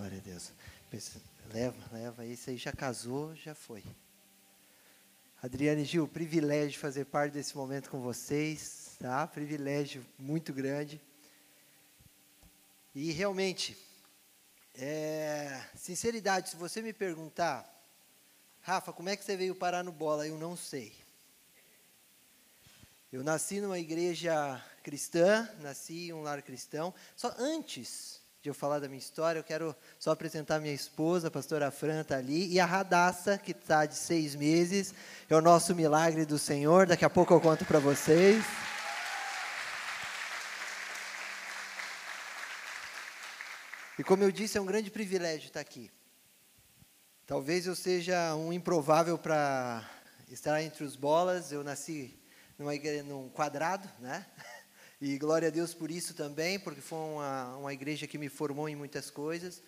Glória 0.00 0.16
a 0.16 0.22
Deus. 0.22 0.50
Leva, 1.52 1.76
leva. 1.92 2.24
Esse 2.24 2.48
aí 2.48 2.56
já 2.56 2.72
casou, 2.72 3.36
já 3.36 3.54
foi. 3.54 3.84
Adriane 5.42 5.84
Gil, 5.84 6.08
privilégio 6.08 6.80
fazer 6.80 7.04
parte 7.04 7.34
desse 7.34 7.54
momento 7.54 7.90
com 7.90 8.00
vocês, 8.00 8.96
tá? 8.98 9.26
Privilégio 9.26 10.02
muito 10.18 10.54
grande. 10.54 10.98
E 12.94 13.12
realmente, 13.12 13.76
é, 14.74 15.62
sinceridade, 15.76 16.48
se 16.48 16.56
você 16.56 16.80
me 16.80 16.94
perguntar, 16.94 17.70
Rafa, 18.62 18.94
como 18.94 19.10
é 19.10 19.16
que 19.18 19.22
você 19.22 19.36
veio 19.36 19.54
parar 19.54 19.84
no 19.84 19.92
bola? 19.92 20.26
Eu 20.26 20.38
não 20.38 20.56
sei. 20.56 20.94
Eu 23.12 23.22
nasci 23.22 23.60
numa 23.60 23.78
igreja 23.78 24.64
cristã, 24.82 25.46
nasci 25.58 26.08
em 26.08 26.14
um 26.14 26.22
lar 26.22 26.40
cristão. 26.40 26.94
Só 27.14 27.34
antes 27.36 28.19
de 28.42 28.48
eu 28.48 28.54
falar 28.54 28.78
da 28.78 28.88
minha 28.88 28.98
história, 28.98 29.38
eu 29.38 29.44
quero 29.44 29.76
só 29.98 30.12
apresentar 30.12 30.60
minha 30.60 30.72
esposa, 30.72 31.28
a 31.28 31.30
pastora 31.30 31.70
Fran 31.70 32.00
está 32.00 32.16
ali, 32.16 32.50
e 32.50 32.58
a 32.58 32.64
Radassa, 32.64 33.36
que 33.36 33.52
está 33.52 33.84
de 33.84 33.94
seis 33.94 34.34
meses. 34.34 34.94
É 35.28 35.36
o 35.36 35.42
nosso 35.42 35.74
milagre 35.74 36.24
do 36.24 36.38
Senhor. 36.38 36.86
Daqui 36.86 37.04
a 37.04 37.10
pouco 37.10 37.34
eu 37.34 37.40
conto 37.40 37.66
para 37.66 37.78
vocês. 37.78 38.42
E 43.98 44.02
como 44.02 44.22
eu 44.22 44.32
disse, 44.32 44.56
é 44.56 44.60
um 44.60 44.64
grande 44.64 44.90
privilégio 44.90 45.48
estar 45.48 45.60
aqui. 45.60 45.90
Talvez 47.26 47.66
eu 47.66 47.76
seja 47.76 48.34
um 48.34 48.50
improvável 48.54 49.18
para 49.18 49.86
estar 50.30 50.62
entre 50.62 50.82
os 50.82 50.96
bolas. 50.96 51.52
Eu 51.52 51.62
nasci 51.62 52.18
numa 52.58 52.74
igreja, 52.74 53.02
num 53.02 53.28
quadrado, 53.28 53.86
né? 53.98 54.24
E 55.00 55.16
glória 55.16 55.48
a 55.48 55.50
Deus 55.50 55.72
por 55.72 55.90
isso 55.90 56.12
também, 56.12 56.58
porque 56.60 56.82
foi 56.82 56.98
uma, 56.98 57.56
uma 57.56 57.72
igreja 57.72 58.06
que 58.06 58.18
me 58.18 58.28
formou 58.28 58.68
em 58.68 58.76
muitas 58.76 59.08
coisas. 59.08 59.62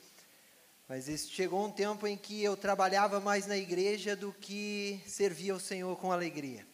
Mas 0.87 1.07
chegou 1.31 1.65
um 1.65 1.71
tempo 1.71 2.07
em 2.07 2.19
que 2.19 2.45
eu 2.45 2.55
trabalhava 2.55 3.19
mais 3.19 3.47
na 3.47 3.57
igreja 3.57 4.15
do 4.15 4.31
que 4.31 5.01
servia 5.07 5.55
ao 5.55 5.59
Senhor 5.59 5.97
com 5.97 6.13
alegria. 6.13 6.67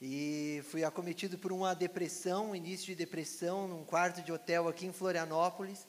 E 0.00 0.62
fui 0.70 0.82
acometido 0.82 1.36
por 1.36 1.52
uma 1.52 1.74
depressão, 1.74 2.56
início 2.56 2.86
de 2.86 2.94
depressão, 2.94 3.68
num 3.68 3.84
quarto 3.84 4.22
de 4.22 4.32
hotel 4.32 4.66
aqui 4.66 4.86
em 4.86 4.92
Florianópolis. 4.92 5.80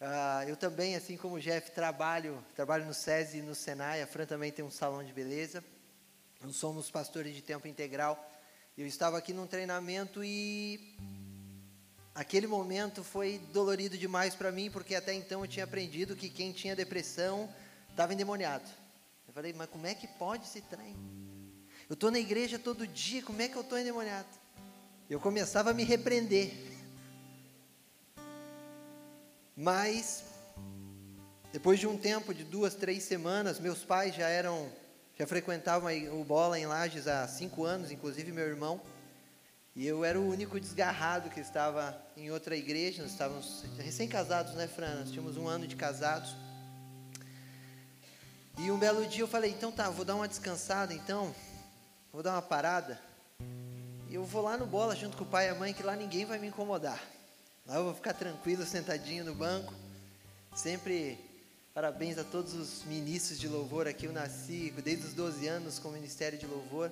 Uh, 0.00 0.48
eu 0.48 0.56
também, 0.56 0.94
assim 0.94 1.16
como 1.16 1.34
o 1.34 1.40
Jeff, 1.40 1.72
trabalho, 1.72 2.38
trabalho 2.54 2.86
no 2.86 2.94
SESI 2.94 3.38
e 3.38 3.42
no 3.42 3.56
Senai. 3.56 4.00
A 4.00 4.06
Fran 4.06 4.26
também 4.26 4.52
tem 4.52 4.64
um 4.64 4.70
salão 4.70 5.02
de 5.02 5.12
beleza. 5.12 5.64
Nós 6.40 6.54
somos 6.54 6.88
pastores 6.88 7.34
de 7.34 7.42
tempo 7.42 7.66
integral. 7.66 8.30
Eu 8.76 8.88
estava 8.88 9.16
aqui 9.16 9.32
num 9.32 9.46
treinamento 9.46 10.24
e 10.24 10.96
aquele 12.12 12.48
momento 12.48 13.04
foi 13.04 13.38
dolorido 13.52 13.96
demais 13.96 14.34
para 14.34 14.50
mim, 14.50 14.68
porque 14.68 14.96
até 14.96 15.14
então 15.14 15.42
eu 15.42 15.46
tinha 15.46 15.64
aprendido 15.64 16.16
que 16.16 16.28
quem 16.28 16.50
tinha 16.50 16.74
depressão 16.74 17.48
estava 17.88 18.12
endemoniado. 18.12 18.68
Eu 19.28 19.32
falei, 19.32 19.52
mas 19.52 19.68
como 19.68 19.86
é 19.86 19.94
que 19.94 20.08
pode 20.08 20.46
esse 20.46 20.60
trem? 20.60 20.96
Eu 21.88 21.94
estou 21.94 22.10
na 22.10 22.18
igreja 22.18 22.58
todo 22.58 22.84
dia, 22.84 23.22
como 23.22 23.40
é 23.40 23.48
que 23.48 23.54
eu 23.54 23.62
estou 23.62 23.78
endemoniado? 23.78 24.26
Eu 25.08 25.20
começava 25.20 25.70
a 25.70 25.74
me 25.74 25.84
repreender. 25.84 26.52
Mas, 29.56 30.24
depois 31.52 31.78
de 31.78 31.86
um 31.86 31.96
tempo, 31.96 32.34
de 32.34 32.42
duas, 32.42 32.74
três 32.74 33.04
semanas, 33.04 33.60
meus 33.60 33.84
pais 33.84 34.16
já 34.16 34.28
eram 34.28 34.68
já 35.16 35.26
frequentava 35.26 35.92
o 36.12 36.24
bola 36.24 36.58
em 36.58 36.66
Lages 36.66 37.06
há 37.06 37.26
cinco 37.28 37.64
anos, 37.64 37.92
inclusive 37.92 38.32
meu 38.32 38.46
irmão. 38.46 38.80
E 39.76 39.86
eu 39.86 40.04
era 40.04 40.20
o 40.20 40.28
único 40.28 40.58
desgarrado 40.58 41.30
que 41.30 41.40
estava 41.40 41.96
em 42.16 42.30
outra 42.30 42.56
igreja. 42.56 43.02
Nós 43.02 43.12
estávamos 43.12 43.64
recém-casados, 43.78 44.54
né, 44.54 44.66
Fran? 44.66 45.00
Nós 45.00 45.10
tínhamos 45.10 45.36
um 45.36 45.46
ano 45.46 45.66
de 45.68 45.76
casados. 45.76 46.34
E 48.58 48.70
um 48.70 48.78
belo 48.78 49.06
dia 49.06 49.22
eu 49.22 49.28
falei: 49.28 49.50
então 49.50 49.70
tá, 49.70 49.88
vou 49.88 50.04
dar 50.04 50.16
uma 50.16 50.28
descansada, 50.28 50.92
então. 50.92 51.34
Vou 52.12 52.22
dar 52.22 52.32
uma 52.32 52.42
parada. 52.42 53.00
E 54.08 54.14
eu 54.14 54.24
vou 54.24 54.42
lá 54.42 54.56
no 54.56 54.66
bola 54.66 54.94
junto 54.94 55.16
com 55.16 55.24
o 55.24 55.28
pai 55.28 55.46
e 55.46 55.50
a 55.50 55.54
mãe, 55.54 55.72
que 55.72 55.82
lá 55.82 55.96
ninguém 55.96 56.24
vai 56.24 56.38
me 56.38 56.48
incomodar. 56.48 57.00
Lá 57.66 57.76
eu 57.76 57.84
vou 57.84 57.94
ficar 57.94 58.14
tranquilo, 58.14 58.64
sentadinho 58.64 59.24
no 59.24 59.34
banco. 59.34 59.72
Sempre 60.54 61.18
Parabéns 61.74 62.18
a 62.18 62.22
todos 62.22 62.54
os 62.54 62.84
ministros 62.84 63.36
de 63.36 63.48
louvor 63.48 63.88
aqui. 63.88 64.06
Eu 64.06 64.12
nasci 64.12 64.72
desde 64.84 65.08
os 65.08 65.12
12 65.12 65.48
anos 65.48 65.80
com 65.80 65.88
o 65.88 65.90
Ministério 65.90 66.38
de 66.38 66.46
Louvor. 66.46 66.88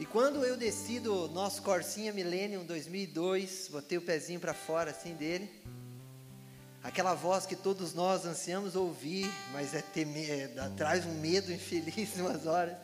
E 0.00 0.04
quando 0.04 0.44
eu 0.44 0.56
desci 0.56 0.98
do 0.98 1.28
nosso 1.28 1.62
Corsinha 1.62 2.12
Millennium 2.12 2.64
2002, 2.64 3.68
botei 3.70 3.96
o 3.96 4.02
pezinho 4.02 4.40
para 4.40 4.52
fora 4.52 4.90
assim 4.90 5.14
dele, 5.14 5.48
aquela 6.82 7.14
voz 7.14 7.46
que 7.46 7.54
todos 7.54 7.94
nós 7.94 8.26
ansiamos 8.26 8.74
ouvir, 8.74 9.30
mas 9.52 9.72
é, 9.72 9.80
temer, 9.80 10.50
é 10.58 10.68
traz 10.76 11.06
um 11.06 11.14
medo 11.20 11.52
infeliz 11.52 12.16
umas 12.18 12.46
horas. 12.46 12.76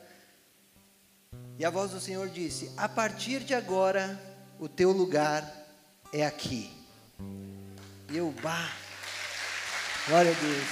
E 1.58 1.64
a 1.64 1.70
voz 1.70 1.90
do 1.90 1.98
Senhor 1.98 2.28
disse: 2.28 2.70
A 2.76 2.88
partir 2.88 3.40
de 3.40 3.54
agora, 3.54 4.16
o 4.56 4.68
teu 4.68 4.92
lugar 4.92 5.52
é 6.12 6.24
aqui. 6.24 6.70
E 8.08 8.16
eu, 8.16 8.32
bah, 8.40 8.70
Glória 10.10 10.32
a 10.32 10.34
Deus. 10.34 10.68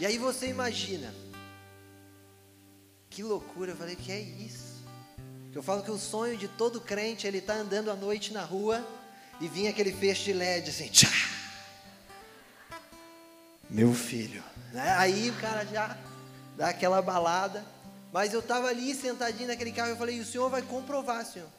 E 0.00 0.06
aí 0.06 0.16
você 0.16 0.48
imagina. 0.48 1.14
Que 3.10 3.22
loucura, 3.22 3.72
eu 3.72 3.76
falei, 3.76 3.94
que 3.94 4.10
é 4.10 4.18
isso? 4.18 4.82
Eu 5.54 5.62
falo 5.62 5.82
que 5.82 5.90
o 5.90 5.98
sonho 5.98 6.34
de 6.38 6.48
todo 6.48 6.80
crente, 6.80 7.26
ele 7.26 7.42
tá 7.42 7.52
andando 7.52 7.90
à 7.90 7.94
noite 7.94 8.32
na 8.32 8.42
rua 8.42 8.82
e 9.38 9.48
vinha 9.48 9.68
aquele 9.68 9.92
feixe 9.92 10.24
de 10.24 10.32
LED 10.32 10.70
assim, 10.70 10.88
tchá. 10.88 11.10
Meu 13.68 13.92
filho. 13.92 14.42
Né? 14.72 14.94
Aí 14.96 15.28
o 15.28 15.34
cara 15.34 15.62
já 15.66 15.94
dá 16.56 16.70
aquela 16.70 17.02
balada. 17.02 17.62
Mas 18.10 18.32
eu 18.32 18.40
estava 18.40 18.68
ali 18.68 18.94
sentadinho 18.94 19.48
naquele 19.48 19.72
carro 19.72 19.90
e 19.90 19.92
eu 19.92 19.98
falei, 19.98 20.20
o 20.20 20.24
senhor 20.24 20.48
vai 20.48 20.62
comprovar, 20.62 21.26
senhor. 21.26 21.50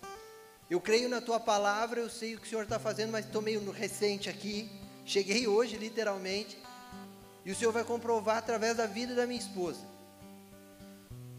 Eu 0.70 0.82
creio 0.82 1.08
na 1.08 1.22
tua 1.22 1.40
palavra, 1.40 2.00
eu 2.00 2.10
sei 2.10 2.34
o 2.34 2.40
que 2.40 2.48
o 2.48 2.50
Senhor 2.50 2.64
está 2.64 2.80
fazendo, 2.80 3.12
mas 3.12 3.26
estou 3.26 3.42
meio 3.42 3.70
recente 3.72 4.30
aqui. 4.30 4.70
Cheguei 5.06 5.48
hoje, 5.48 5.78
literalmente. 5.78 6.58
E 7.46 7.52
o 7.52 7.56
Senhor 7.56 7.72
vai 7.72 7.84
comprovar 7.84 8.38
através 8.38 8.76
da 8.76 8.88
vida 8.88 9.14
da 9.14 9.28
minha 9.28 9.40
esposa. 9.40 9.82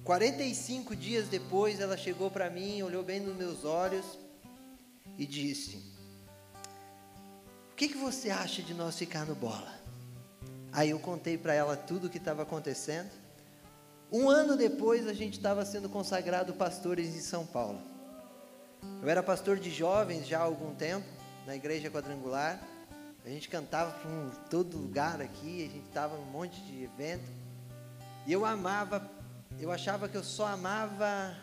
45 0.04 0.94
dias 0.94 1.26
depois, 1.26 1.81
ela 1.81 1.97
chegou 1.97 2.31
para 2.31 2.48
mim, 2.48 2.81
olhou 2.82 3.03
bem 3.03 3.19
nos 3.19 3.36
meus 3.36 3.65
olhos 3.65 4.06
e 5.19 5.26
disse: 5.26 5.82
O 7.72 7.75
que, 7.75 7.88
que 7.88 7.98
você 7.98 8.31
acha 8.31 8.62
de 8.62 8.72
nós 8.72 8.97
ficar 8.97 9.26
no 9.26 9.34
bola? 9.34 9.75
Aí 10.72 10.91
eu 10.91 11.00
contei 11.00 11.36
para 11.36 11.53
ela 11.53 11.76
tudo 11.76 12.06
o 12.06 12.10
que 12.10 12.19
estava 12.19 12.42
acontecendo. 12.42 13.10
Um 14.12 14.28
ano 14.31 14.56
depois, 14.56 15.09
a 15.09 15.12
gente 15.12 15.38
estava 15.38 15.65
sendo 15.65 15.88
consagrado 15.88 16.54
pastores 16.54 17.09
em 17.09 17.20
São 17.20 17.44
Paulo. 17.44 17.96
Eu 19.02 19.08
era 19.08 19.22
pastor 19.22 19.58
de 19.58 19.70
jovens 19.70 20.26
já 20.26 20.38
há 20.38 20.42
algum 20.42 20.74
tempo, 20.74 21.06
na 21.47 21.54
igreja 21.54 21.91
quadrangular. 21.91 22.60
A 23.24 23.28
gente 23.28 23.48
cantava 23.48 23.92
por 23.98 24.36
todo 24.48 24.76
lugar 24.76 25.20
aqui, 25.20 25.64
a 25.64 25.69
gente 25.72 25.86
estava 25.88 26.16
em 26.16 26.20
um 26.20 26.30
monte 26.30 26.60
de 26.62 26.84
evento. 26.84 27.28
E 28.26 28.32
eu 28.32 28.44
amava, 28.44 29.10
eu 29.58 29.70
achava 29.70 30.08
que 30.08 30.16
eu 30.16 30.24
só 30.24 30.47
amava 30.47 31.36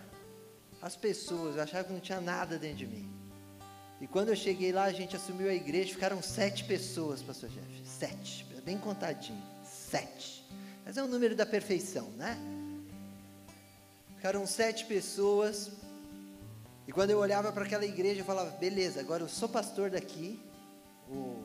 as 0.81 0.95
pessoas, 0.95 1.55
eu 1.55 1.63
achava 1.63 1.85
que 1.85 1.93
não 1.93 1.99
tinha 1.99 2.19
nada 2.19 2.57
dentro 2.57 2.77
de 2.77 2.87
mim. 2.87 3.09
E 4.01 4.07
quando 4.07 4.29
eu 4.29 4.35
cheguei 4.35 4.71
lá, 4.71 4.83
a 4.83 4.91
gente 4.91 5.15
assumiu 5.15 5.49
a 5.49 5.53
igreja, 5.53 5.93
ficaram 5.93 6.21
sete 6.21 6.65
pessoas, 6.65 7.21
pastor 7.21 7.49
Jeff. 7.49 7.83
Sete, 7.85 8.45
bem 8.65 8.77
contadinho. 8.77 9.41
Sete. 9.63 10.45
Mas 10.85 10.97
é 10.97 11.03
o 11.03 11.07
número 11.07 11.35
da 11.35 11.45
perfeição, 11.45 12.09
né? 12.11 12.37
Ficaram 14.15 14.45
sete 14.45 14.85
pessoas. 14.85 15.71
E 16.87 16.91
quando 16.91 17.11
eu 17.11 17.19
olhava 17.19 17.51
para 17.51 17.63
aquela 17.63 17.85
igreja, 17.85 18.21
eu 18.21 18.25
falava: 18.25 18.51
beleza, 18.51 18.99
agora 18.99 19.23
eu 19.23 19.29
sou 19.29 19.47
pastor 19.47 19.89
daqui, 19.89 20.39
o, 21.09 21.43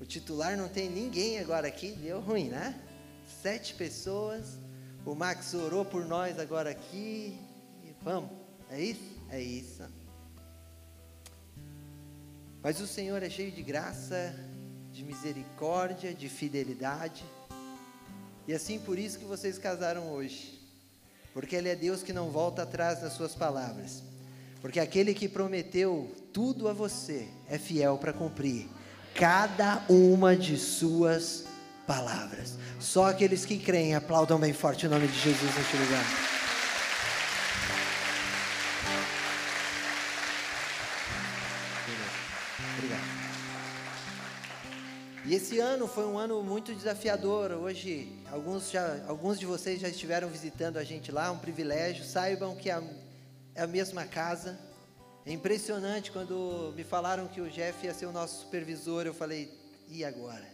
o 0.00 0.04
titular 0.04 0.56
não 0.56 0.68
tem 0.68 0.88
ninguém 0.88 1.38
agora 1.38 1.66
aqui, 1.68 1.92
deu 1.92 2.20
ruim, 2.20 2.48
né? 2.48 2.80
Sete 3.42 3.74
pessoas, 3.74 4.58
o 5.04 5.14
Max 5.14 5.54
orou 5.54 5.84
por 5.84 6.04
nós 6.04 6.38
agora 6.38 6.70
aqui, 6.70 7.38
e 7.84 7.94
vamos, 8.02 8.30
é 8.70 8.80
isso? 8.80 9.20
É 9.28 9.40
isso. 9.40 9.82
Mas 12.62 12.80
o 12.80 12.86
Senhor 12.86 13.22
é 13.22 13.30
cheio 13.30 13.50
de 13.50 13.62
graça, 13.62 14.34
de 14.92 15.02
misericórdia, 15.04 16.12
de 16.12 16.28
fidelidade. 16.28 17.24
E 18.46 18.52
assim 18.52 18.78
por 18.78 18.98
isso 18.98 19.18
que 19.18 19.24
vocês 19.24 19.56
casaram 19.56 20.12
hoje. 20.12 20.60
Porque 21.32 21.56
Ele 21.56 21.68
é 21.68 21.76
Deus 21.76 22.02
que 22.02 22.12
não 22.12 22.30
volta 22.30 22.62
atrás 22.62 23.00
nas 23.02 23.14
suas 23.14 23.34
palavras. 23.34 24.02
Porque 24.60 24.78
aquele 24.78 25.14
que 25.14 25.28
prometeu 25.28 26.14
tudo 26.32 26.68
a 26.68 26.72
você 26.72 27.28
é 27.48 27.58
fiel 27.58 27.96
para 27.98 28.12
cumprir 28.12 28.68
cada 29.14 29.82
uma 29.88 30.36
de 30.36 30.56
suas 30.56 31.44
palavras. 31.86 32.56
Só 32.78 33.06
aqueles 33.06 33.44
que 33.44 33.58
creem 33.58 33.94
aplaudam 33.94 34.38
bem 34.38 34.52
forte 34.52 34.86
o 34.86 34.90
nome 34.90 35.08
de 35.08 35.18
Jesus 35.18 35.56
neste 35.56 35.76
lugar. 35.76 36.04
Obrigado. 42.76 43.20
E 45.26 45.34
esse 45.34 45.58
ano 45.58 45.86
foi 45.86 46.04
um 46.06 46.18
ano 46.18 46.42
muito 46.42 46.74
desafiador. 46.74 47.52
Hoje, 47.52 48.12
alguns, 48.32 48.70
já, 48.70 49.00
alguns 49.06 49.38
de 49.38 49.46
vocês 49.46 49.80
já 49.80 49.88
estiveram 49.88 50.28
visitando 50.28 50.76
a 50.76 50.84
gente 50.84 51.10
lá, 51.12 51.30
um 51.30 51.38
privilégio. 51.38 52.04
Saibam 52.04 52.54
que 52.54 52.70
é 53.60 53.64
a 53.64 53.66
mesma 53.66 54.06
casa. 54.06 54.58
É 55.26 55.32
impressionante 55.32 56.10
quando 56.10 56.72
me 56.74 56.82
falaram 56.82 57.28
que 57.28 57.42
o 57.42 57.50
Jeff 57.50 57.84
ia 57.84 57.92
ser 57.92 58.06
o 58.06 58.12
nosso 58.12 58.40
supervisor. 58.40 59.06
Eu 59.06 59.12
falei, 59.12 59.52
e 59.86 60.02
agora? 60.02 60.48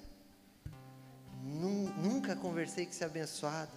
Nunca 1.41 2.35
conversei 2.35 2.85
com 2.85 2.91
esse 2.91 3.05
abençoado. 3.05 3.71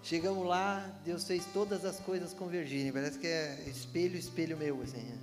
Chegamos 0.00 0.46
lá, 0.46 0.88
Deus 1.04 1.24
fez 1.24 1.44
todas 1.52 1.84
as 1.84 1.98
coisas 1.98 2.32
convergirem. 2.32 2.92
Parece 2.92 3.18
que 3.18 3.26
é 3.26 3.64
espelho, 3.66 4.16
espelho 4.16 4.56
meu, 4.56 4.80
assim. 4.80 5.02
Né? 5.02 5.18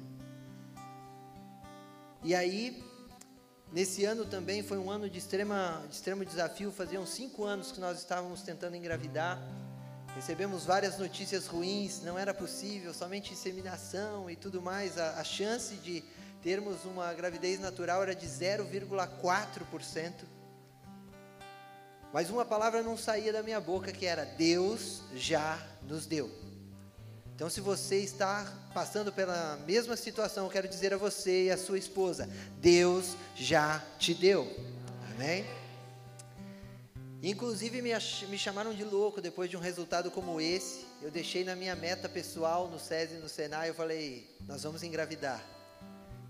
E 2.23 2.35
aí, 2.35 2.83
Nesse 3.71 4.03
ano 4.03 4.25
também 4.25 4.63
foi 4.63 4.79
um 4.79 4.89
ano 4.89 5.07
de, 5.07 5.19
extrema, 5.19 5.83
de 5.87 5.93
extremo 5.93 6.25
desafio. 6.25 6.71
Faziam 6.71 7.05
cinco 7.05 7.45
anos 7.45 7.71
que 7.71 7.79
nós 7.79 7.99
estávamos 7.99 8.41
tentando 8.41 8.75
engravidar. 8.75 9.39
Recebemos 10.15 10.65
várias 10.65 10.97
notícias 10.97 11.47
ruins, 11.47 12.01
não 12.01 12.17
era 12.17 12.33
possível, 12.33 12.93
somente 12.93 13.33
inseminação 13.33 14.29
e 14.29 14.35
tudo 14.35 14.61
mais. 14.61 14.97
A, 14.97 15.19
a 15.19 15.23
chance 15.23 15.75
de 15.75 16.03
termos 16.41 16.83
uma 16.85 17.13
gravidez 17.13 17.59
natural 17.59 18.03
era 18.03 18.15
de 18.15 18.27
0,4%. 18.27 20.13
Mas 22.11 22.29
uma 22.29 22.43
palavra 22.43 22.81
não 22.81 22.97
saía 22.97 23.31
da 23.31 23.43
minha 23.43 23.61
boca 23.61 23.91
que 23.91 24.05
era: 24.05 24.25
Deus 24.25 25.01
já 25.15 25.59
nos 25.83 26.05
deu. 26.05 26.29
Então, 27.35 27.49
se 27.49 27.61
você 27.61 27.99
está 27.99 28.51
passando 28.73 29.13
pela 29.13 29.57
mesma 29.65 29.95
situação, 29.95 30.45
eu 30.45 30.51
quero 30.51 30.67
dizer 30.67 30.93
a 30.93 30.97
você 30.97 31.45
e 31.45 31.51
a 31.51 31.57
sua 31.57 31.77
esposa: 31.77 32.27
Deus 32.59 33.15
já 33.35 33.81
te 33.97 34.13
deu. 34.13 34.45
Amém? 35.13 35.58
Inclusive, 37.21 37.81
me, 37.81 37.91
me 38.29 38.37
chamaram 38.37 38.73
de 38.73 38.83
louco 38.83 39.19
depois 39.19 39.49
de 39.49 39.57
um 39.57 39.59
resultado 39.59 40.09
como 40.09 40.39
esse. 40.39 40.85
Eu 41.01 41.11
deixei 41.11 41.43
na 41.43 41.53
minha 41.53 41.75
meta 41.75 42.07
pessoal, 42.07 42.69
no 42.69 42.79
SESI 42.79 43.15
e 43.15 43.17
no 43.17 43.27
Senai, 43.27 43.69
eu 43.69 43.73
falei: 43.73 44.37
Nós 44.47 44.63
vamos 44.63 44.83
engravidar. 44.83 45.43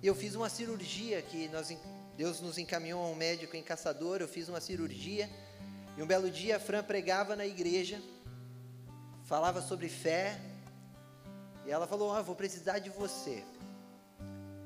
E 0.01 0.07
eu 0.07 0.15
fiz 0.15 0.33
uma 0.33 0.49
cirurgia 0.49 1.21
que 1.21 1.47
nós, 1.49 1.75
Deus 2.17 2.41
nos 2.41 2.57
encaminhou 2.57 3.03
a 3.03 3.07
um 3.07 3.15
médico 3.15 3.55
em 3.55 3.61
Caçador. 3.61 4.19
Eu 4.19 4.27
fiz 4.27 4.49
uma 4.49 4.59
cirurgia. 4.59 5.29
E 5.95 6.01
um 6.01 6.07
belo 6.07 6.31
dia, 6.31 6.55
a 6.55 6.59
Fran 6.59 6.81
pregava 6.81 7.35
na 7.35 7.45
igreja, 7.45 8.01
falava 9.25 9.61
sobre 9.61 9.89
fé, 9.89 10.39
e 11.67 11.71
ela 11.71 11.85
falou: 11.85 12.11
ah, 12.11 12.23
vou 12.23 12.35
precisar 12.35 12.79
de 12.79 12.89
você. 12.89 13.43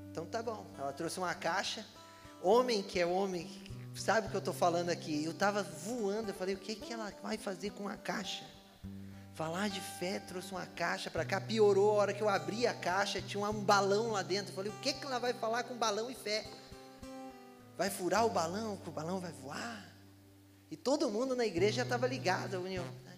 Então 0.09 0.25
tá 0.25 0.41
bom. 0.41 0.65
Ela 0.77 0.93
trouxe 0.93 1.17
uma 1.17 1.33
caixa. 1.35 1.85
Homem 2.41 2.81
que 2.81 2.99
é 2.99 3.05
homem, 3.05 3.49
sabe 3.95 4.27
o 4.27 4.29
que 4.29 4.35
eu 4.35 4.39
estou 4.39 4.53
falando 4.53 4.89
aqui. 4.89 5.23
Eu 5.23 5.31
estava 5.31 5.63
voando, 5.63 6.29
eu 6.29 6.33
falei: 6.33 6.55
o 6.55 6.59
que, 6.59 6.75
que 6.75 6.93
ela 6.93 7.11
vai 7.21 7.37
fazer 7.37 7.71
com 7.71 7.83
uma 7.83 7.97
caixa? 7.97 8.43
Falar 9.35 9.67
de 9.67 9.81
fé, 9.81 10.19
trouxe 10.19 10.51
uma 10.51 10.65
caixa 10.65 11.09
para 11.09 11.25
cá, 11.25 11.41
piorou 11.41 11.91
a 11.91 11.93
hora 11.93 12.13
que 12.13 12.21
eu 12.21 12.29
abri 12.29 12.67
a 12.67 12.73
caixa, 12.73 13.21
tinha 13.21 13.43
um 13.49 13.63
balão 13.63 14.11
lá 14.11 14.21
dentro. 14.21 14.51
Eu 14.51 14.55
falei: 14.55 14.71
o 14.71 14.79
que, 14.79 14.93
que 14.93 15.05
ela 15.05 15.19
vai 15.19 15.33
falar 15.33 15.63
com 15.63 15.75
balão 15.75 16.09
e 16.09 16.15
fé? 16.15 16.45
Vai 17.77 17.89
furar 17.89 18.25
o 18.25 18.29
balão, 18.29 18.77
que 18.77 18.89
o 18.89 18.91
balão 18.91 19.19
vai 19.19 19.31
voar? 19.31 19.93
E 20.69 20.75
todo 20.75 21.09
mundo 21.09 21.35
na 21.35 21.45
igreja 21.45 21.77
já 21.77 21.83
estava 21.83 22.07
ligado, 22.07 22.61
união. 22.61 22.85
Né? 23.03 23.17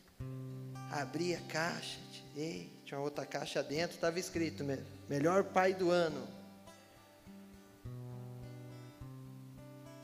Abri 0.91 1.35
a 1.35 1.41
caixa, 1.41 1.99
tirei, 2.11 2.81
tinha 2.85 2.99
outra 2.99 3.25
caixa 3.25 3.61
dentro, 3.61 3.95
estava 3.95 4.19
escrito: 4.19 4.63
melhor 5.09 5.43
pai 5.45 5.73
do 5.73 5.89
ano. 5.89 6.34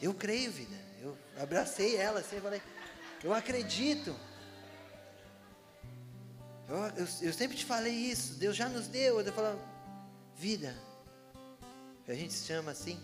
Eu 0.02 0.14
creio, 0.14 0.52
vida. 0.52 0.76
Eu 1.02 1.18
abracei 1.38 1.96
ela 1.96 2.20
assim, 2.20 2.40
falei: 2.40 2.62
eu 3.24 3.34
acredito. 3.34 4.16
Eu, 6.68 6.78
eu, 6.78 7.08
eu, 7.22 7.34
sempre 7.34 7.56
te 7.56 7.66
falei 7.66 7.94
isso. 7.94 8.36
Deus 8.36 8.56
já 8.56 8.68
nos 8.68 8.88
deu. 8.88 9.20
Eu 9.22 9.34
falo, 9.34 9.60
vida. 10.36 10.76
A 12.08 12.14
gente 12.14 12.34
se 12.34 12.46
chama 12.46 12.72
assim. 12.72 13.00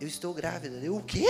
Eu 0.00 0.08
estou 0.08 0.32
grávida. 0.32 0.76
Eu, 0.76 0.96
o 0.96 1.02
quê? 1.04 1.26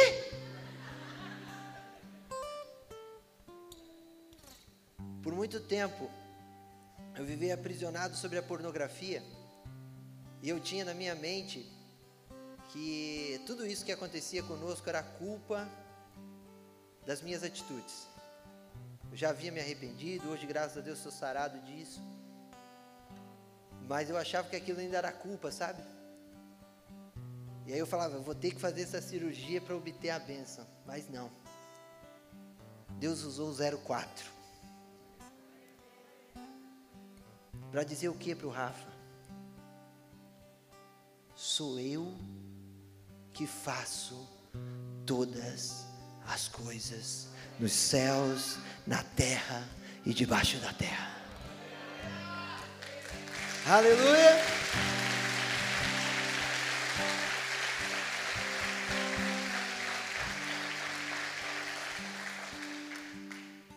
Por 5.22 5.34
muito 5.34 5.58
tempo, 5.58 6.08
eu 7.16 7.24
vivi 7.24 7.50
aprisionado 7.50 8.16
sobre 8.16 8.38
a 8.38 8.42
pornografia, 8.42 9.22
e 10.40 10.48
eu 10.48 10.60
tinha 10.60 10.84
na 10.84 10.94
minha 10.94 11.16
mente 11.16 11.68
que 12.76 13.40
tudo 13.46 13.66
isso 13.66 13.86
que 13.86 13.90
acontecia 13.90 14.42
conosco 14.42 14.86
era 14.86 15.02
culpa 15.02 15.66
das 17.06 17.22
minhas 17.22 17.42
atitudes. 17.42 18.06
Eu 19.10 19.16
já 19.16 19.30
havia 19.30 19.50
me 19.50 19.58
arrependido, 19.60 20.28
hoje, 20.28 20.46
graças 20.46 20.76
a 20.76 20.80
Deus, 20.82 20.98
sou 20.98 21.10
sarado 21.10 21.58
disso. 21.60 22.02
Mas 23.88 24.10
eu 24.10 24.16
achava 24.18 24.50
que 24.50 24.56
aquilo 24.56 24.78
ainda 24.78 24.98
era 24.98 25.10
culpa, 25.10 25.50
sabe? 25.50 25.82
E 27.66 27.72
aí 27.72 27.78
eu 27.78 27.86
falava, 27.86 28.18
vou 28.18 28.34
ter 28.34 28.50
que 28.50 28.60
fazer 28.60 28.82
essa 28.82 29.00
cirurgia 29.00 29.58
para 29.58 29.74
obter 29.74 30.10
a 30.10 30.18
bênção. 30.18 30.66
Mas 30.84 31.08
não. 31.08 31.30
Deus 32.98 33.22
usou 33.22 33.50
o 33.50 33.78
04. 33.78 34.30
Para 37.70 37.84
dizer 37.84 38.10
o 38.10 38.14
que 38.14 38.34
para 38.34 38.46
o 38.46 38.50
Rafa? 38.50 38.92
Sou 41.34 41.80
eu 41.80 42.14
que 43.36 43.46
faço 43.46 44.26
todas 45.04 45.84
as 46.26 46.48
coisas 46.48 47.28
nos 47.60 47.72
céus, 47.72 48.56
na 48.86 49.02
terra 49.02 49.62
e 50.06 50.14
debaixo 50.14 50.56
da 50.56 50.72
terra. 50.72 51.10
Aleluia! 53.66 54.36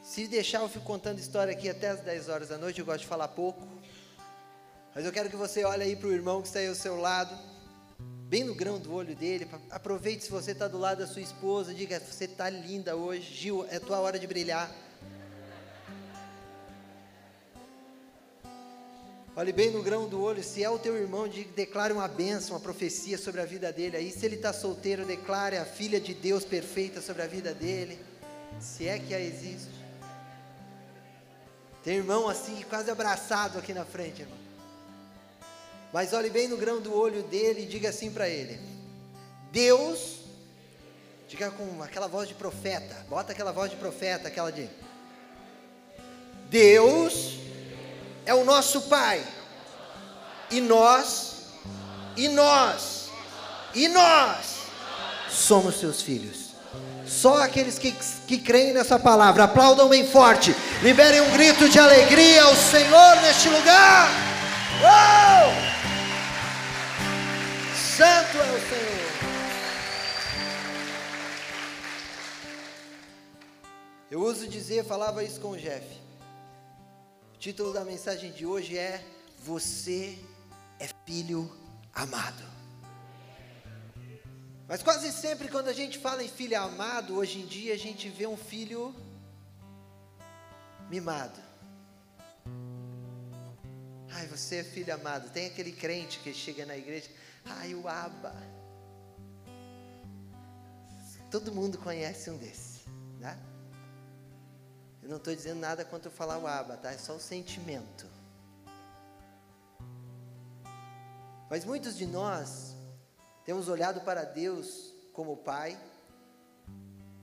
Se 0.01 0.25
deixar, 0.27 0.61
eu 0.61 0.69
fico 0.69 0.85
contando 0.85 1.19
história 1.19 1.51
aqui 1.51 1.67
até 1.67 1.89
as 1.89 1.99
10 1.99 2.29
horas 2.29 2.47
da 2.47 2.57
noite. 2.57 2.79
Eu 2.79 2.85
gosto 2.85 3.01
de 3.01 3.07
falar 3.07 3.27
pouco. 3.27 3.67
Mas 4.95 5.03
eu 5.03 5.11
quero 5.11 5.29
que 5.29 5.35
você 5.35 5.65
olhe 5.65 5.83
aí 5.83 5.95
para 5.97 6.07
o 6.07 6.13
irmão 6.13 6.41
que 6.41 6.47
está 6.47 6.59
aí 6.59 6.67
ao 6.67 6.75
seu 6.75 6.95
lado, 6.95 7.37
bem 8.29 8.43
no 8.43 8.53
grão 8.53 8.77
do 8.77 8.93
olho 8.93 9.15
dele. 9.15 9.47
Aproveite 9.71 10.23
se 10.23 10.29
você 10.29 10.51
está 10.51 10.67
do 10.67 10.77
lado 10.77 10.99
da 10.99 11.07
sua 11.07 11.21
esposa, 11.21 11.73
diga: 11.73 11.99
Você 11.99 12.25
está 12.25 12.47
linda 12.47 12.95
hoje, 12.95 13.33
Gil, 13.33 13.65
é 13.69 13.79
tua 13.79 13.99
hora 13.99 14.19
de 14.19 14.27
brilhar. 14.27 14.71
Olhe 19.35 19.53
bem 19.53 19.71
no 19.71 19.81
grão 19.81 20.07
do 20.07 20.21
olho, 20.21 20.43
se 20.43 20.63
é 20.63 20.69
o 20.69 20.77
teu 20.77 20.97
irmão, 20.97 21.27
diga, 21.27 21.49
declare 21.55 21.93
uma 21.93 22.07
bênção, 22.07 22.55
uma 22.55 22.59
profecia 22.59 23.17
sobre 23.17 23.39
a 23.41 23.45
vida 23.45 23.71
dele 23.71 23.95
aí. 23.95 24.11
Se 24.11 24.25
ele 24.25 24.35
está 24.35 24.51
solteiro, 24.53 25.05
declare 25.05 25.57
a 25.57 25.65
filha 25.65 25.99
de 25.99 26.13
Deus 26.13 26.43
perfeita 26.43 27.01
sobre 27.01 27.21
a 27.23 27.27
vida 27.27 27.53
dele. 27.53 27.97
Se 28.59 28.87
é 28.87 28.99
que 28.99 29.13
a 29.13 29.19
existe. 29.19 29.79
Tem 31.83 31.95
irmão 31.95 32.27
assim, 32.27 32.61
quase 32.69 32.91
abraçado 32.91 33.57
aqui 33.57 33.73
na 33.73 33.85
frente, 33.85 34.21
irmão. 34.21 34.48
Mas 35.91 36.13
olhe 36.13 36.29
bem 36.29 36.47
no 36.47 36.57
grão 36.57 36.79
do 36.79 36.95
olho 36.95 37.23
dele 37.23 37.63
e 37.63 37.65
diga 37.65 37.89
assim 37.89 38.11
para 38.11 38.29
ele: 38.29 38.59
Deus, 39.51 40.19
diga 41.27 41.49
com 41.51 41.81
aquela 41.81 42.07
voz 42.07 42.27
de 42.27 42.35
profeta, 42.35 42.95
bota 43.09 43.31
aquela 43.31 43.51
voz 43.51 43.71
de 43.71 43.77
profeta, 43.77 44.27
aquela 44.27 44.51
de 44.51 44.69
Deus 46.49 47.37
é 48.25 48.33
o 48.33 48.43
nosso 48.43 48.81
Pai, 48.81 49.23
e 50.51 50.61
nós, 50.61 51.45
e 52.15 52.27
nós, 52.27 53.09
e 53.73 53.87
nós 53.87 54.59
somos 55.29 55.79
seus 55.79 56.01
filhos. 56.01 56.49
Só 57.07 57.41
aqueles 57.41 57.79
que, 57.79 57.91
que 58.27 58.37
creem 58.37 58.73
nessa 58.73 58.99
palavra, 58.99 59.45
aplaudam 59.45 59.89
bem 59.89 60.07
forte, 60.07 60.55
liberem 60.83 61.21
um 61.21 61.31
grito 61.31 61.67
de 61.67 61.79
alegria 61.79 62.43
ao 62.43 62.55
Senhor 62.55 63.15
neste 63.23 63.49
lugar. 63.49 64.07
Uou! 64.81 65.78
Santo 67.99 68.37
é 68.37 68.51
o 68.51 68.59
Senhor. 68.69 69.09
Eu 74.09 74.21
uso 74.21 74.47
dizer, 74.47 74.85
falava 74.85 75.21
isso 75.21 75.41
com 75.41 75.49
o 75.49 75.57
Jeff. 75.57 75.85
O 77.35 77.37
título 77.37 77.73
da 77.73 77.83
mensagem 77.83 78.31
de 78.31 78.45
hoje 78.45 78.77
é 78.77 79.03
Você 79.39 80.17
é 80.79 80.87
filho 81.05 81.51
amado. 81.93 82.41
Mas 84.65 84.81
quase 84.81 85.11
sempre 85.11 85.49
quando 85.49 85.67
a 85.67 85.73
gente 85.73 85.99
fala 85.99 86.23
em 86.23 86.29
filho 86.29 86.57
amado, 86.57 87.17
hoje 87.17 87.39
em 87.39 87.45
dia 87.45 87.73
a 87.73 87.77
gente 87.77 88.07
vê 88.07 88.25
um 88.25 88.37
filho 88.37 88.95
mimado. 90.89 91.37
Ai, 94.09 94.25
você 94.27 94.59
é 94.59 94.63
filho 94.63 94.93
amado. 94.93 95.29
Tem 95.31 95.47
aquele 95.47 95.73
crente 95.73 96.19
que 96.19 96.33
chega 96.33 96.65
na 96.65 96.77
igreja. 96.77 97.09
Ai, 97.45 97.73
o 97.73 97.87
Aba. 97.87 98.35
Todo 101.31 101.51
mundo 101.51 101.77
conhece 101.77 102.29
um 102.29 102.37
desse, 102.37 102.87
né? 103.19 103.39
Eu 105.01 105.09
não 105.09 105.17
estou 105.17 105.33
dizendo 105.35 105.59
nada 105.59 105.85
quanto 105.85 106.05
eu 106.05 106.11
falar 106.11 106.37
o 106.37 106.47
Aba, 106.47 106.77
tá? 106.77 106.91
É 106.91 106.97
só 106.97 107.15
o 107.15 107.19
sentimento. 107.19 108.07
Mas 111.49 111.65
muitos 111.65 111.97
de 111.97 112.05
nós 112.05 112.75
temos 113.43 113.67
olhado 113.67 114.01
para 114.01 114.23
Deus 114.23 114.93
como 115.13 115.37
Pai, 115.37 115.79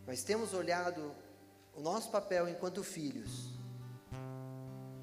mas 0.06 0.22
temos 0.22 0.52
olhado 0.52 1.14
o 1.74 1.80
nosso 1.80 2.10
papel 2.10 2.48
enquanto 2.48 2.82
filhos, 2.82 3.50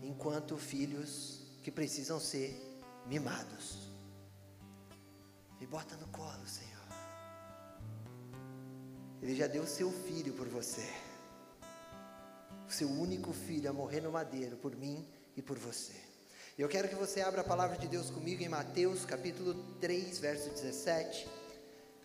enquanto 0.01 0.58
filhos 0.58 1.41
que 1.62 1.72
precisam 1.72 2.20
ser 2.20 2.62
mimados. 3.05 3.83
Me 5.63 5.67
bota 5.67 5.96
no 5.96 6.08
colo, 6.08 6.46
Senhor. 6.46 6.88
Ele 9.22 9.34
já 9.34 9.48
deu 9.48 9.63
o 9.63 9.65
seu 9.65 9.89
filho 9.89 10.34
por 10.34 10.46
você. 10.50 10.86
O 12.67 12.70
seu 12.70 12.89
único 12.89 13.32
filho 13.32 13.70
a 13.70 13.74
morrer 13.74 14.01
no 14.01 14.12
madeiro 14.12 14.58
por 14.58 14.75
mim 14.75 15.08
e 15.38 15.41
por 15.41 15.58
você. 15.58 15.93
Eu 16.58 16.67
quero 16.67 16.89
que 16.89 16.96
você 16.96 17.22
abra 17.22 17.39
a 17.39 17.46
palavra 17.46 17.77
de 17.77 17.88
Deus 17.88 18.10
comigo 18.10 18.43
em 18.43 18.50
Mateus 18.50 19.05
capítulo 19.05 19.53
3, 19.79 20.20
verso 20.20 20.50
17. 20.50 21.29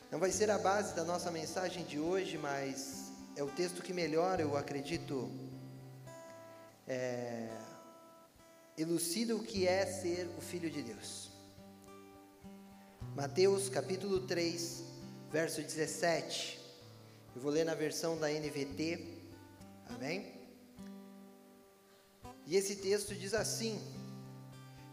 Não 0.09 0.21
vai 0.21 0.31
ser 0.31 0.53
a 0.53 0.59
base 0.59 0.95
da 0.95 1.03
nossa 1.03 1.29
mensagem 1.33 1.85
de 1.85 1.99
hoje, 1.99 2.39
mas 2.39 3.11
é 3.35 3.43
o 3.43 3.51
texto 3.51 3.83
que 3.83 3.93
melhor, 3.93 4.39
eu 4.39 4.57
acredito, 4.57 5.29
é, 6.87 7.51
elucida 8.77 9.35
o 9.35 9.43
que 9.43 9.67
é 9.67 9.85
ser 9.85 10.31
o 10.39 10.41
Filho 10.41 10.71
de 10.71 10.81
Deus. 10.81 11.28
Mateus 13.19 13.69
capítulo 13.69 14.21
3, 14.21 14.85
verso 15.33 15.61
17. 15.61 16.57
Eu 17.35 17.43
vou 17.43 17.51
ler 17.51 17.65
na 17.65 17.75
versão 17.75 18.17
da 18.17 18.31
NVT. 18.31 19.09
Amém? 19.89 20.41
E 22.47 22.55
esse 22.55 22.77
texto 22.77 23.17
diz 23.17 23.35
assim: 23.35 23.77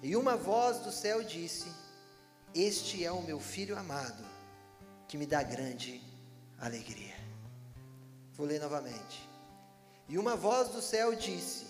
E 0.02 0.16
uma 0.16 0.36
voz 0.36 0.80
do 0.80 0.92
céu 0.92 1.24
disse: 1.24 1.68
Este 2.56 3.06
é 3.06 3.12
o 3.12 3.22
meu 3.22 3.40
filho 3.40 3.78
amado, 3.78 4.26
que 5.08 5.20
me 5.20 5.28
dá 5.28 5.44
grande 5.44 6.02
alegria. 6.58 7.14
Vou 8.34 8.48
ler 8.48 8.60
novamente. 8.60 9.30
E 10.10 10.18
uma 10.18 10.36
voz 10.36 10.70
do 10.70 10.82
céu 10.82 11.14
disse: 11.14 11.68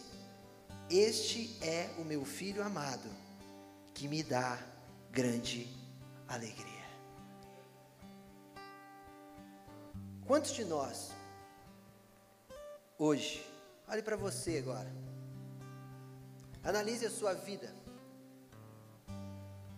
Este 0.89 1.57
é 1.61 1.89
o 1.97 2.05
meu 2.05 2.23
filho 2.23 2.63
amado, 2.63 3.09
que 3.93 4.07
me 4.07 4.23
dá 4.23 4.57
grande 5.11 5.57
alegria. 5.57 5.74
Quantos 10.25 10.51
de 10.51 10.65
nós, 10.65 11.11
hoje, 12.97 13.47
olhe 13.87 14.01
para 14.01 14.15
você 14.15 14.57
agora, 14.57 14.91
analise 16.63 17.05
a 17.05 17.11
sua 17.11 17.33
vida. 17.33 17.73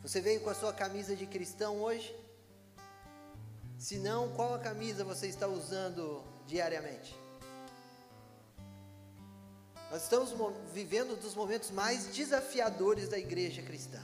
Você 0.01 0.21
veio 0.21 0.39
com 0.39 0.49
a 0.49 0.55
sua 0.55 0.71
camisa 0.71 1.17
de 1.17 1.25
cristão 1.25 1.81
hoje? 1.81 2.15
Se 3.77 3.99
não, 3.99 4.29
qual 4.35 4.55
a 4.55 4.59
camisa 4.59 5.03
você 5.03 5.27
está 5.27 5.47
usando 5.47 6.23
diariamente? 6.45 7.13
Nós 9.91 10.03
estamos 10.03 10.33
vivendo 10.73 11.19
dos 11.19 11.35
momentos 11.35 11.71
mais 11.71 12.07
desafiadores 12.07 13.09
da 13.09 13.19
igreja 13.19 13.61
cristã. 13.61 14.01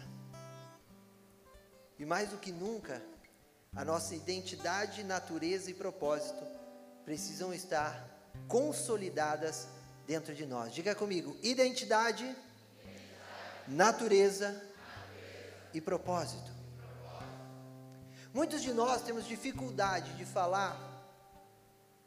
E 1.98 2.06
mais 2.06 2.30
do 2.30 2.38
que 2.38 2.52
nunca, 2.52 3.02
a 3.76 3.84
nossa 3.84 4.16
identidade, 4.16 5.04
natureza 5.04 5.70
e 5.70 5.74
propósito 5.74 6.46
precisam 7.06 7.54
estar 7.54 8.10
consolidadas 8.48 9.68
dentro 10.06 10.34
de 10.34 10.46
nós. 10.46 10.74
Diga 10.74 10.96
comigo: 10.96 11.38
identidade, 11.42 12.24
identidade. 12.24 12.44
Natureza, 13.68 14.52
natureza, 14.52 14.74
e 15.74 15.82
propósito. 15.82 16.52
Muitos 18.34 18.62
de 18.62 18.74
nós 18.74 19.02
temos 19.04 19.28
dificuldade 19.28 20.14
de 20.14 20.26
falar 20.26 20.92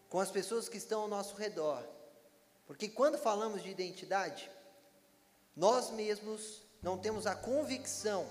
com 0.08 0.18
as 0.18 0.30
pessoas 0.30 0.68
que 0.68 0.76
estão 0.76 1.02
ao 1.02 1.08
nosso 1.08 1.36
redor, 1.36 1.84
porque 2.66 2.88
quando 2.88 3.18
falamos 3.18 3.62
de 3.62 3.70
identidade, 3.70 4.50
nós 5.54 5.90
mesmos 5.90 6.62
não 6.82 6.98
temos 6.98 7.26
a 7.26 7.34
convicção 7.34 8.26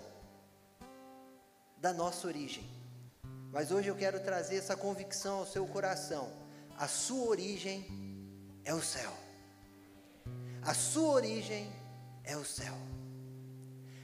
da 1.77 1.93
nossa 1.93 2.27
origem. 2.27 2.63
Mas 3.51 3.71
hoje 3.71 3.87
eu 3.87 3.95
quero 3.95 4.19
trazer 4.19 4.57
essa 4.57 4.75
convicção 4.75 5.39
ao 5.39 5.45
seu 5.45 5.65
coração. 5.65 6.31
A 6.77 6.87
sua 6.87 7.27
origem 7.27 7.85
é 8.63 8.73
o 8.73 8.81
céu. 8.81 9.13
A 10.61 10.73
sua 10.73 11.09
origem 11.13 11.71
é 12.23 12.35
o 12.35 12.43
céu. 12.43 12.75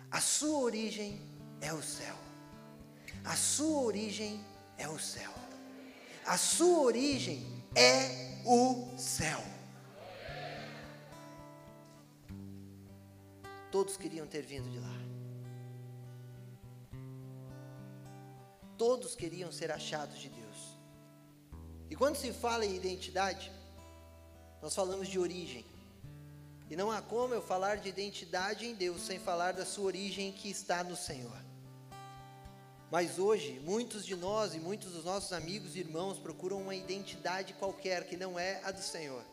A 0.09 0.21
sua 0.21 0.59
origem 0.59 1.19
é 1.59 1.73
o 1.73 1.81
céu. 1.81 2.15
A 3.25 3.35
sua 3.35 3.81
origem 3.81 4.43
é 4.77 4.87
o 4.87 4.99
céu. 4.99 5.31
A 6.25 6.37
sua 6.37 6.79
origem 6.83 7.43
é 7.75 8.41
o 8.45 8.97
céu. 8.97 9.43
Todos 13.71 13.97
queriam 13.97 14.27
ter 14.27 14.41
vindo 14.41 14.69
de 14.69 14.79
lá. 14.79 15.20
Todos 18.81 19.13
queriam 19.13 19.51
ser 19.51 19.71
achados 19.71 20.17
de 20.17 20.27
Deus. 20.27 20.57
E 21.87 21.95
quando 21.95 22.15
se 22.15 22.33
fala 22.33 22.65
em 22.65 22.75
identidade, 22.75 23.51
nós 24.59 24.73
falamos 24.73 25.07
de 25.07 25.19
origem. 25.19 25.63
E 26.67 26.75
não 26.75 26.89
há 26.89 26.99
como 26.99 27.31
eu 27.31 27.43
falar 27.43 27.75
de 27.75 27.89
identidade 27.89 28.65
em 28.65 28.73
Deus 28.73 29.03
sem 29.03 29.19
falar 29.19 29.53
da 29.53 29.67
sua 29.67 29.85
origem 29.85 30.31
que 30.31 30.49
está 30.49 30.83
no 30.83 30.95
Senhor. 30.95 31.37
Mas 32.89 33.19
hoje, 33.19 33.59
muitos 33.63 34.03
de 34.03 34.15
nós 34.15 34.55
e 34.55 34.59
muitos 34.59 34.93
dos 34.93 35.05
nossos 35.05 35.31
amigos 35.31 35.75
e 35.75 35.79
irmãos 35.81 36.17
procuram 36.17 36.59
uma 36.59 36.73
identidade 36.73 37.53
qualquer 37.53 38.07
que 38.07 38.17
não 38.17 38.39
é 38.39 38.61
a 38.63 38.71
do 38.71 38.81
Senhor. 38.81 39.23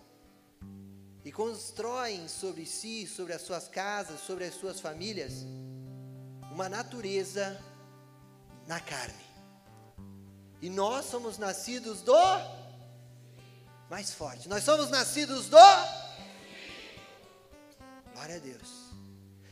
E 1.24 1.32
constroem 1.32 2.28
sobre 2.28 2.66
si, 2.66 3.06
sobre 3.06 3.32
as 3.32 3.40
suas 3.40 3.66
casas, 3.66 4.20
sobre 4.20 4.44
as 4.44 4.54
suas 4.54 4.78
famílias, 4.78 5.46
uma 6.52 6.68
natureza 6.68 7.58
na 8.66 8.78
carne. 8.78 9.27
E 10.60 10.68
nós 10.68 11.06
somos 11.06 11.38
nascidos 11.38 12.02
do 12.02 12.14
mais 13.88 14.12
forte. 14.12 14.48
Nós 14.48 14.64
somos 14.64 14.90
nascidos 14.90 15.48
do 15.48 15.56
Glória 18.12 18.36
a 18.36 18.38
Deus. 18.38 18.88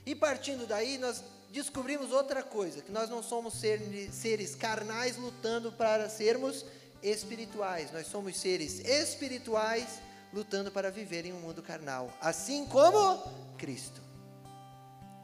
E 0.05 0.15
partindo 0.15 0.67
daí, 0.67 0.99
nós 0.99 1.23
descobrimos 1.51 2.11
outra 2.11 2.43
coisa, 2.43 2.83
que 2.83 2.91
nós 2.91 3.09
não 3.09 3.23
somos 3.23 3.55
seres 3.55 4.55
carnais 4.57 5.17
lutando 5.17 5.73
para 5.73 6.09
sermos 6.09 6.65
espirituais. 7.03 7.93
Nós 7.93 8.09
somos 8.09 8.37
seres 8.37 8.81
espirituais 8.81 10.01
lutando 10.33 10.71
para 10.71 10.91
viver 10.91 11.25
em 11.25 11.33
um 11.33 11.41
mundo 11.41 11.63
carnal, 11.63 12.13
assim 12.21 12.67
como 12.67 13.23
Cristo. 13.57 14.01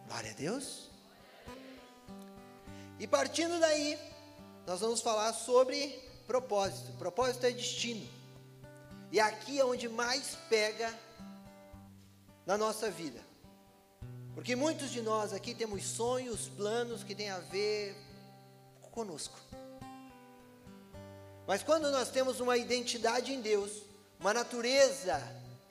Glória 0.07 0.31
a 0.31 0.35
Deus. 0.35 0.91
E 2.99 3.07
partindo 3.07 3.59
daí, 3.59 3.99
nós 4.67 4.81
vamos 4.81 5.01
falar 5.01 5.33
sobre 5.33 5.89
propósito. 6.27 6.93
Propósito 6.93 7.47
é 7.47 7.51
destino. 7.51 8.07
E 9.11 9.21
aqui 9.21 9.59
é 9.59 9.65
onde 9.65 9.89
mais 9.89 10.37
pega 10.49 10.93
na 12.47 12.57
nossa 12.57 12.91
vida. 12.91 13.21
Porque 14.35 14.57
muitos 14.57 14.91
de 14.91 15.03
nós 15.03 15.33
aqui 15.33 15.55
temos 15.55 15.85
sonhos, 15.85 16.49
planos 16.49 17.05
que 17.05 17.15
têm 17.15 17.31
a 17.31 17.39
ver 17.39 17.95
conosco. 18.93 19.39
Mas 21.47 21.63
quando 21.63 21.91
nós 21.91 22.09
temos 22.09 22.41
uma 22.41 22.57
identidade 22.57 23.33
em 23.33 23.41
Deus, 23.41 23.83
uma 24.19 24.33
natureza 24.33 25.21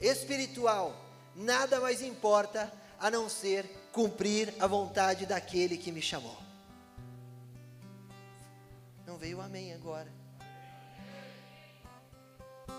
espiritual, 0.00 0.94
nada 1.34 1.80
mais 1.80 2.02
importa 2.02 2.72
a 3.00 3.10
não 3.10 3.28
ser 3.28 3.66
cumprir 3.92 4.54
a 4.60 4.66
vontade 4.66 5.26
daquele 5.26 5.76
que 5.76 5.90
me 5.90 6.02
chamou. 6.02 6.51
Veio 9.22 9.40
amém 9.40 9.72
agora. 9.72 10.12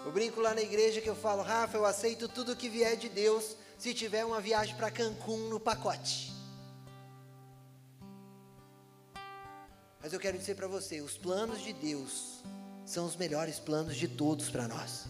Eu 0.05 0.11
brinco 0.11 0.41
lá 0.41 0.53
na 0.53 0.61
igreja 0.61 0.99
que 0.99 1.07
eu 1.07 1.15
falo, 1.15 1.41
Rafa, 1.41 1.77
eu 1.77 1.85
aceito 1.85 2.27
tudo 2.27 2.53
que 2.53 2.67
vier 2.67 2.97
de 2.97 3.07
Deus 3.07 3.55
se 3.79 3.93
tiver 3.93 4.25
uma 4.25 4.41
viagem 4.41 4.75
para 4.75 4.91
Cancún 4.91 5.47
no 5.47 5.57
pacote. 5.57 6.33
Mas 10.01 10.11
eu 10.11 10.19
quero 10.19 10.37
dizer 10.37 10.55
para 10.55 10.67
você, 10.67 10.99
os 10.99 11.17
planos 11.17 11.61
de 11.61 11.71
Deus 11.71 12.43
são 12.85 13.05
os 13.05 13.15
melhores 13.15 13.57
planos 13.57 13.95
de 13.95 14.09
todos 14.09 14.49
para 14.49 14.67
nós. 14.67 15.05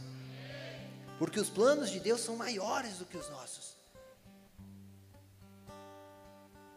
Porque 1.18 1.40
os 1.40 1.50
planos 1.50 1.90
de 1.90 2.00
Deus 2.00 2.22
são 2.22 2.36
maiores 2.36 3.00
do 3.00 3.06
que 3.06 3.18
os 3.18 3.28
nossos. 3.32 3.75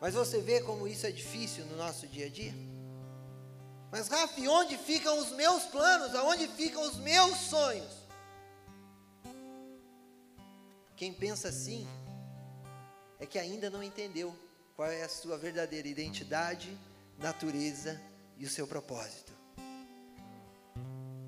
Mas 0.01 0.15
você 0.15 0.41
vê 0.41 0.63
como 0.63 0.89
isso 0.89 1.07
é 1.07 1.11
difícil 1.11 1.67
no 1.67 1.77
nosso 1.77 2.07
dia 2.07 2.25
a 2.25 2.31
dia? 2.31 2.55
Mas 3.91 4.09
Rafa, 4.09 4.41
onde 4.41 4.77
ficam 4.77 5.19
os 5.19 5.31
meus 5.33 5.65
planos? 5.65 6.15
Aonde 6.15 6.49
ficam 6.49 6.83
os 6.83 6.97
meus 6.97 7.37
sonhos? 7.39 8.07
Quem 10.97 11.13
pensa 11.13 11.49
assim 11.49 11.87
é 13.19 13.27
que 13.27 13.39
ainda 13.39 13.71
não 13.71 13.83
entendeu 13.83 14.35
qual 14.75 14.91
é 14.91 15.03
a 15.03 15.09
sua 15.09 15.39
verdadeira 15.39 15.89
identidade, 15.89 16.77
natureza 17.19 18.01
e 18.37 18.45
o 18.45 18.51
seu 18.51 18.67
propósito. 18.67 19.33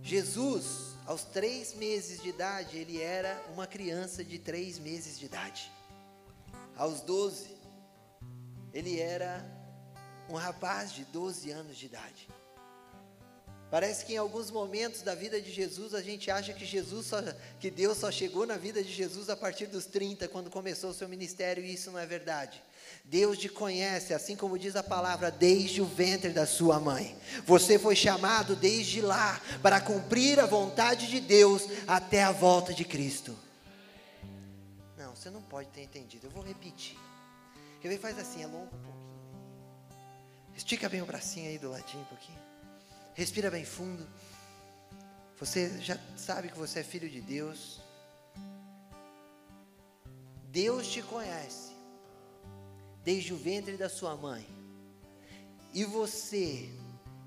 Jesus, 0.03 0.97
aos 1.07 1.23
três 1.25 1.75
meses 1.75 2.23
de 2.23 2.31
idade, 2.31 2.77
ele 2.79 3.00
era 3.00 3.43
uma 3.53 3.67
criança 3.67 4.25
de 4.25 4.38
três 4.38 4.79
meses 4.79 5.19
de 5.19 5.27
idade. 5.27 5.71
Aos 6.77 7.00
doze, 7.03 7.57
ele 8.73 8.99
era 8.99 9.45
um 10.29 10.35
rapaz 10.35 10.93
de 10.93 11.05
doze 11.07 11.50
anos 11.50 11.77
de 11.77 11.87
idade. 11.87 12.29
Parece 13.71 14.07
que 14.07 14.15
em 14.15 14.17
alguns 14.17 14.51
momentos 14.51 15.03
da 15.03 15.15
vida 15.15 15.41
de 15.41 15.53
Jesus 15.53 15.95
a 15.95 16.01
gente 16.01 16.31
acha 16.31 16.55
que 16.55 16.65
Jesus 16.65 17.07
só, 17.07 17.23
que 17.61 17.71
Deus 17.71 17.99
só 17.99 18.11
chegou 18.11 18.47
na 18.47 18.57
vida 18.57 18.83
de 18.83 18.91
Jesus 18.91 19.29
a 19.29 19.37
partir 19.37 19.67
dos 19.67 19.85
30, 19.85 20.27
quando 20.29 20.51
começou 20.51 20.91
o 20.91 20.95
seu 20.95 21.07
ministério, 21.07 21.63
e 21.63 21.75
isso 21.75 21.91
não 21.91 21.99
é 21.99 22.07
verdade. 22.07 22.63
Deus 23.05 23.37
te 23.37 23.49
conhece, 23.49 24.15
assim 24.15 24.35
como 24.35 24.59
diz 24.59 24.75
a 24.75 24.83
palavra, 24.83 25.31
desde 25.31 25.83
o 25.83 25.85
ventre 25.85 26.31
da 26.31 26.47
sua 26.47 26.81
mãe. 26.81 27.15
Você 27.45 27.79
foi 27.79 27.95
chamado 27.95 28.57
desde 28.57 29.03
lá 29.03 29.39
para 29.63 29.81
cumprir 29.83 30.41
a 30.41 30.47
vontade 30.47 31.07
de 31.07 31.21
Deus 31.21 31.65
até 31.87 32.23
a 32.23 32.33
volta 32.33 32.73
de 32.73 32.87
Cristo. 32.87 33.37
Não, 34.97 35.15
você 35.15 35.29
não 35.29 35.43
pode 35.43 35.69
ter 35.69 35.83
entendido. 35.83 36.27
Eu 36.27 36.31
vou 36.31 36.43
repetir. 36.43 36.99
Quer 37.83 37.89
ver? 37.89 37.99
Faz 37.99 38.19
assim, 38.19 38.43
alonga 38.43 38.65
um 38.65 38.69
pouquinho. 38.69 38.99
Estica 40.57 40.89
bem 40.89 41.03
o 41.03 41.07
bracinho 41.07 41.51
aí 41.51 41.59
do 41.59 41.71
ladinho 41.71 42.03
um 42.03 42.07
pouquinho. 42.07 42.48
Respira 43.19 43.51
bem 43.51 43.65
fundo. 43.65 44.07
Você 45.41 45.77
já 45.81 45.99
sabe 46.17 46.51
que 46.51 46.57
você 46.57 46.79
é 46.79 46.85
filho 46.85 47.11
de 47.11 47.21
Deus. 47.21 47.81
Deus 50.45 50.87
te 50.87 51.03
conhece 51.03 51.73
desde 53.03 53.35
o 53.35 53.37
ventre 53.37 53.77
da 53.77 53.89
sua 53.89 54.15
mãe. 54.15 54.47
E 55.75 55.85
você 55.85 56.71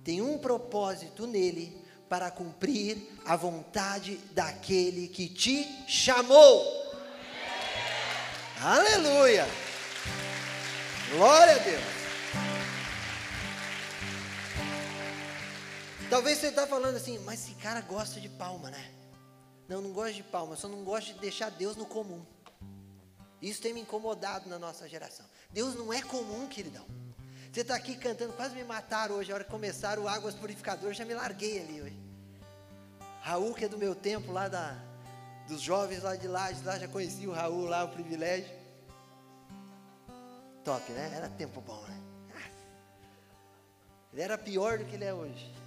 tem 0.01 0.21
um 0.21 0.37
propósito 0.37 1.27
nele 1.27 1.77
para 2.07 2.31
cumprir 2.31 2.97
a 3.25 3.35
vontade 3.35 4.15
daquele 4.31 5.09
que 5.09 5.27
te 5.27 5.67
chamou. 5.89 6.63
Aleluia! 8.61 9.45
Glória 11.11 11.55
a 11.55 11.57
Deus! 11.57 12.00
Talvez 16.11 16.39
você 16.39 16.47
está 16.47 16.67
falando 16.67 16.97
assim, 16.97 17.17
mas 17.19 17.41
esse 17.41 17.55
cara 17.55 17.79
gosta 17.79 18.19
de 18.19 18.27
palma, 18.27 18.69
né? 18.69 18.91
Não, 19.65 19.79
não 19.79 19.93
gosta 19.93 20.11
de 20.11 20.23
palma, 20.23 20.57
só 20.57 20.67
não 20.67 20.83
gosta 20.83 21.13
de 21.13 21.19
deixar 21.19 21.49
Deus 21.49 21.77
no 21.77 21.85
comum. 21.85 22.21
Isso 23.41 23.61
tem 23.61 23.73
me 23.73 23.79
incomodado 23.79 24.49
na 24.49 24.59
nossa 24.59 24.89
geração. 24.89 25.25
Deus 25.51 25.73
não 25.73 25.93
é 25.93 26.01
comum, 26.01 26.49
queridão. 26.49 26.85
Você 27.49 27.61
está 27.61 27.75
aqui 27.75 27.95
cantando, 27.95 28.33
quase 28.33 28.53
me 28.53 28.63
mataram 28.65 29.15
hoje, 29.15 29.31
a 29.31 29.35
hora 29.35 29.45
que 29.45 29.49
começaram 29.49 30.03
o 30.03 30.07
Águas 30.09 30.35
Purificadoras, 30.35 30.97
já 30.97 31.05
me 31.05 31.13
larguei 31.13 31.61
ali 31.61 31.81
hoje. 31.81 31.99
Raul, 33.21 33.53
que 33.53 33.63
é 33.63 33.69
do 33.69 33.77
meu 33.77 33.95
tempo, 33.95 34.33
lá 34.33 34.49
da, 34.49 34.77
dos 35.47 35.61
jovens 35.61 36.03
lá 36.03 36.17
de 36.17 36.27
lá, 36.27 36.49
lá 36.65 36.77
já 36.77 36.89
conheci 36.89 37.25
o 37.25 37.31
Raul 37.31 37.67
lá, 37.67 37.85
o 37.85 37.89
privilégio. 37.89 38.51
Top, 40.65 40.91
né? 40.91 41.13
Era 41.15 41.29
tempo 41.29 41.61
bom, 41.61 41.81
né? 41.83 42.01
Ele 44.11 44.21
era 44.21 44.37
pior 44.37 44.77
do 44.77 44.83
que 44.83 44.95
ele 44.95 45.05
é 45.05 45.13
hoje 45.13 45.60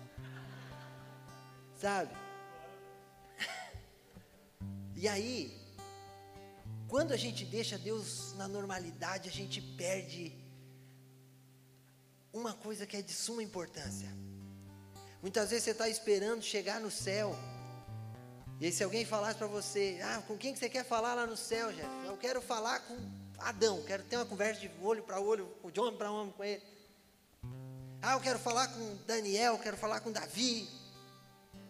sabe? 1.80 2.14
E 4.96 5.08
aí, 5.08 5.54
quando 6.88 7.12
a 7.12 7.16
gente 7.16 7.44
deixa 7.44 7.76
Deus 7.76 8.32
na 8.34 8.46
normalidade, 8.46 9.28
a 9.28 9.32
gente 9.32 9.60
perde 9.60 10.32
uma 12.32 12.54
coisa 12.54 12.86
que 12.86 12.96
é 12.96 13.02
de 13.02 13.12
suma 13.12 13.42
importância. 13.42 14.08
Muitas 15.20 15.50
vezes 15.50 15.64
você 15.64 15.70
está 15.72 15.88
esperando 15.88 16.42
chegar 16.42 16.80
no 16.80 16.90
céu. 16.90 17.34
E 18.60 18.70
se 18.70 18.84
alguém 18.84 19.04
falasse 19.04 19.36
para 19.36 19.46
você, 19.46 19.98
ah, 20.02 20.22
com 20.26 20.38
quem 20.38 20.52
que 20.52 20.58
você 20.58 20.68
quer 20.68 20.84
falar 20.84 21.14
lá 21.14 21.26
no 21.26 21.36
céu, 21.36 21.72
Jeff? 21.72 21.88
Eu 22.06 22.16
quero 22.16 22.40
falar 22.40 22.80
com 22.80 22.96
Adão, 23.38 23.82
quero 23.82 24.04
ter 24.04 24.16
uma 24.16 24.26
conversa 24.26 24.60
de 24.60 24.70
olho 24.80 25.02
para 25.02 25.20
olho, 25.20 25.52
de 25.72 25.80
homem 25.80 25.96
para 25.96 26.10
homem 26.10 26.32
com 26.32 26.44
ele. 26.44 26.62
Ah, 28.00 28.12
eu 28.12 28.20
quero 28.20 28.38
falar 28.38 28.68
com 28.68 28.96
Daniel, 29.06 29.58
quero 29.58 29.76
falar 29.76 30.00
com 30.00 30.12
Davi. 30.12 30.68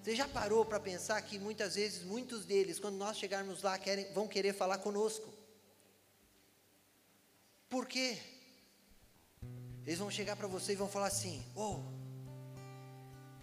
Você 0.05 0.15
já 0.15 0.29
parou 0.29 0.67
para 0.67 0.79
pensar 0.79 1.19
que 1.23 1.39
muitas 1.39 1.77
vezes, 1.77 2.05
muitos 2.05 2.45
deles, 2.45 2.79
quando 2.79 2.97
nós 2.97 3.17
chegarmos 3.17 3.63
lá, 3.63 3.79
querem, 3.79 4.13
vão 4.13 4.29
querer 4.29 4.53
falar 4.53 4.77
conosco? 4.77 5.33
Por 7.71 7.87
quê? 7.87 8.19
Eles 9.87 9.99
vão 9.99 10.11
chegar 10.11 10.37
para 10.37 10.47
você 10.47 10.73
e 10.73 10.77
vão 10.77 10.91
falar 10.91 11.07
assim: 11.07 11.43
Oh, 11.57 11.81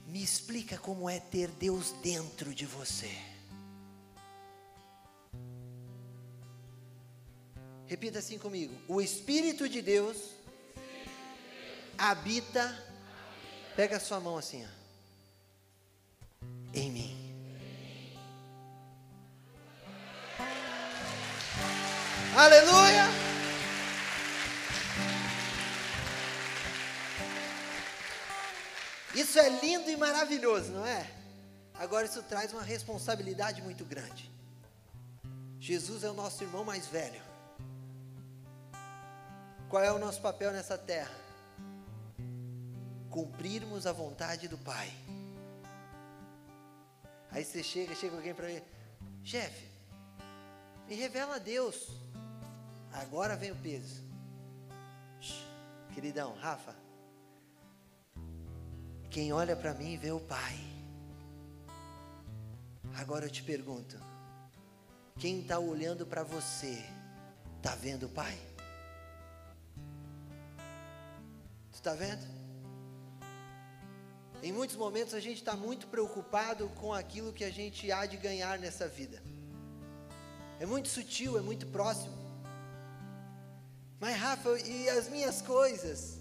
me 0.06 0.22
explica 0.22 0.78
como 0.78 1.10
é 1.10 1.20
ter 1.20 1.48
Deus 1.50 1.94
dentro 2.04 2.54
de 2.54 2.68
você. 2.68 3.12
Repita 7.88 8.20
assim 8.20 8.38
comigo: 8.38 8.80
O 8.88 9.02
Espírito 9.02 9.68
de 9.68 9.82
Deus 9.82 10.30
habita. 11.98 12.88
Pega 13.76 13.98
a 13.98 14.00
sua 14.00 14.20
mão 14.20 14.38
assim, 14.38 14.64
ó 14.64 14.81
em 16.74 16.92
mim. 16.92 17.22
Aleluia! 22.36 23.06
Isso 29.14 29.38
é 29.38 29.50
lindo 29.50 29.90
e 29.90 29.98
maravilhoso, 29.98 30.72
não 30.72 30.86
é? 30.86 31.10
Agora 31.74 32.06
isso 32.06 32.24
traz 32.24 32.54
uma 32.54 32.64
responsabilidade 32.64 33.62
muito 33.62 33.84
grande. 33.84 34.32
Jesus 35.60 36.04
é 36.04 36.10
o 36.10 36.14
nosso 36.14 36.44
irmão 36.44 36.64
mais 36.64 36.88
velho. 36.88 37.22
Qual 39.70 39.84
é 39.84 39.92
o 39.92 40.00
nosso 40.00 40.22
papel 40.22 40.52
nessa 40.52 40.78
terra? 40.78 41.16
Cumprirmos 43.10 43.86
a 43.86 43.92
vontade 43.92 44.48
do 44.48 44.58
Pai. 44.58 44.92
Aí 47.32 47.46
você 47.46 47.64
chega, 47.64 47.96
chega 47.96 48.16
alguém 48.16 48.34
para 48.34 48.48
mim, 48.48 48.62
chefe, 49.24 49.66
me 50.88 50.96
revela 50.96 51.36
a 51.36 51.40
Deus. 51.40 51.88
Agora 52.92 53.38
vem 53.38 53.52
o 53.52 53.56
peso. 53.56 54.04
Queridão, 55.94 56.36
Rafa, 56.36 56.76
quem 59.10 59.32
olha 59.32 59.56
para 59.56 59.74
mim 59.74 59.98
vê 59.98 60.12
o 60.12 60.20
Pai. 60.20 60.58
Agora 62.96 63.26
eu 63.26 63.30
te 63.30 63.44
pergunto, 63.44 63.98
quem 65.18 65.42
está 65.42 65.60
olhando 65.60 66.06
para 66.06 66.24
você, 66.24 66.84
está 67.58 67.76
vendo 67.76 68.08
o 68.08 68.10
Pai? 68.10 68.38
Tu 71.72 71.76
está 71.76 71.94
vendo? 71.94 72.41
Em 74.44 74.52
muitos 74.52 74.76
momentos 74.76 75.14
a 75.14 75.20
gente 75.20 75.38
está 75.38 75.56
muito 75.56 75.88
preocupado 75.88 76.68
com 76.70 76.92
aquilo 76.92 77.32
que 77.32 77.44
a 77.44 77.52
gente 77.52 77.92
há 77.92 78.06
de 78.08 78.18
ganhar 78.18 78.58
nessa 78.58 78.88
vida. 78.88 79.22
É 80.60 80.66
muito 80.66 80.90
sutil, 80.90 81.38
é 81.38 81.42
muito 81.42 81.68
próximo. 81.68 82.16
Mas 84.00 84.18
Rafa, 84.18 84.60
e 84.60 84.90
as 84.90 85.08
minhas 85.10 85.44
coisas? 85.44 86.18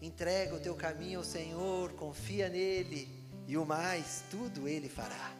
Entrega 0.00 0.54
o 0.54 0.60
teu 0.60 0.76
caminho 0.76 1.18
ao 1.18 1.24
Senhor, 1.24 1.92
confia 1.94 2.48
nele, 2.48 3.08
e 3.48 3.56
o 3.56 3.66
mais, 3.66 4.22
tudo 4.30 4.68
ele 4.68 4.88
fará. 4.88 5.32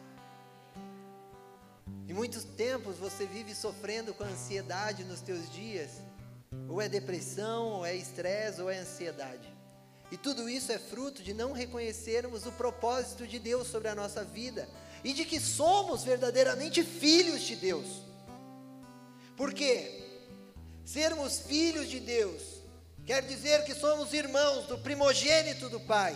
Em 2.09 2.13
muitos 2.13 2.43
tempos 2.43 2.97
você 2.97 3.25
vive 3.25 3.55
sofrendo 3.55 4.13
com 4.13 4.25
ansiedade 4.25 5.05
nos 5.05 5.21
teus 5.21 5.49
dias, 5.49 5.91
ou 6.67 6.81
é 6.81 6.89
depressão, 6.89 7.67
ou 7.67 7.85
é 7.85 7.95
estresse, 7.95 8.61
ou 8.61 8.69
é 8.69 8.79
ansiedade. 8.79 9.60
E 10.11 10.17
tudo 10.17 10.49
isso 10.49 10.73
é 10.73 10.77
fruto 10.77 11.23
de 11.23 11.33
não 11.33 11.53
reconhecermos 11.53 12.45
o 12.45 12.51
propósito 12.51 13.25
de 13.25 13.39
Deus 13.39 13.67
sobre 13.67 13.87
a 13.87 13.95
nossa 13.95 14.25
vida 14.25 14.67
e 15.05 15.13
de 15.13 15.23
que 15.23 15.39
somos 15.39 16.03
verdadeiramente 16.03 16.83
filhos 16.83 17.41
de 17.41 17.55
Deus. 17.55 17.87
Porque 19.37 20.03
sermos 20.83 21.39
filhos 21.39 21.89
de 21.89 22.01
Deus 22.01 22.41
quer 23.05 23.23
dizer 23.23 23.63
que 23.63 23.73
somos 23.73 24.13
irmãos 24.13 24.67
do 24.67 24.77
primogênito 24.77 25.69
do 25.69 25.79
Pai. 25.79 26.15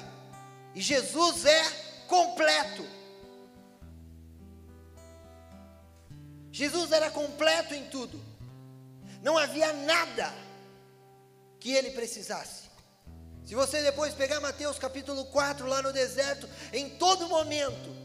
E 0.76 0.82
Jesus 0.82 1.46
é 1.46 1.64
completo. 2.08 2.86
Jesus 6.52 6.92
era 6.92 7.10
completo 7.10 7.74
em 7.74 7.86
tudo. 7.86 8.22
Não 9.22 9.38
havia 9.38 9.72
nada 9.72 10.34
que 11.60 11.72
ele 11.72 11.92
precisasse. 11.92 12.65
Se 13.46 13.54
você 13.54 13.84
depois 13.84 14.14
pegar 14.14 14.40
Mateus 14.40 14.80
capítulo 14.80 15.24
4 15.26 15.68
lá 15.68 15.82
no 15.82 15.94
deserto, 15.94 16.50
em 16.74 16.90
todo 16.90 17.30
momento, 17.30 17.96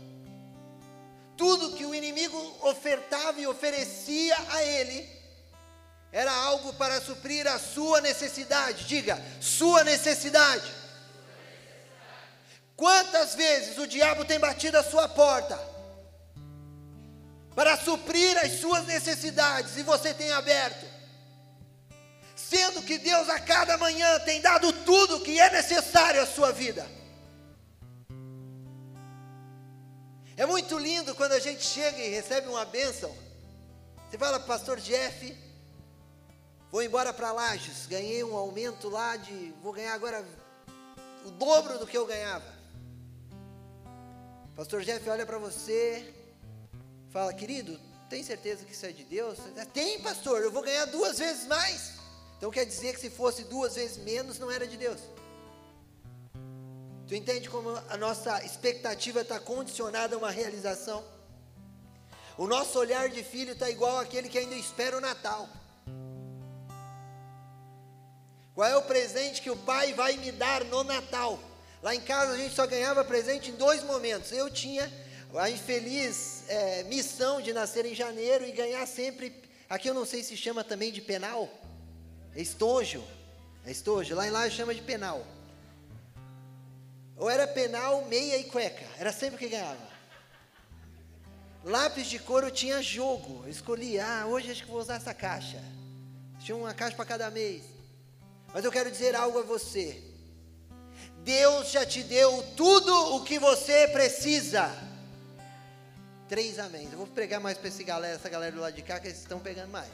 tudo 1.34 1.74
que 1.74 1.86
o 1.86 1.94
inimigo 1.94 2.36
ofertava 2.60 3.40
e 3.40 3.46
oferecia 3.46 4.36
a 4.50 4.62
ele, 4.62 5.08
era 6.12 6.30
algo 6.30 6.74
para 6.74 7.00
suprir 7.00 7.46
a 7.46 7.58
sua 7.58 8.02
necessidade. 8.02 8.84
Diga, 8.84 9.18
sua 9.40 9.82
necessidade. 9.82 10.70
Quantas 12.76 13.34
vezes 13.34 13.78
o 13.78 13.86
diabo 13.86 14.26
tem 14.26 14.38
batido 14.38 14.76
a 14.76 14.84
sua 14.84 15.08
porta 15.08 15.58
para 17.54 17.78
suprir 17.78 18.36
as 18.38 18.60
suas 18.60 18.86
necessidades 18.86 19.78
e 19.78 19.82
você 19.82 20.12
tem 20.12 20.30
aberto? 20.32 20.99
Sendo 22.50 22.82
que 22.82 22.98
Deus 22.98 23.28
a 23.28 23.38
cada 23.38 23.78
manhã 23.78 24.18
tem 24.20 24.40
dado 24.40 24.72
tudo 24.72 25.20
que 25.20 25.38
é 25.38 25.48
necessário 25.50 26.20
à 26.20 26.26
sua 26.26 26.50
vida. 26.50 26.84
É 30.36 30.44
muito 30.44 30.76
lindo 30.76 31.14
quando 31.14 31.30
a 31.30 31.38
gente 31.38 31.62
chega 31.62 31.98
e 31.98 32.08
recebe 32.08 32.48
uma 32.48 32.64
bênção. 32.64 33.16
Você 34.08 34.18
fala, 34.18 34.40
pastor 34.40 34.80
Jeff, 34.80 35.32
vou 36.72 36.82
embora 36.82 37.12
para 37.12 37.30
Lages, 37.30 37.86
ganhei 37.86 38.24
um 38.24 38.34
aumento 38.34 38.88
lá 38.88 39.16
de, 39.16 39.54
vou 39.62 39.72
ganhar 39.72 39.94
agora 39.94 40.26
o 41.24 41.30
dobro 41.30 41.78
do 41.78 41.86
que 41.86 41.96
eu 41.96 42.04
ganhava. 42.04 42.52
Pastor 44.56 44.82
Jeff 44.82 45.08
olha 45.08 45.24
para 45.24 45.38
você, 45.38 46.12
fala, 47.10 47.32
querido, 47.32 47.78
tem 48.08 48.24
certeza 48.24 48.64
que 48.64 48.72
isso 48.72 48.86
é 48.86 48.90
de 48.90 49.04
Deus? 49.04 49.38
Tem, 49.72 50.00
pastor, 50.00 50.42
eu 50.42 50.50
vou 50.50 50.62
ganhar 50.64 50.86
duas 50.86 51.16
vezes 51.20 51.46
mais. 51.46 51.99
Então 52.40 52.50
quer 52.50 52.64
dizer 52.64 52.94
que 52.94 53.00
se 53.00 53.10
fosse 53.10 53.44
duas 53.44 53.74
vezes 53.74 53.98
menos, 53.98 54.38
não 54.38 54.50
era 54.50 54.66
de 54.66 54.78
Deus. 54.78 54.98
Tu 57.06 57.14
entende 57.14 57.50
como 57.50 57.68
a 57.68 57.98
nossa 57.98 58.42
expectativa 58.42 59.20
está 59.20 59.38
condicionada 59.38 60.14
a 60.14 60.18
uma 60.18 60.30
realização? 60.30 61.04
O 62.38 62.46
nosso 62.46 62.78
olhar 62.78 63.10
de 63.10 63.22
filho 63.22 63.52
está 63.52 63.68
igual 63.68 63.98
àquele 63.98 64.30
que 64.30 64.38
ainda 64.38 64.54
espera 64.54 64.96
o 64.96 65.02
Natal. 65.02 65.50
Qual 68.54 68.66
é 68.66 68.74
o 68.74 68.82
presente 68.84 69.42
que 69.42 69.50
o 69.50 69.56
pai 69.58 69.92
vai 69.92 70.16
me 70.16 70.32
dar 70.32 70.64
no 70.64 70.82
Natal? 70.82 71.38
Lá 71.82 71.94
em 71.94 72.00
casa 72.00 72.32
a 72.32 72.38
gente 72.38 72.54
só 72.54 72.66
ganhava 72.66 73.04
presente 73.04 73.50
em 73.50 73.54
dois 73.54 73.82
momentos. 73.82 74.32
Eu 74.32 74.48
tinha 74.48 74.90
a 75.34 75.50
infeliz 75.50 76.44
é, 76.48 76.84
missão 76.84 77.42
de 77.42 77.52
nascer 77.52 77.84
em 77.84 77.94
janeiro 77.94 78.46
e 78.46 78.50
ganhar 78.52 78.86
sempre. 78.86 79.44
Aqui 79.68 79.90
eu 79.90 79.94
não 79.94 80.06
sei 80.06 80.24
se 80.24 80.38
chama 80.38 80.64
também 80.64 80.90
de 80.90 81.02
penal. 81.02 81.59
É 82.34 82.40
estojo. 82.40 83.02
É 83.66 83.70
estojo. 83.70 84.14
Lá 84.14 84.26
em 84.26 84.30
lá 84.30 84.48
chama 84.50 84.74
de 84.74 84.82
penal. 84.82 85.26
Ou 87.16 87.28
era 87.28 87.46
penal, 87.46 88.04
meia 88.06 88.38
e 88.38 88.44
cueca. 88.44 88.86
Era 88.98 89.12
sempre 89.12 89.38
que 89.38 89.48
ganhava. 89.48 89.90
Lápis 91.62 92.06
de 92.06 92.18
couro 92.18 92.50
tinha 92.50 92.82
jogo. 92.82 93.42
Eu 93.44 93.50
escolhi, 93.50 94.00
ah, 94.00 94.24
hoje 94.26 94.50
acho 94.50 94.64
que 94.64 94.70
vou 94.70 94.80
usar 94.80 94.96
essa 94.96 95.12
caixa. 95.12 95.62
Tinha 96.38 96.56
uma 96.56 96.72
caixa 96.72 96.96
para 96.96 97.04
cada 97.04 97.30
mês. 97.30 97.62
Mas 98.52 98.64
eu 98.64 98.72
quero 98.72 98.90
dizer 98.90 99.14
algo 99.14 99.38
a 99.38 99.42
você. 99.42 100.02
Deus 101.18 101.70
já 101.70 101.84
te 101.84 102.02
deu 102.02 102.42
tudo 102.56 103.16
o 103.16 103.24
que 103.24 103.38
você 103.38 103.88
precisa. 103.88 104.70
Três 106.28 106.58
amém. 106.58 106.88
Eu 106.90 106.98
vou 106.98 107.06
pregar 107.06 107.40
mais 107.40 107.58
para 107.58 107.68
essa 107.68 107.82
galera, 107.82 108.14
essa 108.14 108.28
galera 108.28 108.52
do 108.52 108.60
lado 108.60 108.74
de 108.74 108.82
cá, 108.82 108.98
que 108.98 109.08
eles 109.08 109.18
estão 109.18 109.38
pegando 109.38 109.70
mais. 109.70 109.90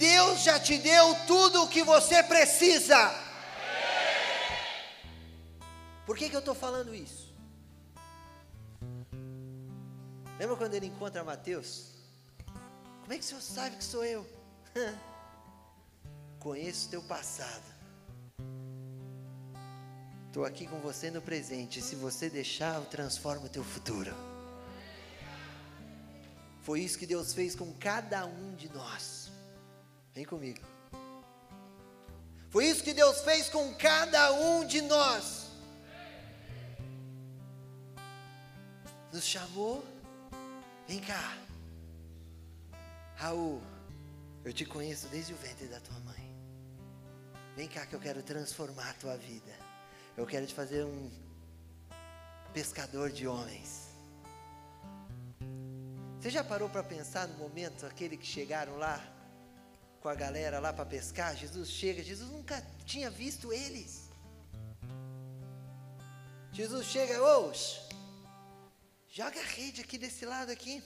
Deus 0.00 0.42
já 0.42 0.58
te 0.58 0.78
deu 0.78 1.14
tudo 1.26 1.62
o 1.62 1.68
que 1.68 1.82
você 1.82 2.22
precisa. 2.22 2.96
Por 6.06 6.16
que, 6.16 6.30
que 6.30 6.34
eu 6.34 6.40
estou 6.40 6.54
falando 6.54 6.94
isso? 6.94 7.34
Lembra 10.38 10.56
quando 10.56 10.72
ele 10.72 10.86
encontra 10.86 11.22
Mateus? 11.22 11.88
Como 13.02 13.12
é 13.12 13.18
que 13.18 13.24
o 13.24 13.26
senhor 13.26 13.42
sabe 13.42 13.76
que 13.76 13.84
sou 13.84 14.02
eu? 14.02 14.26
Conheço 16.40 16.86
o 16.86 16.90
teu 16.92 17.02
passado. 17.02 17.68
Estou 20.28 20.46
aqui 20.46 20.66
com 20.66 20.80
você 20.80 21.10
no 21.10 21.20
presente. 21.20 21.82
Se 21.82 21.94
você 21.94 22.30
deixar, 22.30 22.76
eu 22.76 22.86
transformo 22.86 23.44
o 23.44 23.50
teu 23.50 23.62
futuro. 23.62 24.14
Foi 26.62 26.80
isso 26.80 26.98
que 26.98 27.04
Deus 27.04 27.34
fez 27.34 27.54
com 27.54 27.70
cada 27.74 28.24
um 28.24 28.54
de 28.54 28.72
nós. 28.72 29.19
Vem 30.14 30.24
comigo. 30.24 30.60
Foi 32.50 32.66
isso 32.66 32.82
que 32.82 32.92
Deus 32.92 33.20
fez 33.20 33.48
com 33.48 33.72
cada 33.74 34.32
um 34.32 34.66
de 34.66 34.82
nós. 34.82 35.50
Nos 39.12 39.24
chamou. 39.24 39.84
Vem 40.88 41.00
cá. 41.00 41.38
Raul, 43.14 43.62
eu 44.44 44.52
te 44.52 44.64
conheço 44.64 45.06
desde 45.08 45.32
o 45.32 45.36
ventre 45.36 45.66
da 45.66 45.78
tua 45.78 45.98
mãe. 46.00 46.34
Vem 47.54 47.68
cá 47.68 47.86
que 47.86 47.94
eu 47.94 48.00
quero 48.00 48.22
transformar 48.22 48.90
a 48.90 48.94
tua 48.94 49.16
vida. 49.16 49.52
Eu 50.16 50.26
quero 50.26 50.46
te 50.46 50.54
fazer 50.54 50.84
um 50.84 51.10
pescador 52.52 53.10
de 53.10 53.28
homens. 53.28 53.90
Você 56.18 56.30
já 56.30 56.42
parou 56.42 56.68
para 56.68 56.82
pensar 56.82 57.28
no 57.28 57.38
momento 57.38 57.86
aquele 57.86 58.16
que 58.16 58.26
chegaram 58.26 58.76
lá 58.76 59.00
com 60.00 60.08
a 60.08 60.14
galera 60.14 60.58
lá 60.58 60.72
para 60.72 60.86
pescar? 60.86 61.36
Jesus 61.36 61.68
chega, 61.68 62.02
Jesus 62.02 62.30
nunca 62.30 62.64
tinha 62.84 63.10
visto 63.10 63.52
eles. 63.52 64.08
Jesus 66.52 66.86
chega, 66.86 67.22
ô, 67.22 67.52
joga 69.08 69.38
a 69.40 69.44
rede 69.44 69.82
aqui 69.82 69.98
desse 69.98 70.24
lado 70.24 70.50
aqui. 70.50 70.82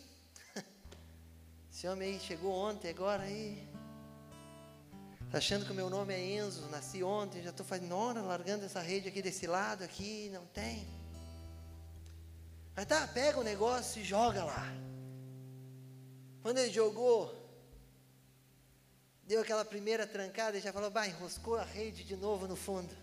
Esse 1.72 1.87
homem 1.88 2.14
aí 2.14 2.20
chegou 2.20 2.53
ontem, 2.53 2.90
agora 2.90 3.22
aí. 3.22 3.66
Tá 5.31 5.38
achando 5.38 5.64
que 5.64 5.72
o 5.72 5.74
meu 5.74 5.90
nome 5.90 6.14
é 6.14 6.37
Enzo, 6.37 6.68
nasci 6.68 7.03
ontem, 7.03 7.42
já 7.42 7.50
estou 7.50 7.66
fazendo 7.66 7.96
hora, 7.96 8.20
largando 8.20 8.64
essa 8.64 8.81
rede 8.81 9.09
aqui 9.09 9.20
desse 9.20 9.46
lado 9.46 9.83
aqui, 9.83 10.31
não 10.33 10.46
tem. 10.46 10.87
Mas 12.77 12.87
tá, 12.87 13.07
pega 13.09 13.40
o 13.40 13.44
negócio 13.44 14.00
e 14.00 14.05
joga 14.05 14.44
lá. 14.44 14.72
Quando 16.42 16.59
ele 16.59 16.72
jogou, 16.72 17.43
deu 19.27 19.41
aquela 19.41 19.65
primeira 19.65 20.07
trancada 20.07 20.59
e 20.59 20.61
já 20.61 20.73
falou, 20.73 20.91
vai, 20.91 21.09
enroscou 21.09 21.57
a 21.57 21.65
rede 21.65 22.05
de 22.05 22.17
novo 22.17 22.47
no 22.47 22.57
fundo. 22.57 22.95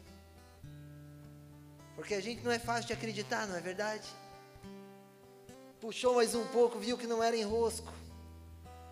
Porque 1.96 2.14
a 2.14 2.22
gente 2.22 2.44
não 2.44 2.52
é 2.52 2.60
fácil 2.60 2.88
de 2.88 2.94
acreditar, 2.94 3.48
não 3.48 3.56
é 3.56 3.62
verdade? 3.62 4.08
Puxou 5.80 6.16
mais 6.16 6.36
um 6.36 6.46
pouco, 6.48 6.80
viu 6.80 6.98
que 6.98 7.08
não 7.08 7.22
era 7.24 7.36
enrosco. 7.36 7.92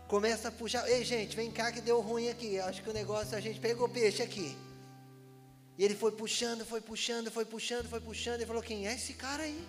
Começa 0.07 0.47
a 0.47 0.51
puxar. 0.51 0.89
Ei, 0.89 1.03
gente, 1.03 1.35
vem 1.35 1.51
cá 1.51 1.71
que 1.71 1.81
deu 1.81 2.01
ruim 2.01 2.29
aqui. 2.29 2.59
Acho 2.59 2.81
que 2.81 2.89
o 2.89 2.93
negócio 2.93 3.37
a 3.37 3.39
gente 3.39 3.59
pegou 3.59 3.87
peixe 3.87 4.23
aqui. 4.23 4.57
E 5.77 5.85
ele 5.85 5.95
foi 5.95 6.11
puxando, 6.11 6.65
foi 6.65 6.81
puxando, 6.81 7.31
foi 7.31 7.45
puxando, 7.45 7.87
foi 7.87 8.01
puxando. 8.01 8.41
E 8.41 8.45
falou: 8.45 8.63
Quem 8.63 8.87
é 8.87 8.95
esse 8.95 9.13
cara 9.13 9.43
aí? 9.43 9.67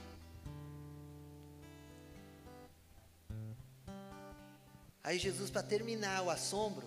Aí 5.05 5.19
Jesus, 5.19 5.51
para 5.51 5.63
terminar 5.63 6.23
o 6.23 6.31
assombro, 6.31 6.87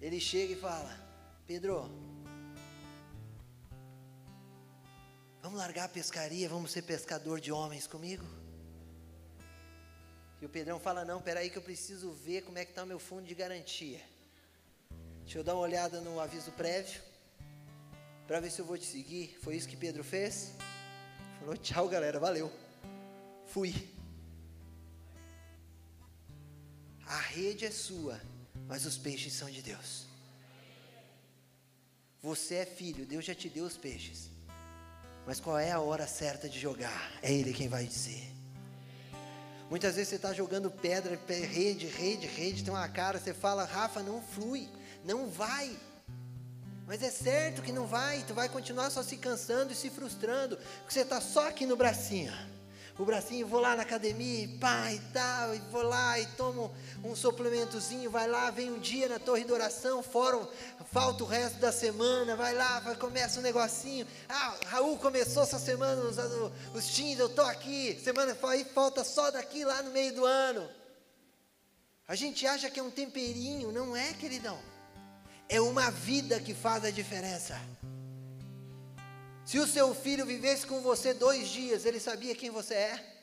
ele 0.00 0.20
chega 0.20 0.52
e 0.52 0.56
fala: 0.56 0.94
Pedro, 1.46 1.90
vamos 5.42 5.58
largar 5.58 5.84
a 5.84 5.88
pescaria, 5.88 6.48
vamos 6.48 6.70
ser 6.70 6.82
pescador 6.82 7.40
de 7.40 7.50
homens 7.50 7.86
comigo? 7.86 8.24
E 10.40 10.46
o 10.46 10.48
Pedrão 10.48 10.78
fala: 10.78 11.04
Não, 11.04 11.20
peraí, 11.20 11.48
que 11.48 11.56
eu 11.56 11.62
preciso 11.62 12.12
ver 12.12 12.42
como 12.42 12.58
é 12.58 12.64
que 12.64 12.72
está 12.72 12.84
o 12.84 12.86
meu 12.86 12.98
fundo 12.98 13.26
de 13.26 13.34
garantia. 13.34 14.00
Deixa 15.22 15.38
eu 15.38 15.44
dar 15.44 15.54
uma 15.54 15.62
olhada 15.62 16.00
no 16.00 16.20
aviso 16.20 16.52
prévio, 16.52 17.00
para 18.26 18.38
ver 18.40 18.50
se 18.50 18.60
eu 18.60 18.64
vou 18.64 18.78
te 18.78 18.84
seguir. 18.84 19.36
Foi 19.42 19.56
isso 19.56 19.68
que 19.68 19.76
Pedro 19.76 20.04
fez? 20.04 20.52
Falou: 21.40 21.56
Tchau, 21.56 21.88
galera, 21.88 22.20
valeu. 22.20 22.52
Fui. 23.46 23.74
A 27.06 27.18
rede 27.18 27.64
é 27.64 27.70
sua, 27.70 28.20
mas 28.68 28.84
os 28.84 28.98
peixes 28.98 29.32
são 29.32 29.50
de 29.50 29.62
Deus. 29.62 30.06
Você 32.22 32.56
é 32.56 32.66
filho, 32.66 33.06
Deus 33.06 33.24
já 33.24 33.34
te 33.34 33.48
deu 33.48 33.64
os 33.64 33.76
peixes. 33.76 34.30
Mas 35.26 35.40
qual 35.40 35.58
é 35.58 35.72
a 35.72 35.80
hora 35.80 36.06
certa 36.06 36.48
de 36.48 36.58
jogar? 36.58 37.12
É 37.22 37.32
Ele 37.32 37.52
quem 37.52 37.68
vai 37.68 37.84
dizer. 37.84 38.32
Muitas 39.68 39.96
vezes 39.96 40.10
você 40.10 40.16
está 40.16 40.32
jogando 40.32 40.70
pedra, 40.70 41.18
rede, 41.28 41.86
rede, 41.86 42.26
rede, 42.26 42.62
tem 42.62 42.72
uma 42.72 42.88
cara, 42.88 43.18
você 43.18 43.34
fala, 43.34 43.64
Rafa, 43.64 44.00
não 44.02 44.22
flui, 44.22 44.68
não 45.04 45.28
vai. 45.28 45.76
Mas 46.86 47.02
é 47.02 47.10
certo 47.10 47.62
que 47.62 47.72
não 47.72 47.84
vai, 47.84 48.22
tu 48.22 48.32
vai 48.32 48.48
continuar 48.48 48.90
só 48.90 49.02
se 49.02 49.16
cansando 49.16 49.72
e 49.72 49.76
se 49.76 49.90
frustrando, 49.90 50.56
porque 50.56 50.92
você 50.92 51.00
está 51.00 51.20
só 51.20 51.48
aqui 51.48 51.66
no 51.66 51.76
bracinho. 51.76 52.32
O 52.98 53.04
bracinho, 53.04 53.46
vou 53.46 53.60
lá 53.60 53.76
na 53.76 53.82
academia, 53.82 54.44
e 54.44 54.48
pá, 54.48 54.90
e 54.90 54.98
tal, 55.12 55.54
e 55.54 55.58
vou 55.70 55.82
lá 55.82 56.18
e 56.18 56.26
tomo 56.28 56.74
um 57.04 57.14
suplementozinho, 57.14 58.10
vai 58.10 58.26
lá, 58.26 58.50
vem 58.50 58.70
um 58.70 58.78
dia 58.78 59.08
na 59.08 59.18
torre 59.18 59.44
de 59.44 59.52
oração, 59.52 60.02
fórum, 60.02 60.46
falta 60.90 61.22
o 61.22 61.26
resto 61.26 61.58
da 61.58 61.70
semana, 61.70 62.34
vai 62.34 62.54
lá, 62.54 62.80
vai, 62.80 62.96
começa 62.96 63.38
um 63.38 63.42
negocinho, 63.42 64.06
ah, 64.28 64.56
Raul 64.66 64.96
começou 64.98 65.42
essa 65.42 65.58
semana 65.58 66.00
os, 66.02 66.16
os 66.74 66.86
teens, 66.94 67.18
eu 67.18 67.26
estou 67.26 67.44
aqui, 67.44 68.00
semana 68.02 68.36
aí 68.44 68.64
falta 68.64 69.04
só 69.04 69.30
daqui 69.30 69.64
lá 69.64 69.82
no 69.82 69.90
meio 69.90 70.14
do 70.14 70.24
ano. 70.24 70.66
A 72.08 72.14
gente 72.14 72.46
acha 72.46 72.70
que 72.70 72.78
é 72.78 72.82
um 72.82 72.90
temperinho, 72.90 73.72
não 73.72 73.96
é, 73.96 74.12
queridão. 74.14 74.58
É 75.48 75.60
uma 75.60 75.90
vida 75.90 76.40
que 76.40 76.54
faz 76.54 76.84
a 76.84 76.90
diferença. 76.90 77.60
Se 79.46 79.60
o 79.60 79.66
seu 79.66 79.94
filho 79.94 80.26
vivesse 80.26 80.66
com 80.66 80.80
você 80.80 81.14
dois 81.14 81.48
dias, 81.48 81.84
ele 81.86 82.00
sabia 82.00 82.34
quem 82.34 82.50
você 82.50 82.74
é? 82.74 83.16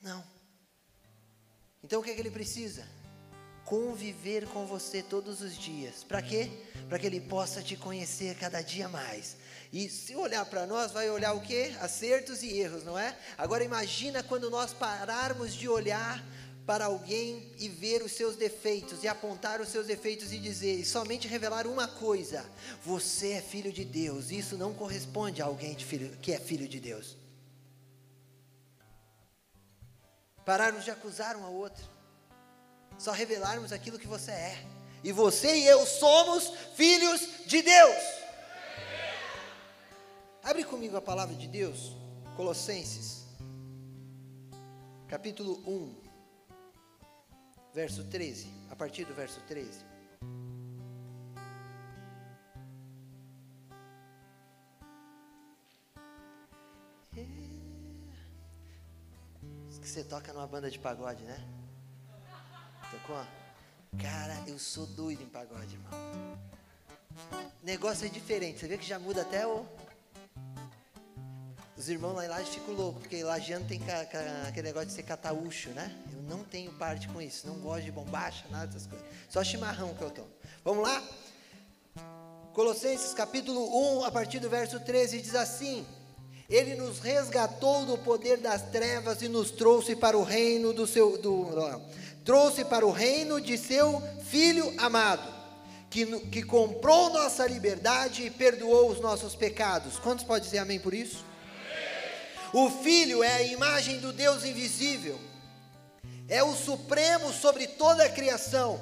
Não. 0.00 0.24
Então 1.82 1.98
o 1.98 2.04
que, 2.04 2.10
é 2.10 2.14
que 2.14 2.20
ele 2.20 2.30
precisa? 2.30 2.86
Conviver 3.64 4.46
com 4.46 4.64
você 4.64 5.02
todos 5.02 5.40
os 5.42 5.58
dias. 5.58 6.04
Para 6.04 6.22
quê? 6.22 6.48
Para 6.88 7.00
que 7.00 7.06
ele 7.06 7.20
possa 7.20 7.60
te 7.60 7.76
conhecer 7.76 8.36
cada 8.38 8.62
dia 8.62 8.88
mais. 8.88 9.36
E 9.72 9.88
se 9.88 10.14
olhar 10.14 10.46
para 10.46 10.64
nós, 10.64 10.92
vai 10.92 11.10
olhar 11.10 11.32
o 11.32 11.40
quê? 11.40 11.74
Acertos 11.80 12.44
e 12.44 12.60
erros, 12.60 12.84
não 12.84 12.96
é? 12.96 13.18
Agora 13.36 13.64
imagina 13.64 14.22
quando 14.22 14.48
nós 14.50 14.72
pararmos 14.72 15.52
de 15.52 15.68
olhar 15.68 16.24
para 16.68 16.84
alguém 16.84 17.50
e 17.58 17.66
ver 17.66 18.02
os 18.02 18.12
seus 18.12 18.36
defeitos, 18.36 19.02
e 19.02 19.08
apontar 19.08 19.58
os 19.58 19.70
seus 19.70 19.86
defeitos 19.86 20.34
e 20.34 20.38
dizer, 20.38 20.74
e 20.74 20.84
somente 20.84 21.26
revelar 21.26 21.66
uma 21.66 21.88
coisa: 21.88 22.44
você 22.84 23.32
é 23.32 23.40
filho 23.40 23.72
de 23.72 23.86
Deus. 23.86 24.30
Isso 24.30 24.54
não 24.58 24.74
corresponde 24.74 25.40
a 25.40 25.46
alguém 25.46 25.74
filho, 25.78 26.14
que 26.18 26.30
é 26.30 26.38
filho 26.38 26.68
de 26.68 26.78
Deus. 26.78 27.16
Pararmos 30.44 30.84
de 30.84 30.90
acusar 30.90 31.36
um 31.36 31.44
ao 31.46 31.54
outro, 31.54 31.82
só 32.98 33.12
revelarmos 33.12 33.72
aquilo 33.72 33.98
que 33.98 34.06
você 34.06 34.30
é. 34.30 34.66
E 35.02 35.10
você 35.10 35.56
e 35.56 35.66
eu 35.66 35.86
somos 35.86 36.52
filhos 36.76 37.46
de 37.46 37.62
Deus. 37.62 38.02
Abre 40.42 40.64
comigo 40.64 40.98
a 40.98 41.00
palavra 41.00 41.34
de 41.34 41.48
Deus, 41.48 41.96
Colossenses, 42.36 43.24
capítulo 45.08 45.62
1 45.66 46.07
verso 47.78 48.02
13, 48.02 48.48
a 48.72 48.74
partir 48.74 49.04
do 49.04 49.14
verso 49.14 49.40
13. 49.46 49.70
É. 57.16 57.24
Que 59.80 59.88
você 59.88 60.02
toca 60.02 60.32
numa 60.32 60.48
banda 60.48 60.68
de 60.68 60.78
pagode, 60.80 61.22
né? 61.22 61.38
Tocou? 62.90 63.24
Cara, 64.02 64.34
eu 64.48 64.58
sou 64.58 64.84
doido 64.84 65.22
em 65.22 65.28
pagode, 65.28 65.76
irmão. 65.76 66.38
negócio 67.62 68.06
é 68.06 68.08
diferente. 68.08 68.58
Você 68.58 68.66
vê 68.66 68.76
que 68.76 68.84
já 68.84 68.98
muda 68.98 69.22
até 69.22 69.46
o. 69.46 69.64
Os 71.76 71.88
irmãos 71.88 72.14
lá 72.14 72.24
em 72.24 72.28
Laje 72.28 72.50
ficam 72.50 72.74
loucos, 72.74 73.02
porque 73.02 73.22
Lajeano 73.22 73.68
tem 73.68 73.80
aquele 74.48 74.66
negócio 74.66 74.88
de 74.88 74.94
ser 74.94 75.04
cataúcho, 75.04 75.70
né? 75.70 75.96
Não 76.28 76.44
tenho 76.44 76.70
parte 76.72 77.08
com 77.08 77.20
isso, 77.20 77.46
não 77.46 77.54
gosto 77.54 77.84
de 77.84 77.90
bombacha, 77.90 78.44
nada 78.50 78.66
dessas 78.66 78.86
coisas. 78.86 79.06
Só 79.30 79.42
chimarrão 79.42 79.94
que 79.94 80.02
eu 80.02 80.10
tomo. 80.10 80.28
Vamos 80.62 80.82
lá? 80.86 81.02
Colossenses 82.52 83.14
capítulo 83.14 83.98
1, 84.00 84.04
a 84.04 84.10
partir 84.10 84.38
do 84.38 84.50
verso 84.50 84.78
13, 84.78 85.22
diz 85.22 85.34
assim: 85.34 85.86
Ele 86.48 86.74
nos 86.74 86.98
resgatou 87.00 87.86
do 87.86 87.96
poder 87.96 88.38
das 88.38 88.62
trevas 88.70 89.22
e 89.22 89.28
nos 89.28 89.50
trouxe 89.50 89.96
para 89.96 90.18
o 90.18 90.22
reino 90.22 90.74
do 90.74 90.86
seu 90.86 91.16
do, 91.16 91.46
trouxe 92.24 92.64
para 92.64 92.86
o 92.86 92.90
reino 92.90 93.40
de 93.40 93.56
seu 93.56 94.02
filho 94.24 94.74
amado, 94.78 95.32
que, 95.88 96.04
que 96.28 96.42
comprou 96.42 97.10
nossa 97.10 97.46
liberdade 97.46 98.24
e 98.24 98.30
perdoou 98.30 98.90
os 98.90 99.00
nossos 99.00 99.34
pecados. 99.34 99.98
Quantos 99.98 100.24
podem 100.24 100.42
dizer 100.42 100.58
amém 100.58 100.78
por 100.78 100.92
isso? 100.92 101.24
O 102.52 102.70
filho 102.70 103.22
é 103.22 103.34
a 103.34 103.42
imagem 103.42 103.98
do 103.98 104.12
Deus 104.12 104.44
invisível 104.44 105.18
é 106.28 106.42
o 106.42 106.54
supremo 106.54 107.32
sobre 107.32 107.66
toda 107.66 108.04
a 108.04 108.08
criação, 108.10 108.80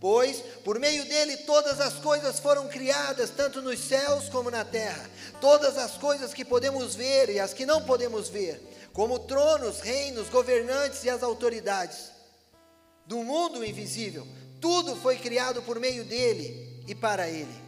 pois 0.00 0.40
por 0.64 0.78
meio 0.78 1.04
dele 1.04 1.36
todas 1.38 1.80
as 1.80 1.94
coisas 1.94 2.38
foram 2.40 2.68
criadas, 2.68 3.30
tanto 3.30 3.62
nos 3.62 3.78
céus 3.78 4.28
como 4.28 4.50
na 4.50 4.64
terra. 4.64 5.08
Todas 5.40 5.78
as 5.78 5.92
coisas 5.92 6.34
que 6.34 6.44
podemos 6.44 6.94
ver 6.94 7.30
e 7.30 7.38
as 7.38 7.54
que 7.54 7.64
não 7.64 7.82
podemos 7.82 8.28
ver, 8.28 8.60
como 8.92 9.18
tronos, 9.20 9.80
reinos, 9.80 10.28
governantes 10.28 11.04
e 11.04 11.10
as 11.10 11.22
autoridades 11.22 12.10
do 13.06 13.22
mundo 13.22 13.64
invisível, 13.64 14.26
tudo 14.60 14.96
foi 14.96 15.16
criado 15.16 15.62
por 15.62 15.78
meio 15.78 16.04
dele 16.04 16.82
e 16.86 16.94
para 16.94 17.28
ele. 17.28 17.67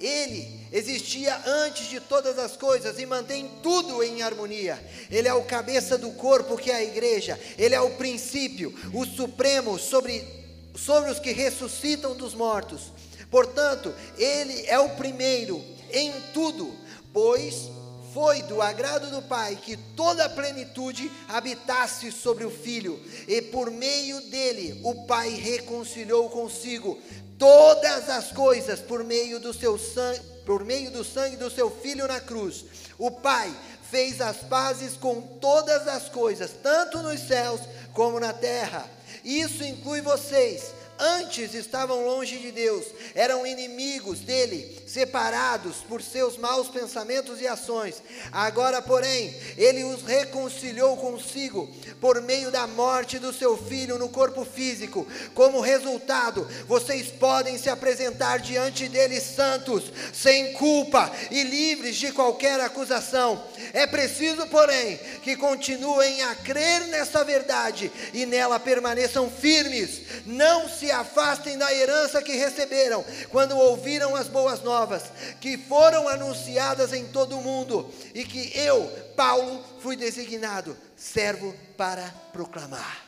Ele 0.00 0.48
existia 0.72 1.36
antes 1.46 1.88
de 1.88 2.00
todas 2.00 2.38
as 2.38 2.56
coisas 2.56 2.98
e 2.98 3.04
mantém 3.04 3.50
tudo 3.62 4.02
em 4.02 4.22
harmonia. 4.22 4.82
Ele 5.10 5.28
é 5.28 5.34
o 5.34 5.44
cabeça 5.44 5.98
do 5.98 6.10
corpo 6.12 6.56
que 6.56 6.70
é 6.70 6.76
a 6.76 6.84
igreja. 6.84 7.38
Ele 7.58 7.74
é 7.74 7.80
o 7.80 7.90
princípio, 7.96 8.74
o 8.94 9.04
supremo 9.04 9.78
sobre, 9.78 10.26
sobre 10.74 11.10
os 11.10 11.18
que 11.18 11.32
ressuscitam 11.32 12.14
dos 12.16 12.34
mortos. 12.34 12.92
Portanto, 13.30 13.94
ele 14.16 14.64
é 14.66 14.78
o 14.78 14.90
primeiro 14.96 15.62
em 15.92 16.12
tudo, 16.32 16.74
pois 17.12 17.68
foi 18.12 18.42
do 18.42 18.60
agrado 18.60 19.10
do 19.10 19.22
Pai 19.22 19.56
que 19.56 19.76
toda 19.76 20.24
a 20.24 20.28
plenitude 20.28 21.10
habitasse 21.28 22.10
sobre 22.10 22.44
o 22.44 22.50
Filho, 22.50 23.00
e 23.28 23.40
por 23.42 23.70
meio 23.70 24.20
dele 24.30 24.80
o 24.84 25.06
Pai 25.06 25.30
reconciliou 25.30 26.28
consigo 26.28 26.98
todas 27.38 28.08
as 28.10 28.32
coisas 28.32 28.80
por 28.80 29.02
meio 29.02 29.40
do 29.40 29.54
seu 29.54 29.78
sangue, 29.78 30.20
por 30.44 30.64
meio 30.64 30.90
do 30.90 31.04
sangue 31.04 31.36
do 31.36 31.50
seu 31.50 31.70
filho 31.70 32.06
na 32.06 32.20
cruz. 32.20 32.64
O 32.98 33.10
Pai 33.10 33.54
fez 33.90 34.20
as 34.20 34.38
pazes 34.38 34.96
com 34.96 35.20
todas 35.20 35.88
as 35.88 36.08
coisas, 36.08 36.50
tanto 36.62 36.98
nos 36.98 37.20
céus 37.20 37.60
como 37.92 38.20
na 38.20 38.32
terra. 38.32 38.88
Isso 39.24 39.64
inclui 39.64 40.00
vocês 40.00 40.79
antes 41.00 41.54
estavam 41.54 42.04
longe 42.04 42.38
de 42.38 42.52
Deus, 42.52 42.84
eram 43.14 43.46
inimigos 43.46 44.20
dele, 44.20 44.80
separados 44.86 45.78
por 45.88 46.02
seus 46.02 46.36
maus 46.36 46.68
pensamentos 46.68 47.40
e 47.40 47.46
ações. 47.46 48.02
Agora, 48.30 48.82
porém, 48.82 49.34
ele 49.56 49.84
os 49.84 50.02
reconciliou 50.02 50.96
consigo 50.96 51.68
por 52.00 52.20
meio 52.20 52.50
da 52.50 52.66
morte 52.66 53.18
do 53.18 53.32
seu 53.32 53.56
filho 53.56 53.98
no 53.98 54.08
corpo 54.08 54.44
físico. 54.44 55.06
Como 55.34 55.60
resultado, 55.60 56.46
vocês 56.66 57.08
podem 57.08 57.56
se 57.56 57.68
apresentar 57.68 58.38
diante 58.38 58.88
dele 58.88 59.20
santos, 59.20 59.84
sem 60.12 60.52
culpa 60.54 61.10
e 61.30 61.42
livres 61.42 61.96
de 61.96 62.12
qualquer 62.12 62.60
acusação. 62.60 63.42
É 63.72 63.86
preciso, 63.86 64.46
porém, 64.46 64.96
que 65.22 65.36
continuem 65.36 66.22
a 66.22 66.34
crer 66.34 66.86
nessa 66.88 67.24
verdade 67.24 67.90
e 68.12 68.26
nela 68.26 68.58
permaneçam 68.58 69.30
firmes. 69.30 70.02
Não 70.26 70.68
se 70.68 70.90
afastem 70.90 71.56
da 71.56 71.72
herança 71.72 72.22
que 72.22 72.32
receberam 72.32 73.04
quando 73.30 73.56
ouviram 73.56 74.16
as 74.16 74.28
boas 74.28 74.62
novas, 74.62 75.04
que 75.40 75.56
foram 75.56 76.08
anunciadas 76.08 76.92
em 76.92 77.06
todo 77.06 77.38
o 77.38 77.42
mundo 77.42 77.92
e 78.14 78.24
que 78.24 78.52
eu, 78.58 78.86
Paulo, 79.16 79.64
fui 79.80 79.96
designado 79.96 80.76
servo 80.96 81.54
para 81.76 82.12
proclamar. 82.32 83.04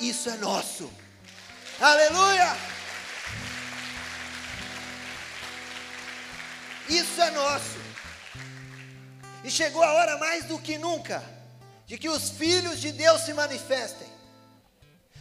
Isso 0.00 0.30
é 0.30 0.36
nosso. 0.36 0.90
Aleluia! 1.80 2.56
Isso 6.88 7.20
é 7.20 7.30
nosso. 7.30 7.87
E 9.48 9.50
chegou 9.50 9.82
a 9.82 9.94
hora 9.94 10.16
mais 10.18 10.44
do 10.44 10.58
que 10.58 10.76
nunca 10.76 11.24
de 11.86 11.96
que 11.96 12.06
os 12.06 12.28
filhos 12.28 12.82
de 12.82 12.92
Deus 12.92 13.22
se 13.22 13.32
manifestem. 13.32 14.06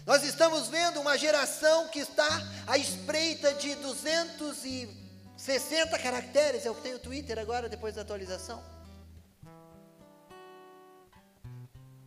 Nós 0.05 0.21
estamos 0.21 0.67
vendo 0.67 0.99
uma 0.99 1.17
geração 1.17 1.87
que 1.87 1.99
está 1.99 2.27
à 2.67 2.77
espreita 2.77 3.53
de 3.53 3.73
260 3.75 5.99
caracteres, 5.99 6.65
é 6.65 6.69
o 6.69 6.75
que 6.75 6.81
tem 6.81 6.93
o 6.93 6.99
Twitter 6.99 7.39
agora, 7.39 7.69
depois 7.69 7.95
da 7.95 8.01
atualização. 8.01 8.61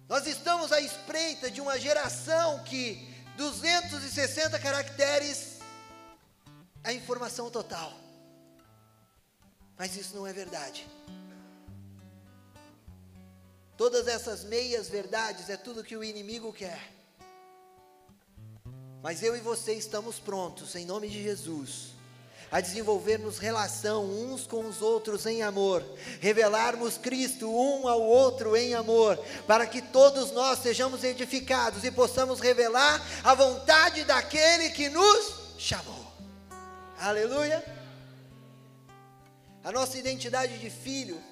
Nós 0.06 0.26
estamos 0.26 0.72
à 0.72 0.80
espreita 0.82 1.50
de 1.50 1.62
uma 1.62 1.80
geração 1.80 2.62
que 2.64 3.16
260 3.38 4.58
caracteres 4.58 5.56
é 6.84 6.92
informação 6.92 7.50
total. 7.50 7.94
Mas 9.78 9.96
isso 9.96 10.14
não 10.14 10.26
é 10.26 10.34
verdade. 10.34 10.86
Todas 13.80 14.06
essas 14.08 14.44
meias 14.44 14.90
verdades 14.90 15.48
é 15.48 15.56
tudo 15.56 15.82
que 15.82 15.96
o 15.96 16.04
inimigo 16.04 16.52
quer. 16.52 16.92
Mas 19.02 19.22
eu 19.22 19.34
e 19.34 19.40
você 19.40 19.72
estamos 19.72 20.18
prontos, 20.18 20.74
em 20.74 20.84
nome 20.84 21.08
de 21.08 21.22
Jesus, 21.22 21.92
a 22.52 22.60
desenvolvermos 22.60 23.38
relação 23.38 24.04
uns 24.04 24.46
com 24.46 24.66
os 24.66 24.82
outros 24.82 25.24
em 25.24 25.42
amor, 25.42 25.82
revelarmos 26.20 26.98
Cristo 26.98 27.50
um 27.50 27.88
ao 27.88 28.02
outro 28.02 28.54
em 28.54 28.74
amor, 28.74 29.16
para 29.46 29.66
que 29.66 29.80
todos 29.80 30.30
nós 30.30 30.58
sejamos 30.58 31.02
edificados 31.02 31.82
e 31.82 31.90
possamos 31.90 32.38
revelar 32.38 33.02
a 33.24 33.34
vontade 33.34 34.04
daquele 34.04 34.68
que 34.72 34.90
nos 34.90 35.54
chamou. 35.56 36.04
Aleluia! 36.98 37.64
A 39.64 39.72
nossa 39.72 39.96
identidade 39.96 40.58
de 40.58 40.68
filho, 40.68 41.29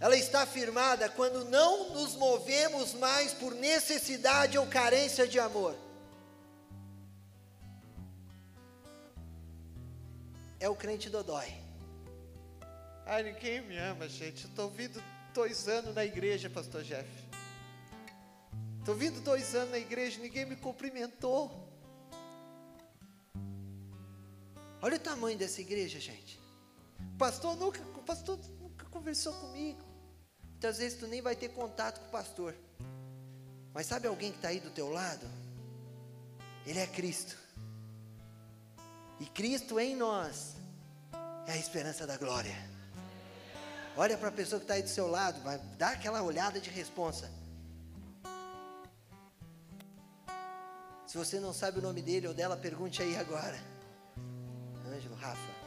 ela 0.00 0.16
está 0.16 0.46
firmada 0.46 1.08
quando 1.08 1.44
não 1.46 1.90
nos 1.90 2.14
movemos 2.14 2.94
mais 2.94 3.34
por 3.34 3.54
necessidade 3.54 4.56
ou 4.56 4.66
carência 4.66 5.26
de 5.26 5.40
amor. 5.40 5.76
É 10.60 10.68
o 10.68 10.76
crente 10.76 11.10
dodói. 11.10 11.52
Ai, 13.06 13.22
ninguém 13.24 13.60
me 13.62 13.76
ama, 13.76 14.08
gente. 14.08 14.46
Estou 14.46 14.70
vindo 14.70 15.02
dois 15.34 15.66
anos 15.66 15.94
na 15.94 16.04
igreja, 16.04 16.48
pastor 16.48 16.82
Jeff. 16.82 17.08
Estou 18.78 18.94
vindo 18.94 19.20
dois 19.20 19.54
anos 19.54 19.70
na 19.70 19.78
igreja, 19.78 20.20
ninguém 20.20 20.46
me 20.46 20.56
cumprimentou. 20.56 21.68
Olha 24.80 24.96
o 24.96 25.00
tamanho 25.00 25.36
dessa 25.36 25.60
igreja, 25.60 25.98
gente. 25.98 26.40
O 27.14 27.18
pastor 27.18 27.56
nunca, 27.56 27.80
o 27.96 28.02
pastor 28.02 28.38
nunca 28.60 28.86
conversou 28.86 29.32
comigo. 29.32 29.87
Muitas 30.58 30.78
vezes 30.78 30.98
tu 30.98 31.06
nem 31.06 31.22
vai 31.22 31.36
ter 31.36 31.50
contato 31.50 32.00
com 32.00 32.06
o 32.06 32.10
pastor. 32.10 32.52
Mas 33.72 33.86
sabe 33.86 34.08
alguém 34.08 34.32
que 34.32 34.38
está 34.38 34.48
aí 34.48 34.58
do 34.58 34.70
teu 34.70 34.90
lado? 34.90 35.24
Ele 36.66 36.80
é 36.80 36.86
Cristo. 36.88 37.38
E 39.20 39.26
Cristo 39.26 39.78
em 39.78 39.94
nós 39.94 40.56
é 41.46 41.52
a 41.52 41.56
esperança 41.56 42.08
da 42.08 42.16
glória. 42.16 42.56
Olha 43.96 44.18
para 44.18 44.30
a 44.30 44.32
pessoa 44.32 44.58
que 44.58 44.64
está 44.64 44.74
aí 44.74 44.82
do 44.82 44.88
seu 44.88 45.06
lado, 45.06 45.40
vai 45.42 45.58
dar 45.78 45.92
aquela 45.92 46.22
olhada 46.22 46.60
de 46.60 46.70
responsa. 46.70 47.30
Se 51.06 51.16
você 51.16 51.38
não 51.38 51.52
sabe 51.52 51.78
o 51.78 51.82
nome 51.82 52.02
dele 52.02 52.26
ou 52.26 52.34
dela, 52.34 52.56
pergunte 52.56 53.00
aí 53.00 53.16
agora. 53.16 53.56
Ângelo, 54.88 55.14
Rafa. 55.14 55.58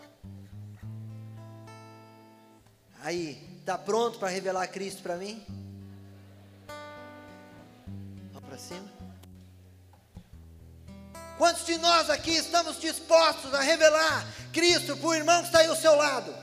Aí, 2.99 3.50
está 3.61 3.77
pronto 3.77 4.17
para 4.17 4.29
revelar 4.29 4.67
Cristo 4.67 5.03
para 5.03 5.15
mim? 5.15 5.45
Vamos 8.33 8.49
para 8.49 8.57
cima. 8.57 8.89
Quantos 11.37 11.65
de 11.65 11.77
nós 11.77 12.09
aqui 12.09 12.31
estamos 12.31 12.79
dispostos 12.79 13.53
a 13.53 13.61
revelar 13.61 14.27
Cristo 14.51 14.97
para 14.97 15.07
o 15.07 15.13
irmão 15.13 15.41
que 15.41 15.47
está 15.47 15.59
aí 15.59 15.67
ao 15.67 15.75
seu 15.75 15.95
lado? 15.95 16.33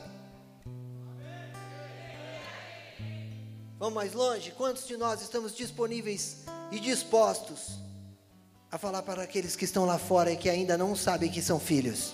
Vamos 3.78 3.94
mais 3.94 4.12
longe? 4.12 4.52
Quantos 4.52 4.86
de 4.86 4.96
nós 4.96 5.20
estamos 5.20 5.54
disponíveis 5.54 6.38
e 6.70 6.80
dispostos 6.80 7.78
a 8.70 8.78
falar 8.78 9.02
para 9.02 9.22
aqueles 9.22 9.56
que 9.56 9.64
estão 9.64 9.84
lá 9.84 9.98
fora 9.98 10.32
e 10.32 10.36
que 10.36 10.48
ainda 10.48 10.78
não 10.78 10.94
sabem 10.94 11.30
que 11.30 11.42
são 11.42 11.58
filhos? 11.58 12.12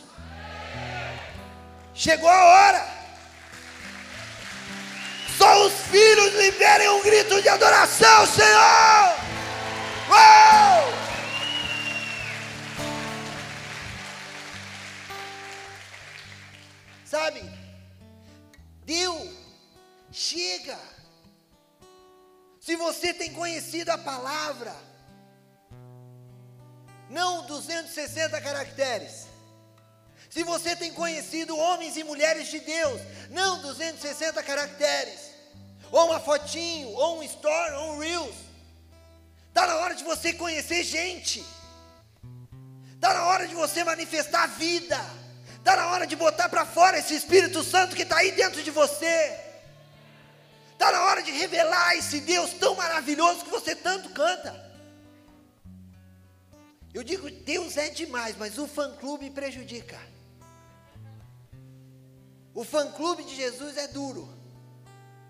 Chegou 1.95 2.29
a 2.29 2.45
hora. 2.45 2.94
Os 5.65 5.73
filhos 5.91 6.35
liberem 6.35 6.91
um 6.91 7.03
grito 7.03 7.41
de 7.41 7.49
adoração, 7.49 8.27
Senhor. 8.27 9.17
Uou! 10.11 10.95
Sabe? 17.07 17.43
Deu. 18.85 19.33
Chega. 20.13 20.79
Se 22.61 22.77
você 22.77 23.15
tem 23.15 23.33
conhecido 23.33 23.89
a 23.91 23.97
palavra, 23.97 24.75
não 27.09 27.47
260 27.47 28.39
caracteres. 28.43 29.27
Se 30.29 30.43
você 30.43 30.77
tem 30.77 30.93
conhecido 30.93 31.57
homens 31.57 31.97
e 31.97 32.05
mulheres 32.05 32.49
de 32.49 32.61
Deus, 32.61 33.01
não 33.31 33.63
260 33.63 34.43
caracteres, 34.43 35.34
ou 35.95 36.07
uma 36.07 36.19
fotinho, 36.19 36.89
ou 36.89 37.21
um 37.21 37.23
story, 37.23 37.75
ou 37.75 37.93
um 37.93 37.99
reels. 38.01 38.35
Está 39.49 39.65
na 39.65 39.77
hora 39.77 39.95
de 39.95 40.03
você 40.03 40.33
conhecer 40.33 40.83
gente. 40.83 41.45
Está 42.95 43.15
na 43.15 43.27
hora 43.27 43.47
de 43.47 43.55
você 43.55 43.85
manifestar 43.85 44.43
a 44.43 44.47
vida. 44.49 44.99
Está 45.57 45.77
na 45.77 45.87
hora 45.93 46.05
de 46.05 46.17
botar 46.17 46.49
para 46.49 46.67
fora 46.67 46.99
esse 46.99 47.15
Espírito 47.15 47.63
Santo 47.63 47.95
que 47.95 48.03
está 48.03 48.17
aí 48.17 48.33
dentro 48.33 48.61
de 48.61 48.73
você. 48.73 49.39
Está 50.73 50.91
na 50.91 51.05
hora 51.05 51.23
de 51.23 51.31
revelar 51.31 51.95
esse 51.95 52.21
Deus 52.23 52.53
tão 52.55 52.75
maravilhoso 52.75 53.45
que 53.45 53.51
você 53.51 53.77
tanto 53.77 54.09
canta. 54.11 54.53
Eu 56.93 57.05
digo, 57.05 57.31
Deus 57.31 57.77
é 57.77 57.89
demais, 57.89 58.37
mas 58.37 58.59
o 58.59 58.67
fã-clube 58.67 59.31
prejudica. 59.31 60.01
O 62.53 62.65
fã-clube 62.65 63.23
de 63.23 63.37
Jesus 63.37 63.77
é 63.77 63.87
duro. 63.87 64.34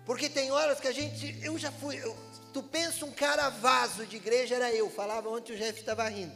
Porque 0.05 0.29
tem 0.29 0.51
horas 0.51 0.79
que 0.79 0.87
a 0.87 0.91
gente. 0.91 1.37
Eu 1.41 1.57
já 1.57 1.71
fui. 1.71 1.97
Eu, 1.97 2.15
tu 2.53 2.61
pensa 2.61 3.05
um 3.05 3.11
cara 3.11 3.49
vaso 3.49 4.05
de 4.05 4.17
igreja, 4.17 4.55
era 4.55 4.71
eu. 4.71 4.89
Falava 4.89 5.29
ontem 5.29 5.53
o 5.53 5.57
Jeff 5.57 5.79
estava 5.79 6.07
rindo. 6.07 6.35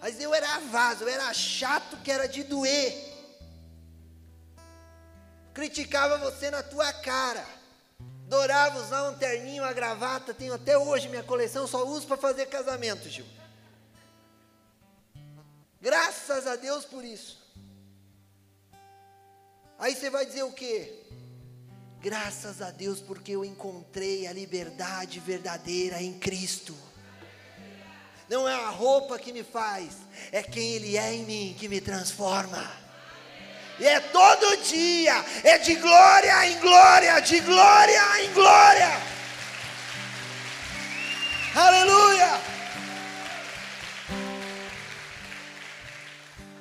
Mas 0.00 0.18
eu 0.18 0.34
era 0.34 0.58
vaso, 0.60 1.04
eu 1.04 1.08
era 1.08 1.32
chato 1.34 1.98
que 1.98 2.10
era 2.10 2.26
de 2.26 2.42
doer. 2.42 2.94
Criticava 5.52 6.16
você 6.18 6.50
na 6.50 6.62
tua 6.62 6.90
cara. 6.92 7.46
Adorava 8.26 8.78
usar 8.78 9.10
um 9.10 9.18
terninho, 9.18 9.62
uma 9.62 9.72
gravata. 9.72 10.32
Tenho 10.32 10.54
até 10.54 10.78
hoje 10.78 11.08
minha 11.08 11.22
coleção, 11.22 11.66
só 11.66 11.84
uso 11.84 12.06
para 12.06 12.16
fazer 12.16 12.46
casamento, 12.46 13.08
Gil. 13.10 13.26
Graças 15.80 16.46
a 16.46 16.56
Deus 16.56 16.84
por 16.84 17.04
isso. 17.04 17.38
Aí 19.78 19.94
você 19.94 20.08
vai 20.08 20.24
dizer 20.24 20.44
o 20.44 20.52
quê? 20.52 20.99
Graças 22.02 22.62
a 22.62 22.70
Deus, 22.70 22.98
porque 22.98 23.32
eu 23.32 23.44
encontrei 23.44 24.26
a 24.26 24.32
liberdade 24.32 25.20
verdadeira 25.20 26.00
em 26.00 26.18
Cristo. 26.18 26.74
Não 28.26 28.48
é 28.48 28.54
a 28.54 28.70
roupa 28.70 29.18
que 29.18 29.34
me 29.34 29.44
faz, 29.44 29.92
é 30.32 30.42
quem 30.42 30.72
Ele 30.72 30.96
é 30.96 31.12
em 31.12 31.24
mim 31.24 31.56
que 31.58 31.68
me 31.68 31.78
transforma. 31.78 32.70
E 33.78 33.86
é 33.86 34.00
todo 34.00 34.62
dia, 34.62 35.22
é 35.44 35.58
de 35.58 35.74
glória 35.74 36.46
em 36.46 36.58
glória, 36.58 37.20
de 37.20 37.38
glória 37.40 38.24
em 38.24 38.32
glória. 38.32 38.88
Aleluia! 41.54 42.40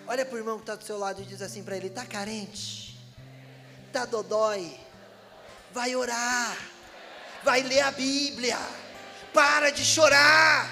Olha 0.06 0.26
para 0.26 0.36
o 0.36 0.38
irmão 0.38 0.58
que 0.58 0.64
está 0.64 0.76
do 0.76 0.84
seu 0.84 0.98
lado 0.98 1.22
e 1.22 1.26
diz 1.26 1.42
assim 1.42 1.64
para 1.64 1.78
ele: 1.78 1.88
está 1.88 2.06
carente? 2.06 3.00
Tá 3.94 4.06
dodói, 4.06 4.78
vai 5.72 5.96
orar, 5.96 6.58
vai 7.44 7.62
ler 7.62 7.82
a 7.82 7.92
Bíblia, 7.92 8.58
para 9.34 9.70
de 9.72 9.86
chorar. 9.86 10.70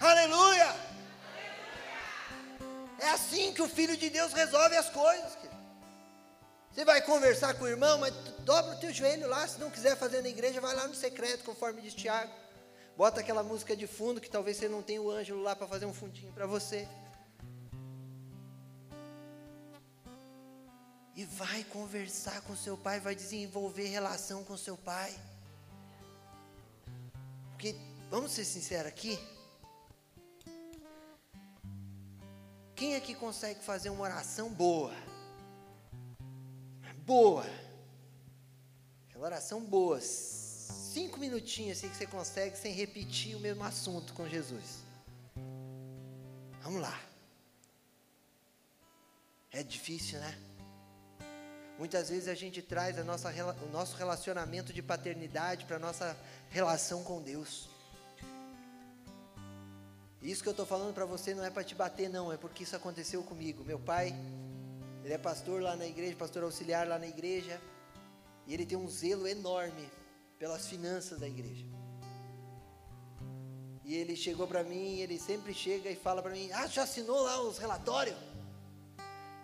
Aleluia! 0.00 0.74
É 2.98 3.08
assim 3.10 3.52
que 3.52 3.62
o 3.62 3.68
Filho 3.68 3.96
de 3.96 4.08
Deus 4.10 4.32
resolve 4.32 4.76
as 4.76 4.88
coisas. 4.90 5.36
Você 6.70 6.84
vai 6.84 7.02
conversar 7.02 7.54
com 7.54 7.64
o 7.64 7.68
irmão, 7.68 7.98
mas 7.98 8.14
dobra 8.40 8.74
o 8.74 8.80
teu 8.80 8.92
joelho 8.92 9.28
lá. 9.28 9.46
Se 9.46 9.60
não 9.60 9.70
quiser 9.70 9.96
fazer 9.96 10.22
na 10.22 10.28
igreja, 10.28 10.60
vai 10.60 10.74
lá 10.74 10.88
no 10.88 10.94
secreto, 10.94 11.44
conforme 11.44 11.82
diz 11.82 11.94
Tiago. 11.94 12.32
Bota 12.96 13.20
aquela 13.20 13.42
música 13.42 13.76
de 13.76 13.86
fundo, 13.86 14.20
que 14.20 14.30
talvez 14.30 14.56
você 14.56 14.68
não 14.68 14.82
tenha 14.82 15.02
o 15.02 15.10
ângelo 15.10 15.42
lá 15.42 15.54
para 15.54 15.66
fazer 15.66 15.84
um 15.84 15.92
fundinho 15.92 16.32
para 16.32 16.46
você. 16.46 16.88
E 21.14 21.24
vai 21.24 21.62
conversar 21.64 22.40
com 22.42 22.56
seu 22.56 22.76
pai, 22.76 23.00
vai 23.00 23.14
desenvolver 23.14 23.86
relação 23.86 24.44
com 24.44 24.56
seu 24.56 24.76
pai. 24.76 25.14
Porque, 27.50 27.76
vamos 28.10 28.32
ser 28.32 28.44
sinceros 28.44 28.88
aqui, 28.88 29.18
quem 32.74 32.96
aqui 32.96 33.14
consegue 33.14 33.60
fazer 33.62 33.90
uma 33.90 34.02
oração 34.02 34.50
boa? 34.52 34.92
Boa. 37.04 37.44
Aquela 39.08 39.26
oração 39.26 39.60
boa. 39.60 40.00
Cinco 40.00 41.18
minutinhos 41.18 41.78
assim 41.78 41.88
que 41.88 41.96
você 41.96 42.06
consegue 42.06 42.56
sem 42.56 42.72
repetir 42.72 43.36
o 43.36 43.40
mesmo 43.40 43.62
assunto 43.64 44.12
com 44.14 44.28
Jesus. 44.28 44.82
Vamos 46.62 46.80
lá. 46.80 47.00
É 49.50 49.62
difícil, 49.62 50.18
né? 50.18 50.51
Muitas 51.78 52.10
vezes 52.10 52.28
a 52.28 52.34
gente 52.34 52.62
traz 52.62 52.98
a 52.98 53.04
nossa, 53.04 53.30
o 53.62 53.72
nosso 53.72 53.96
relacionamento 53.96 54.72
de 54.72 54.82
paternidade 54.82 55.64
para 55.64 55.76
a 55.76 55.80
nossa 55.80 56.16
relação 56.50 57.02
com 57.02 57.20
Deus. 57.20 57.68
Isso 60.20 60.42
que 60.42 60.48
eu 60.48 60.52
estou 60.52 60.66
falando 60.66 60.94
para 60.94 61.04
você 61.04 61.34
não 61.34 61.44
é 61.44 61.50
para 61.50 61.64
te 61.64 61.74
bater, 61.74 62.08
não, 62.08 62.32
é 62.32 62.36
porque 62.36 62.62
isso 62.62 62.76
aconteceu 62.76 63.22
comigo. 63.24 63.64
Meu 63.64 63.78
pai, 63.78 64.14
ele 65.02 65.12
é 65.12 65.18
pastor 65.18 65.60
lá 65.60 65.74
na 65.74 65.86
igreja, 65.86 66.14
pastor 66.14 66.44
auxiliar 66.44 66.86
lá 66.86 66.98
na 66.98 67.08
igreja, 67.08 67.60
e 68.46 68.54
ele 68.54 68.64
tem 68.64 68.78
um 68.78 68.88
zelo 68.88 69.26
enorme 69.26 69.90
pelas 70.38 70.68
finanças 70.68 71.18
da 71.18 71.26
igreja. 71.26 71.66
E 73.84 73.96
ele 73.96 74.14
chegou 74.14 74.46
para 74.46 74.62
mim, 74.62 75.00
ele 75.00 75.18
sempre 75.18 75.52
chega 75.52 75.90
e 75.90 75.96
fala 75.96 76.22
para 76.22 76.30
mim: 76.30 76.50
Ah, 76.52 76.68
já 76.68 76.84
assinou 76.84 77.20
lá 77.20 77.42
os 77.42 77.58
relatórios? 77.58 78.31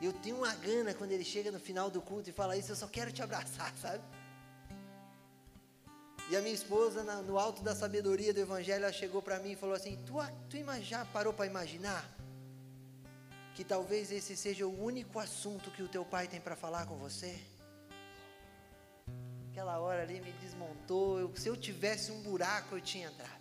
E 0.00 0.06
eu 0.06 0.12
tenho 0.12 0.36
uma 0.36 0.54
gana 0.54 0.94
quando 0.94 1.12
ele 1.12 1.24
chega 1.24 1.50
no 1.50 1.58
final 1.58 1.90
do 1.90 2.00
culto 2.00 2.30
e 2.30 2.32
fala 2.32 2.56
isso, 2.56 2.72
eu 2.72 2.76
só 2.76 2.86
quero 2.86 3.10
te 3.10 3.22
abraçar, 3.22 3.72
sabe? 3.80 4.02
E 6.30 6.36
a 6.36 6.42
minha 6.42 6.54
esposa, 6.54 7.02
no 7.22 7.38
alto 7.38 7.62
da 7.62 7.74
sabedoria 7.74 8.34
do 8.34 8.40
Evangelho, 8.40 8.84
ela 8.84 8.92
chegou 8.92 9.22
para 9.22 9.38
mim 9.38 9.52
e 9.52 9.56
falou 9.56 9.74
assim: 9.74 9.96
Tu, 10.04 10.12
tu 10.50 10.82
já 10.82 11.04
parou 11.06 11.32
para 11.32 11.46
imaginar 11.46 12.04
que 13.54 13.64
talvez 13.64 14.12
esse 14.12 14.36
seja 14.36 14.66
o 14.66 14.84
único 14.84 15.18
assunto 15.18 15.70
que 15.70 15.82
o 15.82 15.88
teu 15.88 16.04
pai 16.04 16.28
tem 16.28 16.38
para 16.38 16.54
falar 16.54 16.86
com 16.86 16.96
você? 16.96 17.40
Aquela 19.50 19.78
hora 19.80 20.02
ali 20.02 20.20
me 20.20 20.30
desmontou. 20.32 21.18
Eu, 21.18 21.34
se 21.34 21.48
eu 21.48 21.56
tivesse 21.56 22.12
um 22.12 22.20
buraco, 22.20 22.76
eu 22.76 22.80
tinha 22.80 23.08
entrado. 23.08 23.37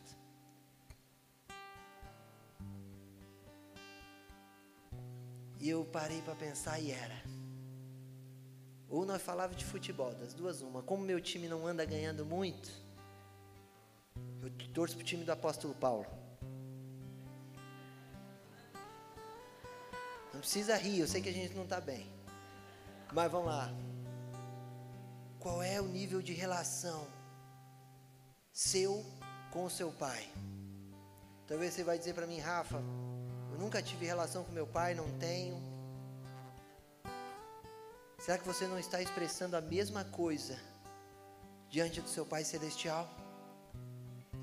E 5.68 5.70
eu 5.70 5.84
parei 5.84 6.22
para 6.22 6.34
pensar 6.34 6.80
e 6.80 6.94
era. 6.94 7.22
Ou 8.88 9.06
nós 9.06 9.22
falávamos 9.22 9.58
de 9.58 9.66
futebol, 9.66 10.14
das 10.14 10.34
duas 10.34 10.62
uma. 10.62 10.82
Como 10.82 11.04
meu 11.04 11.20
time 11.20 11.50
não 11.50 11.68
anda 11.68 11.84
ganhando 11.84 12.26
muito, 12.26 12.72
eu 14.42 14.50
torço 14.74 14.96
para 14.96 15.04
o 15.04 15.06
time 15.06 15.26
do 15.26 15.32
apóstolo 15.34 15.76
Paulo. 15.76 16.06
Não 20.34 20.40
precisa 20.40 20.78
rir, 20.78 21.02
eu 21.02 21.08
sei 21.08 21.22
que 21.22 21.28
a 21.28 21.34
gente 21.34 21.54
não 21.54 21.66
está 21.66 21.82
bem. 21.82 22.10
Mas 23.12 23.30
vamos 23.30 23.48
lá. 23.48 23.70
Qual 25.38 25.62
é 25.62 25.82
o 25.82 25.88
nível 25.90 26.22
de 26.22 26.32
relação 26.32 27.06
seu 28.54 29.06
com 29.52 29.66
o 29.66 29.70
seu 29.70 29.92
pai? 29.92 30.30
Talvez 31.46 31.74
você 31.74 31.84
vai 31.84 31.98
dizer 31.98 32.14
para 32.14 32.26
mim, 32.26 32.40
Rafa, 32.40 32.82
eu 33.58 33.62
nunca 33.62 33.82
tive 33.82 34.06
relação 34.06 34.44
com 34.44 34.52
meu 34.52 34.68
pai, 34.68 34.94
não 34.94 35.10
tenho. 35.18 35.60
Será 38.20 38.38
que 38.38 38.46
você 38.46 38.68
não 38.68 38.78
está 38.78 39.02
expressando 39.02 39.58
a 39.58 39.62
mesma 39.62 40.04
coisa 40.04 40.60
diante 41.68 42.00
do 42.00 42.08
seu 42.08 42.24
Pai 42.24 42.44
Celestial? 42.44 43.10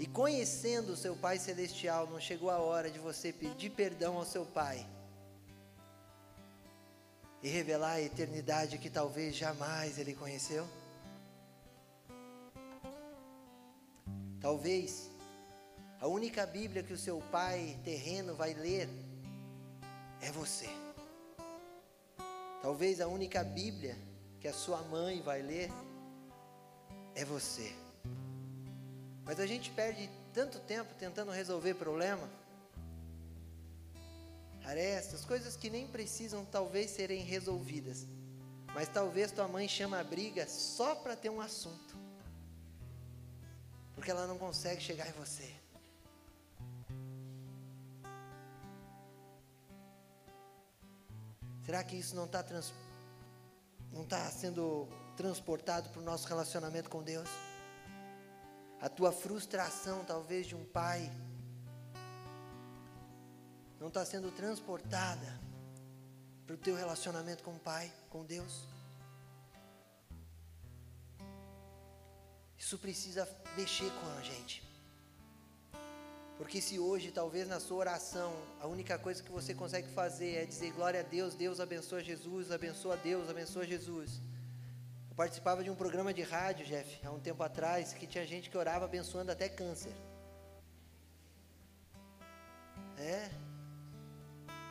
E 0.00 0.06
conhecendo 0.06 0.94
o 0.94 0.96
seu 0.96 1.14
Pai 1.14 1.38
Celestial, 1.38 2.08
não 2.08 2.20
chegou 2.20 2.50
a 2.50 2.58
hora 2.58 2.90
de 2.90 2.98
você 2.98 3.32
pedir 3.32 3.70
perdão 3.70 4.16
ao 4.16 4.24
seu 4.24 4.44
Pai 4.44 4.84
e 7.40 7.48
revelar 7.48 7.92
a 7.92 8.02
eternidade 8.02 8.78
que 8.78 8.90
talvez 8.90 9.36
jamais 9.36 9.96
ele 9.96 10.14
conheceu? 10.14 10.66
Talvez 14.40 15.08
a 16.00 16.06
única 16.06 16.44
Bíblia 16.44 16.82
que 16.82 16.92
o 16.92 16.98
seu 16.98 17.18
pai 17.32 17.78
terreno 17.82 18.34
vai 18.34 18.52
ler 18.52 18.86
é 20.24 20.32
você. 20.32 20.68
Talvez 22.62 23.00
a 23.00 23.06
única 23.06 23.44
Bíblia 23.44 23.96
que 24.40 24.48
a 24.48 24.54
sua 24.54 24.80
mãe 24.82 25.20
vai 25.20 25.42
ler 25.42 25.70
é 27.14 27.24
você. 27.24 27.74
Mas 29.24 29.38
a 29.38 29.46
gente 29.46 29.70
perde 29.70 30.10
tanto 30.32 30.58
tempo 30.60 30.94
tentando 30.94 31.30
resolver 31.30 31.74
problema, 31.74 32.28
arestas, 34.64 35.24
coisas 35.24 35.56
que 35.56 35.68
nem 35.68 35.86
precisam 35.86 36.44
talvez 36.44 36.90
serem 36.90 37.22
resolvidas. 37.22 38.06
Mas 38.74 38.88
talvez 38.88 39.30
tua 39.30 39.46
mãe 39.46 39.68
chama 39.68 40.00
a 40.00 40.04
briga 40.04 40.48
só 40.48 40.94
para 40.94 41.14
ter 41.14 41.28
um 41.28 41.40
assunto. 41.40 41.96
Porque 43.94 44.10
ela 44.10 44.26
não 44.26 44.38
consegue 44.38 44.80
chegar 44.80 45.06
em 45.06 45.12
você. 45.12 45.63
Será 51.64 51.82
que 51.82 51.96
isso 51.96 52.14
não 52.14 52.26
está 52.26 52.42
trans, 52.42 52.72
não 53.90 54.04
tá 54.04 54.30
sendo 54.30 54.88
transportado 55.16 55.88
para 55.90 56.00
o 56.00 56.04
nosso 56.04 56.28
relacionamento 56.28 56.90
com 56.90 57.02
Deus? 57.02 57.28
A 58.80 58.88
tua 58.88 59.12
frustração, 59.12 60.04
talvez, 60.04 60.46
de 60.46 60.54
um 60.54 60.64
pai, 60.64 61.10
não 63.80 63.88
está 63.88 64.04
sendo 64.04 64.30
transportada 64.30 65.40
para 66.46 66.54
o 66.54 66.58
teu 66.58 66.76
relacionamento 66.76 67.42
com 67.42 67.54
o 67.54 67.58
Pai, 67.58 67.92
com 68.10 68.24
Deus? 68.24 68.66
Isso 72.58 72.78
precisa 72.78 73.28
mexer 73.56 73.90
com 73.90 74.18
a 74.18 74.22
gente. 74.22 74.62
Porque 76.36 76.60
se 76.60 76.78
hoje, 76.78 77.12
talvez 77.12 77.46
na 77.46 77.60
sua 77.60 77.78
oração, 77.78 78.32
a 78.60 78.66
única 78.66 78.98
coisa 78.98 79.22
que 79.22 79.30
você 79.30 79.54
consegue 79.54 79.88
fazer 79.88 80.34
é 80.34 80.44
dizer 80.44 80.72
glória 80.72 81.00
a 81.00 81.02
Deus, 81.02 81.34
Deus 81.34 81.60
abençoa 81.60 82.02
Jesus, 82.02 82.50
abençoa 82.50 82.96
Deus, 82.96 83.30
abençoa 83.30 83.64
Jesus. 83.64 84.20
Eu 85.08 85.14
participava 85.14 85.62
de 85.62 85.70
um 85.70 85.76
programa 85.76 86.12
de 86.12 86.22
rádio, 86.22 86.66
Jeff, 86.66 87.00
há 87.06 87.10
um 87.10 87.20
tempo 87.20 87.40
atrás, 87.42 87.92
que 87.92 88.06
tinha 88.06 88.26
gente 88.26 88.50
que 88.50 88.58
orava 88.58 88.84
abençoando 88.84 89.30
até 89.30 89.48
câncer. 89.48 89.92
É, 92.98 93.30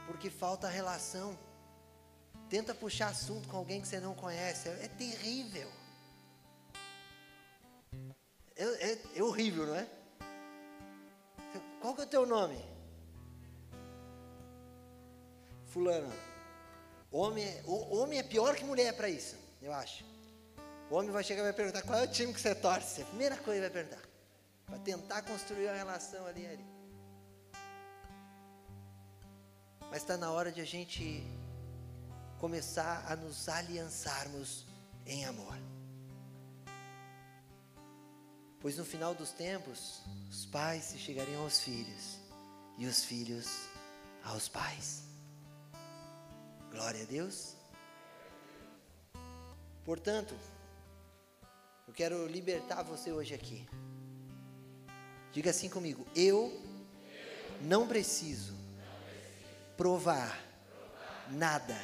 porque 0.05 0.29
falta 0.29 0.67
relação. 0.67 1.37
Tenta 2.49 2.75
puxar 2.75 3.07
assunto 3.07 3.47
com 3.47 3.55
alguém 3.55 3.79
que 3.81 3.87
você 3.87 4.01
não 4.01 4.13
conhece, 4.13 4.67
é, 4.67 4.83
é 4.83 4.87
terrível. 4.89 5.71
É, 8.55 8.63
é, 8.63 9.01
é 9.15 9.23
horrível, 9.23 9.65
não 9.65 9.75
é? 9.75 10.02
Qual 11.83 11.93
que 11.93 11.99
é 11.99 12.05
o 12.05 12.07
teu 12.07 12.25
nome? 12.25 12.57
Fulano. 15.65 16.13
Homem 17.11 17.43
é, 17.43 17.61
homem 17.67 18.19
é 18.19 18.23
pior 18.23 18.55
que 18.55 18.63
mulher 18.63 18.95
para 18.95 19.09
isso, 19.09 19.35
eu 19.61 19.73
acho. 19.73 20.05
O 20.89 20.95
homem 20.95 21.11
vai 21.11 21.25
chegar 21.25 21.41
e 21.41 21.43
vai 21.43 21.51
perguntar 21.51 21.81
qual 21.81 21.99
é 21.99 22.03
o 22.03 22.07
time 22.07 22.33
que 22.33 22.39
você 22.39 22.55
torce. 22.55 23.01
A 23.01 23.05
primeira 23.05 23.35
coisa 23.35 23.67
que 23.67 23.73
vai 23.73 23.83
perguntar. 23.83 24.01
Para 24.65 24.79
tentar 24.79 25.23
construir 25.23 25.65
uma 25.65 25.75
relação 25.75 26.25
ali 26.25 26.47
ali. 26.47 26.65
Mas 29.91 30.03
está 30.03 30.15
na 30.15 30.31
hora 30.31 30.53
de 30.53 30.61
a 30.61 30.65
gente 30.65 31.21
começar 32.39 33.05
a 33.11 33.15
nos 33.17 33.49
aliançarmos 33.49 34.65
em 35.05 35.25
amor. 35.25 35.57
Pois 38.63 38.77
no 38.77 38.85
final 38.85 39.13
dos 39.13 39.31
tempos, 39.31 40.01
os 40.31 40.45
pais 40.45 40.85
se 40.85 40.97
chegariam 40.97 41.43
aos 41.43 41.59
filhos 41.59 42.17
e 42.77 42.85
os 42.85 43.03
filhos 43.03 43.67
aos 44.23 44.47
pais. 44.47 45.03
Glória 46.71 47.03
a 47.03 47.05
Deus. 47.05 47.57
Portanto, 49.83 50.33
eu 51.85 51.93
quero 51.93 52.25
libertar 52.25 52.83
você 52.83 53.11
hoje 53.11 53.33
aqui. 53.33 53.67
Diga 55.33 55.49
assim 55.49 55.67
comigo: 55.67 56.07
eu 56.15 56.57
não 57.59 57.85
preciso 57.85 58.53
provar 59.75 60.41
nada 61.29 61.77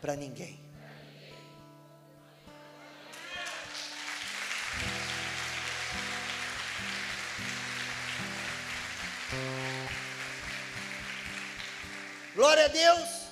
para 0.00 0.14
ninguém. 0.14 0.67
Glória 12.34 12.64
a 12.64 12.68
Deus. 12.68 13.28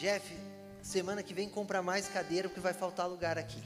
Jeff, 0.00 0.24
semana 0.82 1.22
que 1.22 1.34
vem 1.34 1.48
compra 1.48 1.82
mais 1.82 2.08
cadeira 2.08 2.48
porque 2.48 2.60
vai 2.60 2.72
faltar 2.72 3.08
lugar 3.08 3.36
aqui. 3.36 3.62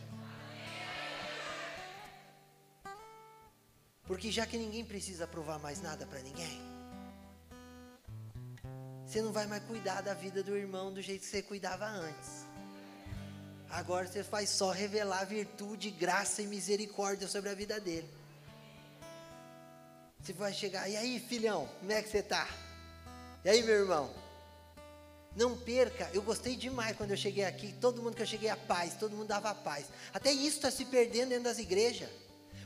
Porque 4.05 4.32
já 4.32 4.44
que 4.44 4.59
ninguém 4.59 4.84
precisa 4.84 5.26
provar 5.26 5.61
mais 5.61 5.80
nada 5.80 6.05
para 6.05 6.18
ninguém, 6.20 6.61
você 9.07 9.22
não 9.22 9.32
vai 9.32 9.46
mais 9.46 9.62
cuidar 9.64 10.01
da 10.01 10.14
vida 10.14 10.42
do 10.42 10.57
irmão 10.57 10.92
do 10.92 11.01
jeito 11.01 11.20
que 11.20 11.26
você 11.26 11.42
cuidava 11.42 11.86
antes. 11.86 12.44
Agora 13.70 14.09
você 14.09 14.24
faz 14.24 14.51
só 14.51 14.72
revelar 14.72 15.24
virtude, 15.26 15.90
graça 15.90 16.42
e 16.42 16.46
misericórdia 16.46 17.28
sobre 17.28 17.51
a 17.51 17.55
vida 17.55 17.78
dele. 17.78 18.20
Você 20.23 20.33
vai 20.33 20.53
chegar, 20.53 20.89
e 20.89 20.97
aí, 20.97 21.18
filhão, 21.18 21.68
como 21.79 21.93
é 21.93 22.03
que 22.03 22.09
você 22.09 22.18
está? 22.18 22.47
E 23.45 23.49
aí, 23.49 23.62
meu 23.62 23.75
irmão? 23.75 24.11
Não 25.35 25.57
perca, 25.57 26.11
eu 26.12 26.23
gostei 26.23 26.57
demais 26.57 26.97
quando 26.97 27.12
eu 27.12 27.16
cheguei 27.16 27.45
aqui, 27.45 27.73
todo 27.81 28.03
mundo 28.03 28.16
que 28.16 28.23
eu 28.23 28.27
cheguei 28.27 28.51
a 28.51 28.57
paz, 28.57 28.95
todo 28.95 29.16
mundo 29.16 29.29
dava 29.29 29.55
paz. 29.55 29.87
Até 30.12 30.31
isso 30.31 30.57
está 30.57 30.71
se 30.71 30.85
perdendo 30.85 31.31
dentro 31.31 31.45
das 31.45 31.59
igrejas. 31.59 32.09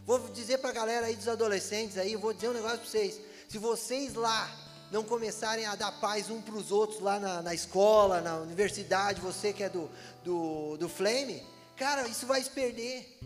Vou 0.04 0.18
dizer 0.30 0.58
para 0.58 0.70
a 0.70 0.72
galera 0.72 1.06
aí 1.06 1.14
dos 1.14 1.28
adolescentes 1.28 1.96
aí, 1.96 2.16
vou 2.16 2.32
dizer 2.32 2.48
um 2.48 2.54
negócio 2.54 2.78
para 2.78 2.88
vocês. 2.88 3.20
Se 3.48 3.58
vocês 3.58 4.14
lá 4.14 4.50
não 4.90 5.02
começarem 5.02 5.64
a 5.66 5.74
dar 5.74 5.92
paz 5.92 6.30
um 6.30 6.40
para 6.40 6.54
os 6.54 6.72
outros 6.72 7.00
lá 7.00 7.20
na, 7.20 7.42
na, 7.42 7.54
escola, 7.54 8.20
na 8.20 8.36
universidade, 8.36 9.20
você 9.20 9.52
que 9.52 9.62
é 9.62 9.68
do, 9.68 9.90
do, 10.22 10.76
do 10.76 10.88
Flame, 10.88 11.42
cara, 11.76 12.06
isso 12.08 12.26
vai 12.26 12.42
se 12.42 12.50
perder. 12.50 13.18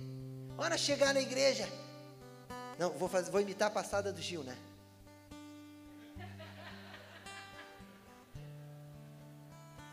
Hora 0.57 0.77
chegar 0.77 1.15
na 1.15 1.21
igreja. 1.21 1.69
Não, 2.79 2.91
vou, 2.93 3.09
fazer, 3.09 3.31
vou 3.31 3.41
imitar 3.41 3.69
a 3.69 3.73
passada 3.73 4.13
do 4.13 4.23
Gil, 4.23 4.45
né? 4.45 4.57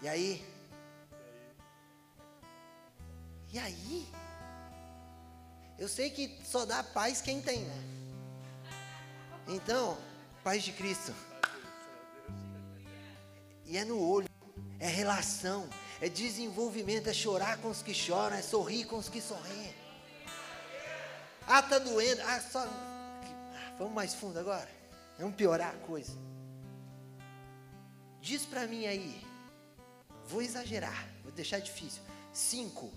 E 0.04 0.08
aí? 0.08 0.46
E 3.52 3.58
aí? 3.58 4.08
Eu 5.80 5.88
sei 5.90 6.12
que 6.12 6.40
só 6.46 6.64
dá 6.64 6.84
paz 6.84 7.22
quem 7.22 7.42
tem, 7.42 7.64
né? 7.64 7.84
Então, 9.48 9.98
paz 10.44 10.64
de 10.64 10.72
Cristo. 10.72 11.12
E 13.66 13.78
é 13.78 13.84
no 13.84 14.00
olho, 14.00 14.30
é 14.80 14.88
relação, 14.88 15.68
é 16.00 16.08
desenvolvimento, 16.08 17.08
é 17.08 17.14
chorar 17.14 17.58
com 17.58 17.70
os 17.70 17.82
que 17.82 17.96
choram, 17.96 18.38
é 18.38 18.44
sorrir 18.44 18.86
com 18.86 18.98
os 18.98 19.10
que 19.10 19.20
sorriem. 19.20 19.85
Ah, 21.48 21.62
tá 21.62 21.80
doendo. 21.80 22.22
Ah, 22.24 22.40
só. 22.40 22.66
Vamos 23.78 23.94
mais 23.94 24.14
fundo 24.14 24.40
agora. 24.40 24.70
Vamos 25.20 25.36
piorar 25.36 25.74
a 25.74 25.78
coisa. 25.86 26.14
Diz 28.22 28.46
para 28.46 28.68
mim 28.68 28.86
aí. 28.86 29.24
Vou 30.28 30.42
exagerar, 30.42 31.08
vou 31.24 31.32
deixar 31.32 31.60
difícil. 31.60 32.02
Cinco. 32.34 32.92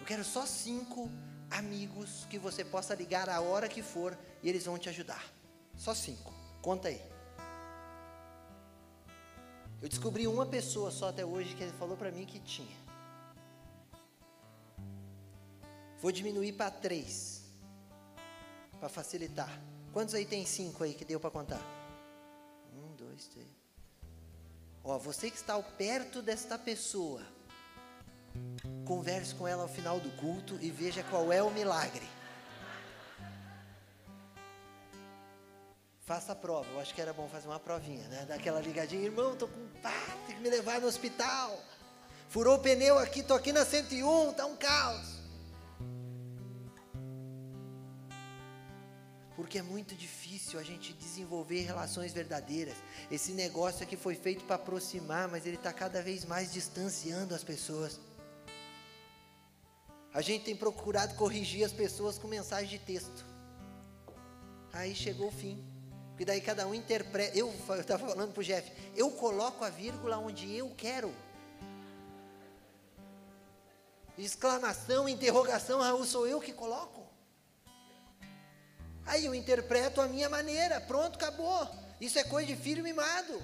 Eu 0.00 0.06
quero 0.06 0.24
só 0.24 0.46
cinco 0.46 1.10
amigos 1.50 2.26
que 2.30 2.38
você 2.38 2.64
possa 2.64 2.94
ligar 2.94 3.28
a 3.28 3.40
hora 3.40 3.68
que 3.68 3.82
for 3.82 4.16
e 4.42 4.48
eles 4.48 4.64
vão 4.64 4.78
te 4.78 4.88
ajudar. 4.88 5.22
Só 5.76 5.94
cinco. 5.94 6.32
Conta 6.62 6.88
aí. 6.88 7.02
Eu 9.82 9.88
descobri 9.88 10.26
uma 10.26 10.46
pessoa 10.46 10.90
só 10.90 11.10
até 11.10 11.24
hoje 11.24 11.54
que 11.54 11.62
ele 11.62 11.72
falou 11.72 11.96
para 11.96 12.10
mim 12.10 12.24
que 12.24 12.40
tinha. 12.40 12.76
Vou 16.00 16.12
diminuir 16.12 16.52
para 16.52 16.70
três. 16.70 17.42
Para 18.78 18.88
facilitar. 18.88 19.50
Quantos 19.92 20.14
aí 20.14 20.26
tem 20.26 20.44
cinco 20.44 20.84
aí 20.84 20.92
que 20.92 21.04
deu 21.04 21.18
para 21.18 21.30
contar? 21.30 21.60
Um, 22.74 22.94
dois, 22.94 23.26
três. 23.28 23.48
Ó, 24.84 24.98
você 24.98 25.30
que 25.30 25.36
está 25.36 25.60
perto 25.60 26.20
desta 26.20 26.58
pessoa, 26.58 27.22
converse 28.84 29.34
com 29.34 29.48
ela 29.48 29.62
ao 29.62 29.68
final 29.68 29.98
do 29.98 30.10
culto 30.12 30.58
e 30.60 30.70
veja 30.70 31.02
qual 31.04 31.32
é 31.32 31.42
o 31.42 31.50
milagre. 31.50 32.06
Faça 36.02 36.32
a 36.32 36.36
prova. 36.36 36.70
Eu 36.70 36.78
acho 36.78 36.94
que 36.94 37.00
era 37.00 37.12
bom 37.12 37.26
fazer 37.28 37.48
uma 37.48 37.58
provinha, 37.58 38.06
né? 38.06 38.26
Daquela 38.26 38.60
ligadinha, 38.60 39.02
irmão, 39.02 39.34
tô 39.34 39.48
com 39.48 39.66
pá, 39.82 39.90
tem 40.26 40.36
que 40.36 40.42
me 40.42 40.48
levar 40.48 40.80
no 40.80 40.86
hospital. 40.86 41.58
Furou 42.28 42.56
o 42.56 42.58
pneu 42.60 42.96
aqui, 42.98 43.24
tô 43.24 43.34
aqui 43.34 43.52
na 43.52 43.64
101, 43.64 44.34
tá 44.34 44.46
um 44.46 44.54
caos. 44.56 45.15
Porque 49.36 49.58
é 49.58 49.62
muito 49.62 49.94
difícil 49.94 50.58
a 50.58 50.62
gente 50.62 50.94
desenvolver 50.94 51.60
relações 51.60 52.12
verdadeiras. 52.12 52.74
Esse 53.10 53.32
negócio 53.32 53.82
aqui 53.82 53.96
foi 53.96 54.14
feito 54.14 54.44
para 54.44 54.56
aproximar, 54.56 55.28
mas 55.28 55.46
ele 55.46 55.56
está 55.56 55.72
cada 55.72 56.02
vez 56.02 56.24
mais 56.24 56.52
distanciando 56.52 57.34
as 57.34 57.44
pessoas. 57.44 58.00
A 60.14 60.22
gente 60.22 60.46
tem 60.46 60.56
procurado 60.56 61.14
corrigir 61.14 61.62
as 61.62 61.72
pessoas 61.72 62.16
com 62.16 62.26
mensagem 62.26 62.78
de 62.78 62.78
texto. 62.78 63.26
Aí 64.72 64.94
chegou 64.94 65.28
o 65.28 65.32
fim. 65.32 65.62
Porque 66.10 66.24
daí 66.24 66.40
cada 66.40 66.66
um 66.66 66.74
interpreta. 66.74 67.36
Eu 67.36 67.54
estava 67.78 68.08
falando 68.08 68.32
para 68.32 68.40
o 68.40 68.44
Jeff, 68.44 68.72
eu 68.96 69.10
coloco 69.10 69.62
a 69.62 69.68
vírgula 69.68 70.16
onde 70.16 70.50
eu 70.50 70.72
quero. 70.74 71.14
Exclamação, 74.16 75.06
interrogação, 75.06 75.80
Raul, 75.80 76.06
sou 76.06 76.26
eu 76.26 76.40
que 76.40 76.54
coloco. 76.54 77.05
Aí 79.06 79.24
eu 79.24 79.34
interpreto 79.34 80.00
a 80.00 80.08
minha 80.08 80.28
maneira, 80.28 80.80
pronto, 80.80 81.14
acabou. 81.14 81.68
Isso 82.00 82.18
é 82.18 82.24
coisa 82.24 82.48
de 82.48 82.56
filho 82.56 82.82
mimado. 82.82 83.40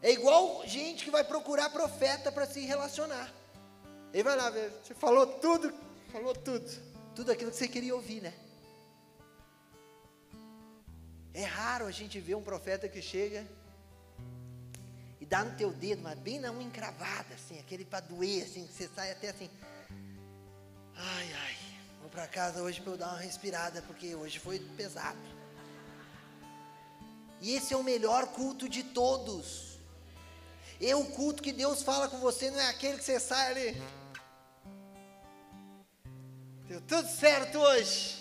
É 0.00 0.10
igual 0.10 0.66
gente 0.66 1.04
que 1.04 1.10
vai 1.10 1.22
procurar 1.22 1.70
profeta 1.70 2.32
para 2.32 2.46
se 2.46 2.60
relacionar. 2.60 3.32
Ele 4.12 4.22
vai 4.22 4.36
lá 4.36 4.50
você 4.50 4.94
falou 4.94 5.26
tudo, 5.26 5.72
falou 6.10 6.34
tudo. 6.34 6.88
Tudo 7.14 7.32
aquilo 7.32 7.50
que 7.50 7.56
você 7.56 7.68
queria 7.68 7.94
ouvir, 7.94 8.22
né? 8.22 8.32
É 11.34 11.44
raro 11.44 11.86
a 11.86 11.90
gente 11.90 12.18
ver 12.20 12.36
um 12.36 12.42
profeta 12.42 12.88
que 12.88 13.02
chega 13.02 13.46
e 15.20 15.26
dá 15.26 15.44
no 15.44 15.56
teu 15.56 15.72
dedo, 15.72 16.02
mas 16.02 16.18
bem 16.18 16.38
na 16.38 16.50
unha 16.50 16.66
encravada, 16.66 17.34
assim, 17.34 17.58
aquele 17.58 17.84
para 17.84 18.00
doer, 18.00 18.44
assim, 18.44 18.66
que 18.66 18.72
você 18.72 18.88
sai 18.88 19.12
até 19.12 19.30
assim. 19.30 19.50
Ai, 20.94 21.32
ai, 21.32 21.67
para 22.18 22.26
casa 22.26 22.60
hoje 22.60 22.80
para 22.80 22.94
eu 22.94 22.98
dar 22.98 23.10
uma 23.10 23.20
respirada, 23.20 23.80
porque 23.82 24.12
hoje 24.12 24.40
foi 24.40 24.58
pesado. 24.76 25.20
E 27.40 27.54
esse 27.54 27.72
é 27.72 27.76
o 27.76 27.84
melhor 27.84 28.26
culto 28.32 28.68
de 28.68 28.82
todos. 28.82 29.78
E 30.80 30.92
o 30.94 31.04
culto 31.04 31.40
que 31.40 31.52
Deus 31.52 31.80
fala 31.80 32.08
com 32.08 32.18
você 32.18 32.50
não 32.50 32.58
é 32.58 32.70
aquele 32.70 32.98
que 32.98 33.04
você 33.04 33.20
sai 33.20 33.52
ali. 33.52 33.82
Deu 36.66 36.80
tudo 36.80 37.08
certo 37.08 37.56
hoje. 37.56 38.16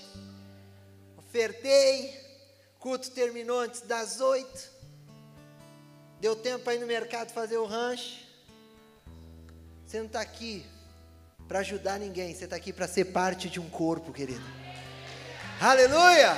Ofertei, 1.17 2.13
culto 2.77 3.09
terminou 3.09 3.61
antes 3.61 3.81
das 3.81 4.21
oito. 4.21 4.69
Deu 6.21 6.35
tempo 6.35 6.65
para 6.65 6.75
ir 6.75 6.79
no 6.79 6.85
mercado 6.85 7.31
fazer 7.31 7.57
o 7.57 7.65
rancho. 7.65 8.27
Você 9.87 9.97
não 9.97 10.05
está 10.05 10.21
aqui 10.21 10.63
para 11.47 11.59
ajudar 11.59 11.97
ninguém, 11.97 12.33
você 12.33 12.43
está 12.43 12.57
aqui 12.57 12.73
para 12.73 12.87
ser 12.87 13.05
parte 13.05 13.49
de 13.49 13.59
um 13.59 13.69
corpo, 13.69 14.11
querido. 14.11 14.43
Aleluia! 15.61 16.35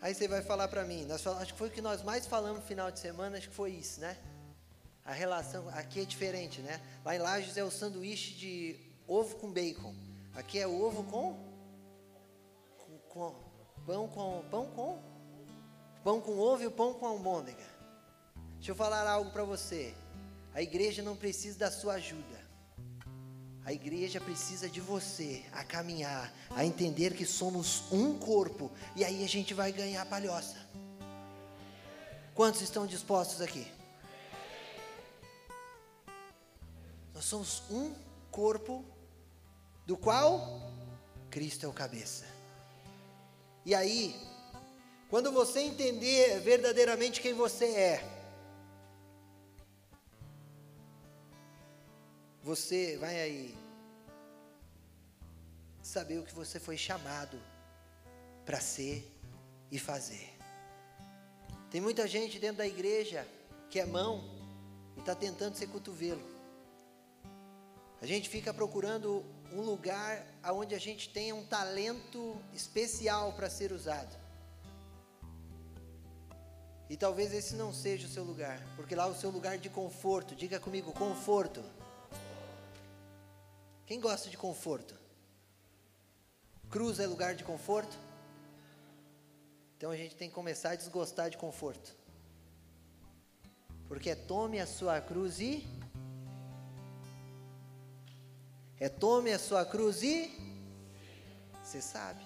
Aí 0.00 0.14
você 0.14 0.26
vai 0.26 0.42
falar 0.42 0.68
para 0.68 0.84
mim, 0.84 1.04
nós 1.06 1.22
falamos, 1.22 1.42
acho 1.44 1.52
que 1.52 1.58
foi 1.58 1.68
o 1.68 1.70
que 1.70 1.80
nós 1.80 2.02
mais 2.02 2.26
falamos 2.26 2.60
no 2.60 2.66
final 2.66 2.90
de 2.90 2.98
semana, 2.98 3.38
acho 3.38 3.48
que 3.48 3.54
foi 3.54 3.70
isso, 3.70 4.00
né? 4.00 4.16
A 5.04 5.12
relação 5.12 5.68
aqui 5.70 6.00
é 6.00 6.04
diferente, 6.04 6.60
né? 6.60 6.80
Lá 7.04 7.14
em 7.14 7.18
Lages 7.18 7.56
é 7.56 7.64
o 7.64 7.70
sanduíche 7.70 8.34
de 8.34 8.80
ovo 9.06 9.36
com 9.36 9.52
bacon. 9.52 9.94
Aqui 10.34 10.58
é 10.58 10.66
ovo 10.66 11.04
com, 11.04 11.38
com, 12.78 12.98
com 13.08 13.41
pão 13.86 14.08
com 14.08 14.44
pão 14.50 14.66
com 14.66 15.12
pão 16.04 16.20
com 16.20 16.38
ovo 16.38 16.62
e 16.62 16.66
o 16.66 16.70
pão 16.70 16.94
com 16.94 17.06
almôndega. 17.06 17.64
Deixa 18.56 18.70
eu 18.70 18.74
falar 18.74 19.08
algo 19.08 19.30
para 19.30 19.44
você. 19.44 19.94
A 20.54 20.60
igreja 20.60 21.02
não 21.02 21.16
precisa 21.16 21.58
da 21.58 21.70
sua 21.70 21.94
ajuda. 21.94 22.42
A 23.64 23.72
igreja 23.72 24.20
precisa 24.20 24.68
de 24.68 24.80
você 24.80 25.44
a 25.52 25.62
caminhar, 25.62 26.32
a 26.50 26.64
entender 26.64 27.14
que 27.14 27.24
somos 27.24 27.84
um 27.92 28.18
corpo 28.18 28.70
e 28.96 29.04
aí 29.04 29.24
a 29.24 29.28
gente 29.28 29.54
vai 29.54 29.70
ganhar 29.70 30.02
a 30.02 30.06
palhoça. 30.06 30.56
Quantos 32.34 32.60
estão 32.60 32.86
dispostos 32.86 33.40
aqui? 33.40 33.70
Nós 37.14 37.24
somos 37.24 37.62
um 37.70 37.94
corpo 38.32 38.84
do 39.86 39.96
qual 39.96 40.60
Cristo 41.30 41.64
é 41.64 41.68
o 41.68 41.72
cabeça. 41.72 42.31
E 43.64 43.74
aí, 43.74 44.16
quando 45.08 45.30
você 45.30 45.60
entender 45.60 46.40
verdadeiramente 46.40 47.20
quem 47.20 47.32
você 47.32 47.66
é, 47.66 48.22
você 52.42 52.96
vai 52.96 53.20
aí 53.20 53.54
saber 55.82 56.18
o 56.18 56.24
que 56.24 56.34
você 56.34 56.58
foi 56.58 56.76
chamado 56.76 57.38
para 58.44 58.60
ser 58.60 59.08
e 59.70 59.78
fazer. 59.78 60.32
Tem 61.70 61.80
muita 61.80 62.08
gente 62.08 62.38
dentro 62.38 62.58
da 62.58 62.66
igreja 62.66 63.26
que 63.70 63.78
é 63.78 63.86
mão 63.86 64.24
e 64.96 65.00
está 65.00 65.14
tentando 65.14 65.56
ser 65.56 65.68
cotovelo. 65.68 66.22
A 68.00 68.06
gente 68.06 68.28
fica 68.28 68.52
procurando 68.52 69.24
um 69.52 69.60
lugar 69.60 70.26
onde 70.44 70.74
a 70.74 70.78
gente 70.78 71.08
tenha 71.08 71.34
um 71.34 71.44
talento 71.44 72.36
especial 72.52 73.32
para 73.34 73.48
ser 73.48 73.72
usado. 73.72 74.16
E 76.90 76.96
talvez 76.96 77.32
esse 77.32 77.54
não 77.54 77.72
seja 77.72 78.06
o 78.06 78.10
seu 78.10 78.24
lugar, 78.24 78.60
porque 78.76 78.94
lá 78.94 79.04
é 79.04 79.10
o 79.10 79.14
seu 79.14 79.30
lugar 79.30 79.56
de 79.56 79.70
conforto. 79.70 80.34
Diga 80.34 80.60
comigo, 80.60 80.92
conforto. 80.92 81.62
Quem 83.86 84.00
gosta 84.00 84.28
de 84.28 84.36
conforto? 84.36 84.94
Cruz 86.68 86.98
é 86.98 87.06
lugar 87.06 87.34
de 87.34 87.44
conforto? 87.44 87.96
Então 89.76 89.90
a 89.90 89.96
gente 89.96 90.14
tem 90.16 90.28
que 90.28 90.34
começar 90.34 90.70
a 90.70 90.74
desgostar 90.74 91.30
de 91.30 91.36
conforto. 91.36 91.96
Porque 93.88 94.10
é 94.10 94.14
tome 94.14 94.60
a 94.60 94.66
sua 94.66 95.00
cruz 95.00 95.40
e. 95.40 95.66
É 98.82 98.88
tome 98.88 99.32
a 99.32 99.38
sua 99.38 99.64
cruz 99.64 100.02
e. 100.02 100.28
Você 101.62 101.80
sabe. 101.80 102.20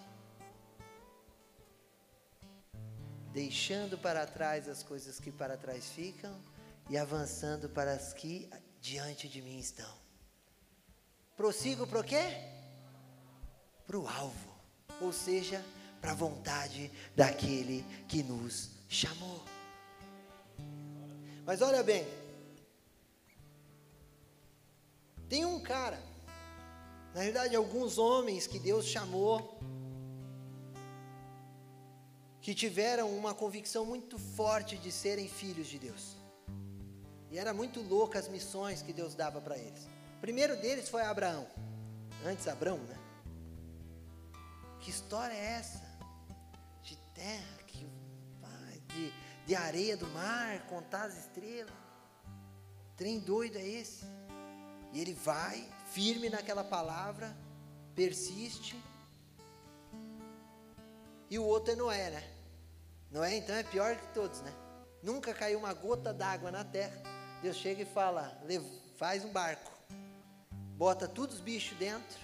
Deixando 3.30 3.98
para 3.98 4.26
trás 4.26 4.66
as 4.66 4.82
coisas 4.82 5.20
que 5.20 5.30
para 5.30 5.58
trás 5.58 5.90
ficam 5.90 6.34
e 6.88 6.96
avançando 6.96 7.68
para 7.68 7.92
as 7.92 8.14
que 8.14 8.48
diante 8.80 9.28
de 9.28 9.42
mim 9.42 9.58
estão. 9.58 9.94
Prossigo 11.36 11.86
para 11.86 12.00
o 12.00 12.02
quê? 12.02 12.24
Para 13.86 13.98
o 13.98 14.08
alvo, 14.08 14.58
ou 15.02 15.12
seja, 15.12 15.62
para 16.00 16.12
a 16.12 16.14
vontade 16.14 16.90
daquele 17.14 17.84
que 18.08 18.22
nos 18.22 18.70
chamou. 18.88 19.44
Mas 21.44 21.60
olha 21.60 21.82
bem, 21.82 22.08
tem 25.28 25.44
um 25.44 25.60
cara, 25.60 26.15
na 27.16 27.22
verdade, 27.22 27.56
alguns 27.56 27.96
homens 27.96 28.46
que 28.46 28.58
Deus 28.58 28.84
chamou, 28.84 29.58
que 32.42 32.54
tiveram 32.54 33.08
uma 33.16 33.32
convicção 33.32 33.86
muito 33.86 34.18
forte 34.18 34.76
de 34.76 34.92
serem 34.92 35.26
filhos 35.26 35.66
de 35.66 35.78
Deus. 35.78 36.14
E 37.30 37.38
era 37.38 37.54
muito 37.54 37.80
louca 37.80 38.18
as 38.18 38.28
missões 38.28 38.82
que 38.82 38.92
Deus 38.92 39.14
dava 39.14 39.40
para 39.40 39.56
eles. 39.56 39.88
O 40.18 40.20
primeiro 40.20 40.60
deles 40.60 40.90
foi 40.90 41.04
Abraão. 41.04 41.46
Antes 42.22 42.46
Abraão, 42.48 42.80
né? 42.80 42.98
Que 44.80 44.90
história 44.90 45.32
é 45.32 45.52
essa? 45.52 45.82
De 46.82 46.96
terra, 47.14 47.58
que, 47.66 47.88
de, 48.88 49.12
de 49.46 49.54
areia 49.54 49.96
do 49.96 50.06
mar, 50.08 50.66
contar 50.66 51.04
as 51.04 51.16
estrelas. 51.16 51.72
Trem 52.94 53.18
doido 53.20 53.56
é 53.56 53.66
esse? 53.66 54.04
E 54.92 55.00
ele 55.00 55.14
vai, 55.14 55.66
firme 55.96 56.28
naquela 56.28 56.62
palavra, 56.62 57.34
persiste. 57.94 58.78
E 61.30 61.38
o 61.38 61.44
outro 61.44 61.72
é 61.72 61.74
Noé, 61.74 62.10
né? 62.10 62.30
Noé 63.10 63.36
então 63.36 63.56
é 63.56 63.62
pior 63.62 63.96
que 63.96 64.06
todos, 64.12 64.42
né? 64.42 64.52
Nunca 65.02 65.32
caiu 65.32 65.58
uma 65.58 65.72
gota 65.72 66.12
d'água 66.12 66.50
na 66.50 66.62
terra. 66.62 67.00
Deus 67.40 67.56
chega 67.56 67.80
e 67.80 67.86
fala: 67.86 68.38
faz 68.98 69.24
um 69.24 69.32
barco, 69.32 69.72
bota 70.76 71.08
todos 71.08 71.36
os 71.36 71.40
bichos 71.40 71.78
dentro 71.78 72.20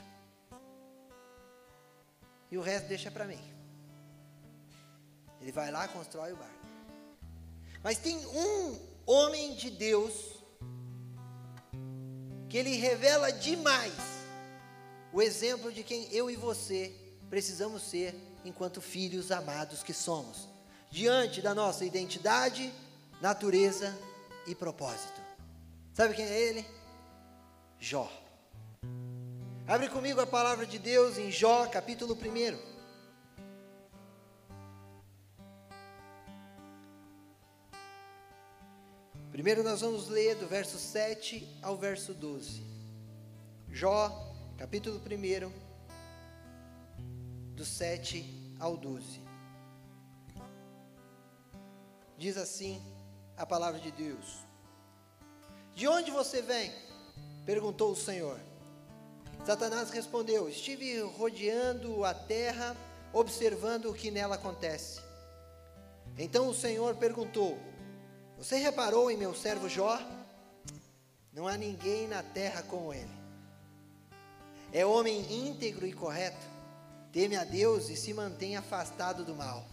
e 2.51 2.59
o 2.59 2.61
resto 2.61 2.89
deixa 2.89 3.11
para 3.11 3.25
mim. 3.25 3.41
Ele 5.41 5.51
vai 5.51 5.71
lá, 5.71 5.89
constrói 5.89 6.35
o 6.35 6.37
barco. 6.37 6.67
Mas 7.83 7.97
tem 7.97 8.19
um 8.27 8.79
homem 9.07 9.55
de 9.55 9.71
Deus 9.71 10.32
que 12.53 12.59
ele 12.59 12.77
revela 12.77 13.33
demais 13.33 13.95
o 15.11 15.23
exemplo 15.23 15.73
de 15.73 15.83
quem 15.83 16.07
eu 16.13 16.31
e 16.31 16.37
você 16.37 16.93
precisamos 17.31 17.83
ser 17.83 18.15
enquanto 18.45 18.79
filhos 18.79 19.33
amados 19.33 19.83
que 19.83 19.95
somos, 19.95 20.51
diante 20.91 21.41
da 21.41 21.55
nossa 21.55 21.83
identidade, 21.83 22.71
natureza 23.23 23.99
e 24.47 24.55
propósito. 24.55 25.19
Sabe 25.95 26.13
quem 26.13 26.27
é 26.27 26.41
ele? 26.43 26.67
Jó. 27.81 28.13
Abre 29.67 29.89
comigo 29.89 30.21
a 30.21 30.27
palavra 30.27 30.67
de 30.67 30.79
Deus 30.79 31.17
em 31.17 31.31
Jó, 31.31 31.65
capítulo 31.69 32.15
1. 32.15 32.72
Primeiro 39.33 39.63
nós 39.63 39.81
vamos 39.81 40.09
ler 40.09 40.37
do 40.37 40.47
verso 40.47 40.79
7 40.79 41.49
ao 41.63 41.75
verso 41.75 42.13
12. 42.13 42.63
Jó, 43.71 44.11
capítulo 44.59 45.01
1, 45.01 45.51
do 47.55 47.65
7 47.65 48.55
ao 48.61 48.77
12. 48.77 49.23
Diz 52.19 52.37
assim 52.37 52.79
a 53.35 53.47
palavra 53.47 53.81
de 53.81 53.91
Deus: 53.91 54.41
De 55.75 55.89
onde 55.89 56.11
você 56.11 56.43
vem? 56.43 56.71
perguntou 57.47 57.93
o 57.93 57.97
Senhor. 57.97 58.39
Satanás 59.47 59.89
respondeu: 59.89 60.47
Estive 60.47 61.01
rodeando 61.01 62.05
a 62.05 62.13
terra, 62.13 62.77
observando 63.15 63.87
o 63.87 63.95
que 63.95 64.11
nela 64.11 64.35
acontece. 64.35 65.01
Então 66.19 66.51
o 66.51 66.55
Senhor 66.55 66.97
perguntou: 66.97 67.72
você 68.43 68.57
reparou 68.57 69.09
em 69.09 69.17
meu 69.17 69.33
servo 69.33 69.69
Jó? 69.69 70.01
Não 71.33 71.47
há 71.47 71.57
ninguém 71.57 72.09
na 72.09 72.25
terra 72.25 72.61
como 72.65 72.93
ele. 72.93 73.09
É 74.73 74.85
homem 74.85 75.47
íntegro 75.47 75.87
e 75.87 75.93
correto, 75.93 76.45
teme 77.13 77.37
a 77.37 77.45
Deus 77.45 77.89
e 77.89 77.95
se 77.95 78.13
mantém 78.13 78.57
afastado 78.57 79.25
do 79.25 79.33
mal. 79.33 79.65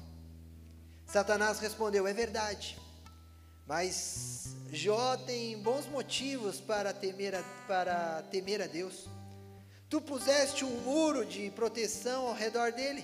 Satanás 1.08 1.60
respondeu: 1.60 2.06
É 2.06 2.14
verdade, 2.14 2.78
mas 3.66 4.50
Jó 4.72 5.18
tem 5.18 5.58
bons 5.64 5.88
motivos 5.88 6.62
para 6.62 6.94
temer 6.94 7.34
a, 7.34 7.44
para 7.68 8.22
temer 8.30 8.62
a 8.62 8.68
Deus. 8.68 9.08
Tu 9.90 10.00
puseste 10.00 10.64
um 10.64 10.82
muro 10.82 11.26
de 11.26 11.50
proteção 11.50 12.28
ao 12.28 12.36
redor 12.36 12.72
dele, 12.72 13.04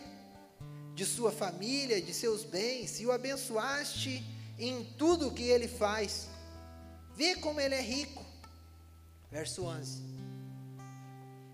de 0.94 1.08
sua 1.08 1.32
família, 1.32 2.00
de 2.00 2.14
seus 2.14 2.44
bens, 2.44 3.00
e 3.00 3.08
o 3.08 3.12
abençoaste 3.12 4.35
em 4.58 4.84
tudo 4.98 5.32
que 5.32 5.44
ele 5.44 5.68
faz. 5.68 6.28
Vê 7.16 7.36
como 7.36 7.60
ele 7.60 7.76
é 7.76 7.82
rico. 7.82 8.26
Verso 9.32 9.64
11: 9.66 10.02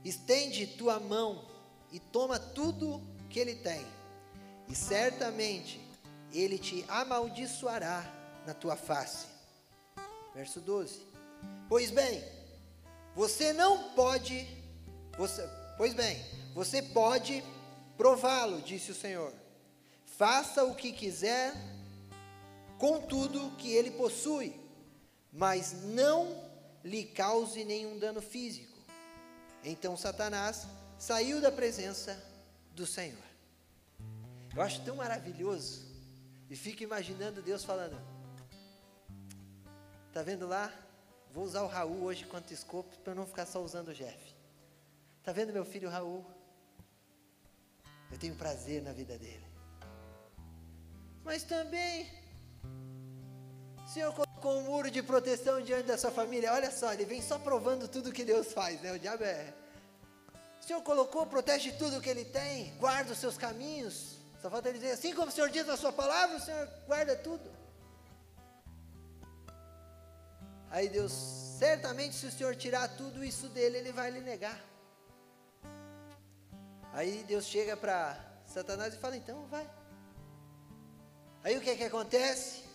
Estende 0.04 0.68
tua 0.68 1.00
mão 1.00 1.46
e 1.92 2.00
toma 2.00 2.40
tudo 2.40 3.02
que 3.30 3.40
ele 3.40 3.56
tem, 3.56 3.86
e 4.68 4.76
certamente 4.76 5.80
ele 6.34 6.58
te 6.58 6.86
amaldiçoará 6.88 8.04
na 8.46 8.54
tua 8.54 8.76
face. 8.76 9.28
Verso 10.34 10.60
12: 10.60 11.02
Pois 11.68 11.92
bem, 11.92 12.24
você 13.16 13.54
não 13.54 13.92
pode, 13.94 14.48
você, 15.18 15.48
pois 15.78 15.94
bem, 15.94 16.24
você 16.54 16.82
pode 16.82 17.44
prová-lo, 17.98 18.62
disse 18.62 18.92
o 18.92 18.96
Senhor. 18.96 19.34
Faça 20.18 20.64
o 20.64 20.76
que 20.76 20.92
quiser 20.92 21.54
com 22.82 23.00
tudo 23.00 23.56
que 23.58 23.72
ele 23.72 23.92
possui, 23.92 24.60
mas 25.32 25.72
não 25.84 26.36
lhe 26.84 27.06
cause 27.06 27.64
nenhum 27.64 28.00
dano 28.00 28.24
físico. 28.24 28.76
Então 29.64 29.96
Satanás 29.96 30.66
saiu 30.98 31.40
da 31.40 31.52
presença 31.52 32.20
do 32.72 32.88
Senhor. 32.88 33.22
Eu 34.56 34.64
acho 34.64 34.84
tão 34.84 34.96
maravilhoso 34.96 35.86
e 36.50 36.56
fico 36.56 36.82
imaginando 36.82 37.44
Deus 37.44 37.64
falando: 37.64 38.02
Tá 40.12 40.24
vendo 40.24 40.48
lá? 40.48 40.74
Vou 41.32 41.44
usar 41.44 41.62
o 41.62 41.68
Raul 41.68 42.02
hoje 42.02 42.26
quanto 42.26 42.52
escopo 42.52 42.98
para 43.04 43.14
não 43.14 43.28
ficar 43.28 43.46
só 43.46 43.62
usando 43.62 43.90
o 43.90 43.94
Jeff. 43.94 44.36
Tá 45.22 45.32
vendo 45.32 45.54
meu 45.54 45.64
filho 45.64 45.88
Raul? 45.88 46.26
Eu 48.12 48.18
tenho 48.18 48.34
prazer 48.34 48.82
na 48.82 48.92
vida 48.92 49.20
dele. 49.20 49.46
Mas 51.24 51.44
também 51.44 52.21
Senhor 53.94 54.14
colocou 54.14 54.58
um 54.58 54.62
muro 54.62 54.90
de 54.90 55.04
proteção 55.04 55.62
diante 55.62 55.88
da 55.88 55.98
sua 55.98 56.12
família. 56.12 56.54
Olha 56.54 56.72
só, 56.72 56.94
ele 56.94 57.04
vem 57.04 57.22
só 57.22 57.38
provando 57.38 57.90
tudo 57.90 58.14
que 58.14 58.24
Deus 58.24 58.54
faz, 58.54 58.80
né? 58.82 58.94
O 58.94 59.00
diabo 59.00 59.26
é. 59.26 59.54
O 60.62 60.64
Senhor 60.64 60.82
colocou, 60.82 61.26
protege 61.26 61.74
tudo 61.74 62.00
que 62.00 62.10
ele 62.10 62.24
tem, 62.24 62.74
guarda 62.78 63.12
os 63.12 63.18
seus 63.18 63.38
caminhos. 63.38 64.16
Só 64.42 64.50
falta 64.50 64.70
ele 64.70 64.78
dizer, 64.78 64.92
assim 64.92 65.14
como 65.14 65.28
o 65.28 65.32
Senhor 65.32 65.50
diz 65.50 65.68
na 65.68 65.76
sua 65.76 65.92
palavra, 65.92 66.38
o 66.38 66.40
Senhor 66.40 66.70
guarda 66.88 67.18
tudo. 67.18 67.52
Aí 70.70 70.88
Deus, 70.88 71.12
certamente, 71.60 72.16
se 72.16 72.26
o 72.28 72.32
Senhor 72.32 72.56
tirar 72.56 72.88
tudo 72.96 73.26
isso 73.26 73.50
dele, 73.50 73.78
ele 73.78 73.92
vai 73.92 74.10
lhe 74.10 74.22
negar. 74.22 74.58
Aí 76.94 77.26
Deus 77.28 77.46
chega 77.46 77.76
para 77.76 78.18
Satanás 78.46 78.94
e 78.94 78.98
fala: 78.98 79.18
então 79.18 79.46
vai. 79.48 79.70
Aí 81.44 81.58
o 81.58 81.62
que 81.62 81.72
é 81.72 81.76
que 81.76 81.84
acontece? 81.84 82.71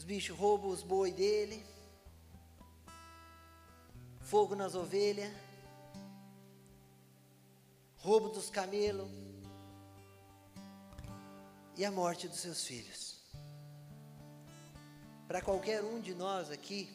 Os 0.00 0.04
bichos 0.04 0.34
roubam 0.34 0.70
os 0.70 0.82
boi 0.82 1.12
dele. 1.12 1.62
Fogo 4.22 4.54
nas 4.54 4.74
ovelhas. 4.74 5.30
Roubo 7.98 8.30
dos 8.30 8.48
camelos. 8.48 9.10
E 11.76 11.84
a 11.84 11.90
morte 11.90 12.26
dos 12.26 12.38
seus 12.38 12.64
filhos. 12.64 13.20
Para 15.28 15.42
qualquer 15.42 15.84
um 15.84 16.00
de 16.00 16.14
nós 16.14 16.50
aqui, 16.50 16.88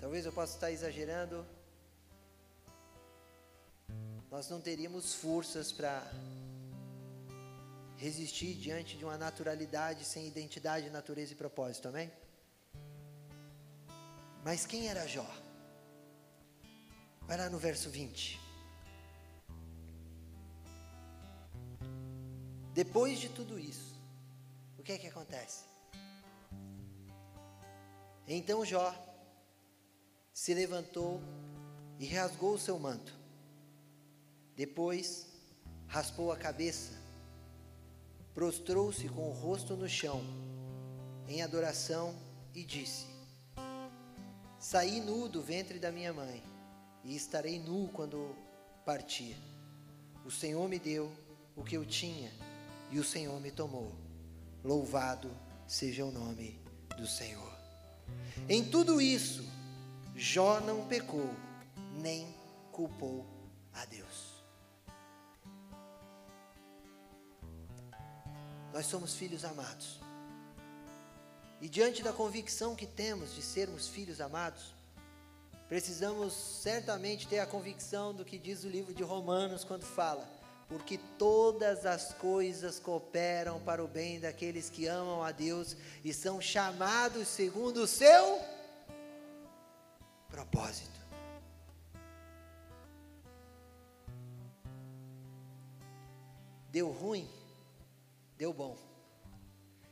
talvez 0.00 0.24
eu 0.24 0.32
possa 0.32 0.54
estar 0.54 0.72
exagerando, 0.72 1.46
nós 4.30 4.48
não 4.48 4.62
teríamos 4.62 5.14
forças 5.14 5.70
para 5.70 6.10
resistir 8.04 8.52
diante 8.54 8.98
de 8.98 9.04
uma 9.04 9.16
naturalidade 9.16 10.04
sem 10.04 10.26
identidade, 10.26 10.90
natureza 10.90 11.32
e 11.32 11.36
propósito, 11.36 11.88
amém? 11.88 12.12
Mas 14.44 14.66
quem 14.66 14.88
era 14.88 15.08
Jó? 15.08 15.26
Vai 17.22 17.38
lá 17.38 17.48
no 17.48 17.58
verso 17.58 17.88
20. 17.88 18.38
Depois 22.74 23.18
de 23.18 23.30
tudo 23.30 23.58
isso, 23.58 23.94
o 24.78 24.82
que 24.82 24.92
é 24.92 24.98
que 24.98 25.06
acontece? 25.06 25.64
Então 28.28 28.66
Jó 28.66 28.92
se 30.34 30.52
levantou 30.52 31.22
e 31.98 32.06
rasgou 32.06 32.52
o 32.54 32.58
seu 32.58 32.78
manto. 32.78 33.14
Depois 34.54 35.26
raspou 35.86 36.30
a 36.30 36.36
cabeça, 36.36 37.03
prostrou-se 38.34 39.08
com 39.08 39.28
o 39.28 39.32
rosto 39.32 39.76
no 39.76 39.88
chão, 39.88 40.20
em 41.28 41.42
adoração, 41.42 42.14
e 42.52 42.64
disse: 42.64 43.06
Saí 44.58 45.00
nu 45.00 45.28
do 45.28 45.40
ventre 45.40 45.78
da 45.78 45.92
minha 45.92 46.12
mãe, 46.12 46.42
e 47.04 47.14
estarei 47.14 47.58
nu 47.58 47.88
quando 47.92 48.34
partir. 48.84 49.36
O 50.24 50.30
Senhor 50.30 50.68
me 50.68 50.78
deu 50.78 51.10
o 51.54 51.62
que 51.62 51.76
eu 51.76 51.84
tinha, 51.84 52.32
e 52.90 52.98
o 52.98 53.04
Senhor 53.04 53.40
me 53.40 53.50
tomou. 53.50 53.92
Louvado 54.64 55.30
seja 55.66 56.04
o 56.04 56.10
nome 56.10 56.60
do 56.96 57.06
Senhor. 57.06 57.52
Em 58.48 58.64
tudo 58.64 59.00
isso, 59.00 59.44
Jó 60.16 60.60
não 60.60 60.86
pecou, 60.86 61.30
nem 62.00 62.34
culpou 62.72 63.26
a 63.72 63.84
Deus. 63.84 64.33
Nós 68.74 68.86
somos 68.86 69.14
filhos 69.14 69.44
amados. 69.44 70.00
E 71.60 71.68
diante 71.68 72.02
da 72.02 72.12
convicção 72.12 72.74
que 72.74 72.88
temos 72.88 73.32
de 73.32 73.40
sermos 73.40 73.86
filhos 73.86 74.20
amados, 74.20 74.74
precisamos 75.68 76.32
certamente 76.32 77.28
ter 77.28 77.38
a 77.38 77.46
convicção 77.46 78.12
do 78.12 78.24
que 78.24 78.36
diz 78.36 78.64
o 78.64 78.68
livro 78.68 78.92
de 78.92 79.04
Romanos 79.04 79.62
quando 79.62 79.84
fala: 79.84 80.28
porque 80.66 80.98
todas 81.16 81.86
as 81.86 82.14
coisas 82.14 82.80
cooperam 82.80 83.60
para 83.60 83.82
o 83.82 83.86
bem 83.86 84.18
daqueles 84.18 84.68
que 84.68 84.88
amam 84.88 85.22
a 85.22 85.30
Deus 85.30 85.76
e 86.04 86.12
são 86.12 86.40
chamados 86.40 87.28
segundo 87.28 87.76
o 87.76 87.86
seu 87.86 88.40
propósito. 90.28 91.00
Deu 96.72 96.90
ruim? 96.90 97.43
Deu 98.44 98.52
bom. 98.52 98.76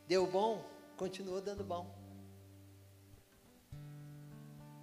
Deu 0.07 0.27
bom, 0.27 0.63
continuou 0.99 1.41
dando 1.41 1.65
bom. 1.65 1.91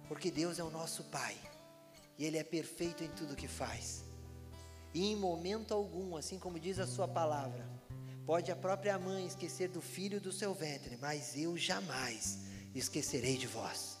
Porque 0.08 0.28
Deus 0.28 0.58
é 0.58 0.64
o 0.64 0.70
nosso 0.70 1.04
Pai. 1.04 1.36
E 2.18 2.24
Ele 2.24 2.36
é 2.36 2.42
perfeito 2.42 3.04
em 3.04 3.10
tudo 3.10 3.36
que 3.36 3.46
faz. 3.46 4.02
E 4.92 5.12
em 5.12 5.14
momento 5.14 5.72
algum, 5.72 6.16
assim 6.16 6.36
como 6.36 6.58
diz 6.58 6.80
a 6.80 6.86
Sua 6.94 7.06
palavra, 7.06 7.64
pode 8.26 8.50
a 8.50 8.56
própria 8.56 8.98
mãe 8.98 9.24
esquecer 9.24 9.68
do 9.68 9.80
filho 9.80 10.20
do 10.20 10.32
seu 10.32 10.52
ventre, 10.52 10.96
mas 10.96 11.36
eu 11.36 11.56
jamais 11.56 12.40
esquecerei 12.74 13.36
de 13.36 13.46
vós. 13.46 13.98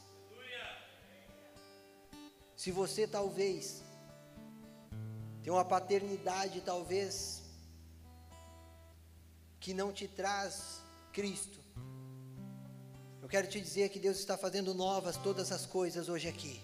Se 2.56 2.72
você 2.72 3.06
talvez 3.06 3.84
tem 5.44 5.52
uma 5.52 5.64
paternidade, 5.64 6.60
talvez 6.60 7.39
que 9.60 9.74
não 9.74 9.92
te 9.92 10.08
traz 10.08 10.80
Cristo. 11.12 11.60
Eu 13.22 13.28
quero 13.28 13.46
te 13.46 13.60
dizer 13.60 13.90
que 13.90 14.00
Deus 14.00 14.18
está 14.18 14.36
fazendo 14.36 14.72
novas 14.72 15.16
todas 15.18 15.52
as 15.52 15.66
coisas 15.66 16.08
hoje 16.08 16.26
aqui. 16.26 16.60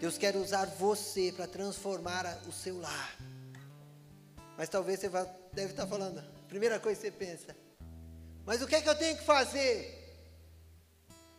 Deus 0.00 0.18
quer 0.18 0.34
usar 0.36 0.66
você 0.66 1.32
para 1.32 1.46
transformar 1.46 2.42
o 2.48 2.52
seu 2.52 2.78
lar. 2.80 3.16
Mas 4.58 4.68
talvez 4.68 4.98
você 4.98 5.08
vá, 5.08 5.24
deve 5.52 5.70
estar 5.70 5.86
falando, 5.86 6.22
primeira 6.48 6.80
coisa 6.80 7.00
que 7.00 7.06
você 7.06 7.12
pensa, 7.12 7.56
mas 8.44 8.60
o 8.60 8.66
que 8.66 8.74
é 8.74 8.82
que 8.82 8.88
eu 8.88 8.94
tenho 8.94 9.16
que 9.16 9.24
fazer? 9.24 9.96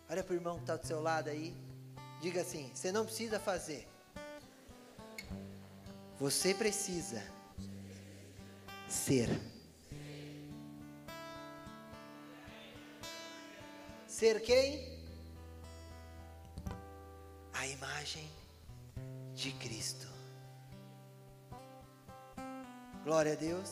Olha 0.10 0.24
para 0.24 0.34
o 0.34 0.36
irmão 0.36 0.56
que 0.56 0.64
está 0.64 0.76
do 0.76 0.88
seu 0.88 1.02
lado 1.02 1.30
aí, 1.30 1.56
diga 2.22 2.42
assim: 2.42 2.72
você 2.74 2.92
não 2.92 3.06
precisa 3.06 3.40
fazer, 3.40 3.88
você 6.20 6.54
precisa 6.54 7.22
ser. 8.88 9.30
Ser 14.22 14.40
quem? 14.42 14.88
A 17.56 17.66
imagem 17.66 18.30
de 19.34 19.52
Cristo. 19.54 20.08
Glória 23.04 23.34
a 23.34 23.36
Deus. 23.36 23.70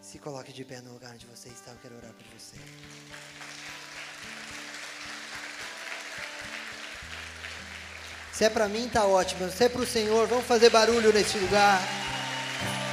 Se 0.00 0.18
coloque 0.18 0.50
de 0.50 0.64
pé 0.64 0.80
no 0.80 0.94
lugar 0.94 1.12
onde 1.12 1.26
você 1.26 1.50
está, 1.50 1.72
eu 1.72 1.78
quero 1.82 1.98
orar 1.98 2.10
por 2.14 2.24
você. 2.38 2.56
Se 8.32 8.44
é 8.44 8.48
para 8.48 8.66
mim, 8.66 8.88
tá 8.88 9.04
ótimo. 9.04 9.50
Se 9.50 9.64
é 9.64 9.68
para 9.68 9.82
o 9.82 9.86
Senhor, 9.86 10.26
vamos 10.26 10.46
fazer 10.46 10.70
barulho 10.70 11.12
neste 11.12 11.36
lugar. 11.36 11.82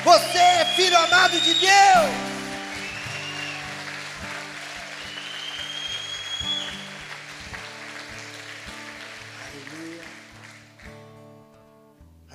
Você 0.03 0.37
é 0.37 0.65
filho 0.75 0.97
amado 0.97 1.39
de 1.39 1.53
Deus. 1.53 2.32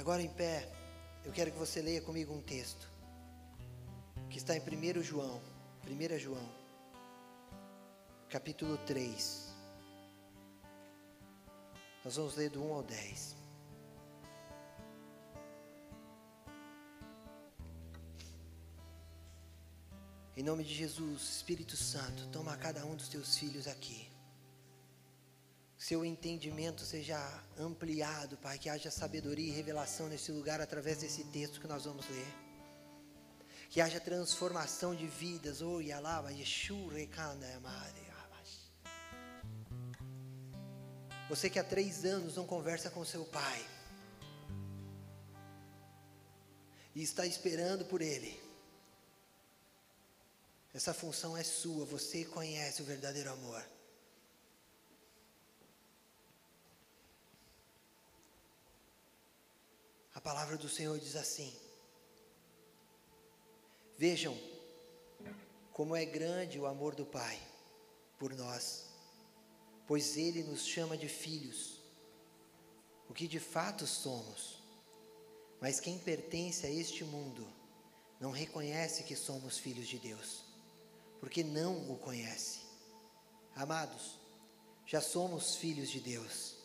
Agora 0.09 0.23
em 0.23 0.31
pé, 0.31 0.67
eu 1.23 1.31
quero 1.31 1.53
que 1.53 1.59
você 1.59 1.83
leia 1.83 2.01
comigo 2.01 2.33
um 2.33 2.41
texto 2.41 2.91
que 4.31 4.39
está 4.39 4.57
em 4.57 4.61
1 4.61 5.03
João, 5.03 5.39
1 5.87 6.19
João, 6.19 6.51
capítulo 8.31 8.79
3. 8.87 9.49
Nós 12.03 12.17
vamos 12.17 12.37
ler 12.37 12.49
do 12.49 12.65
1 12.65 12.73
ao 12.73 12.83
10. 12.83 13.37
Em 20.39 20.43
nome 20.43 20.65
de 20.65 20.73
Jesus, 20.73 21.21
Espírito 21.21 21.77
Santo, 21.77 22.27
toma 22.29 22.57
cada 22.57 22.83
um 22.87 22.97
dos 22.97 23.11
teus 23.11 23.37
filhos 23.37 23.69
aqui 23.69 24.08
seu 25.89 26.05
entendimento 26.05 26.85
seja 26.85 27.19
ampliado, 27.59 28.37
Pai, 28.37 28.59
que 28.59 28.69
haja 28.69 28.91
sabedoria 28.91 29.49
e 29.49 29.57
revelação 29.57 30.07
nesse 30.07 30.31
lugar 30.31 30.61
através 30.61 30.99
desse 30.99 31.25
texto 31.25 31.63
que 31.63 31.67
nós 31.67 31.87
vamos 31.87 32.07
ler. 32.11 32.27
Que 33.71 33.81
haja 33.81 33.99
transformação 33.99 34.95
de 34.95 35.07
vidas. 35.07 35.63
Oh, 35.63 35.81
Yeshua, 35.81 36.93
Você 41.31 41.49
que 41.49 41.59
há 41.59 41.65
três 41.65 42.05
anos 42.05 42.37
não 42.37 42.47
conversa 42.47 42.91
com 42.91 43.03
seu 43.03 43.25
pai. 43.25 43.67
E 46.95 47.03
está 47.03 47.25
esperando 47.25 47.87
por 47.87 48.03
ele. 48.03 48.39
Essa 50.75 50.93
função 50.93 51.35
é 51.35 51.43
sua. 51.43 51.87
Você 51.87 52.27
conhece 52.27 52.83
o 52.83 52.85
verdadeiro 52.85 53.33
amor. 53.33 53.78
A 60.19 60.21
palavra 60.21 60.57
do 60.57 60.69
Senhor 60.69 60.99
diz 60.99 61.15
assim: 61.15 61.55
Vejam 63.97 64.37
como 65.73 65.95
é 65.95 66.05
grande 66.05 66.59
o 66.59 66.67
amor 66.67 66.97
do 66.97 67.07
Pai 67.07 67.41
por 68.19 68.35
nós, 68.35 68.87
pois 69.87 70.17
Ele 70.17 70.43
nos 70.43 70.67
chama 70.67 70.97
de 70.97 71.09
filhos, 71.09 71.81
o 73.09 73.15
que 73.15 73.29
de 73.29 73.39
fato 73.39 73.87
somos. 73.87 74.61
Mas 75.61 75.79
quem 75.79 75.97
pertence 76.01 76.67
a 76.67 76.71
este 76.71 77.05
mundo 77.05 77.47
não 78.19 78.33
reconhece 78.33 79.05
que 79.05 79.15
somos 79.15 79.57
filhos 79.57 79.87
de 79.87 80.01
Deus, 80.01 80.43
porque 81.21 81.45
não 81.45 81.93
o 81.93 81.97
conhece. 81.97 82.59
Amados, 83.55 84.19
já 84.85 85.01
somos 85.01 85.55
filhos 85.55 85.89
de 85.89 86.01
Deus. 86.01 86.57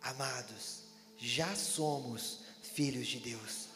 Amados, 0.00 0.84
já 1.18 1.54
somos 1.54 2.45
filhos 2.76 3.06
de 3.06 3.18
Deus. 3.18 3.68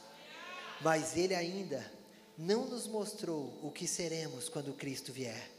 Mas 0.83 1.17
Ele 1.17 1.35
ainda 1.35 1.91
não 2.37 2.67
nos 2.67 2.87
mostrou 2.87 3.59
o 3.63 3.71
que 3.71 3.89
seremos 3.89 4.51
quando 4.51 4.75
Cristo 4.75 5.11
vier. 5.11 5.51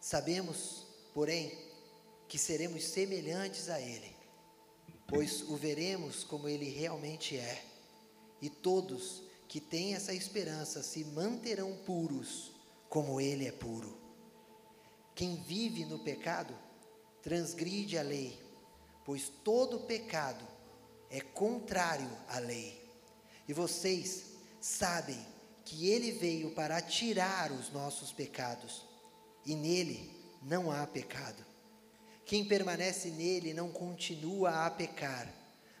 Sabemos, 0.00 0.86
porém, 1.12 1.58
que 2.28 2.38
seremos 2.38 2.84
semelhantes 2.84 3.68
a 3.68 3.80
Ele, 3.80 4.14
pois 5.08 5.42
o 5.42 5.56
veremos 5.56 6.22
como 6.22 6.48
Ele 6.48 6.68
realmente 6.68 7.36
é. 7.36 7.64
E 8.40 8.48
todos 8.48 9.22
que 9.48 9.60
têm 9.60 9.94
essa 9.94 10.14
esperança 10.14 10.84
se 10.84 11.04
manterão 11.04 11.76
puros, 11.84 12.52
como 12.88 13.20
Ele 13.20 13.44
é 13.44 13.52
puro. 13.52 13.98
Quem 15.16 15.34
vive 15.34 15.84
no 15.84 15.98
pecado 15.98 16.56
transgride 17.22 17.98
a 17.98 18.02
lei, 18.02 18.40
pois 19.04 19.32
todo 19.42 19.80
pecado 19.80 20.51
é 21.12 21.20
contrário 21.20 22.10
à 22.28 22.40
lei. 22.40 22.82
E 23.46 23.52
vocês 23.52 24.24
sabem 24.60 25.18
que 25.64 25.88
Ele 25.88 26.10
veio 26.10 26.50
para 26.50 26.80
tirar 26.80 27.52
os 27.52 27.70
nossos 27.70 28.10
pecados, 28.10 28.82
e 29.46 29.54
nele 29.54 30.10
não 30.42 30.72
há 30.72 30.84
pecado. 30.86 31.44
Quem 32.24 32.44
permanece 32.44 33.10
nele 33.10 33.52
não 33.52 33.70
continua 33.70 34.66
a 34.66 34.70
pecar, 34.70 35.32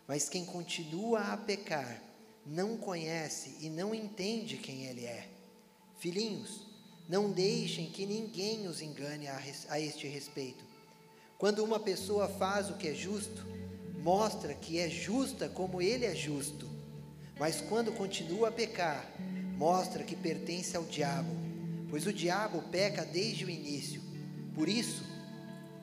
mas 0.06 0.28
quem 0.28 0.44
continua 0.44 1.32
a 1.32 1.36
pecar 1.36 2.02
não 2.44 2.76
conhece 2.76 3.56
e 3.60 3.70
não 3.70 3.94
entende 3.94 4.56
quem 4.56 4.86
ele 4.86 5.06
é. 5.06 5.28
Filhinhos, 5.98 6.66
não 7.08 7.30
deixem 7.30 7.90
que 7.90 8.04
ninguém 8.04 8.66
os 8.66 8.80
engane 8.80 9.28
a, 9.28 9.80
este 9.80 10.06
respeito. 10.08 10.64
Quando 11.38 11.64
uma 11.64 11.78
pessoa 11.78 12.28
faz 12.28 12.70
o 12.70 12.74
que 12.76 12.88
é 12.88 12.94
justo, 12.94 13.46
mostra 14.02 14.52
que 14.52 14.78
é 14.78 14.90
justa 14.90 15.48
como 15.48 15.80
ele 15.80 16.04
é 16.04 16.14
justo. 16.14 16.68
Mas 17.38 17.60
quando 17.60 17.92
continua 17.92 18.48
a 18.48 18.52
pecar, 18.52 19.08
mostra 19.56 20.02
que 20.02 20.16
pertence 20.16 20.76
ao 20.76 20.84
diabo, 20.84 21.30
pois 21.88 22.06
o 22.06 22.12
diabo 22.12 22.62
peca 22.70 23.04
desde 23.04 23.44
o 23.44 23.50
início. 23.50 24.02
Por 24.54 24.68
isso, 24.68 25.04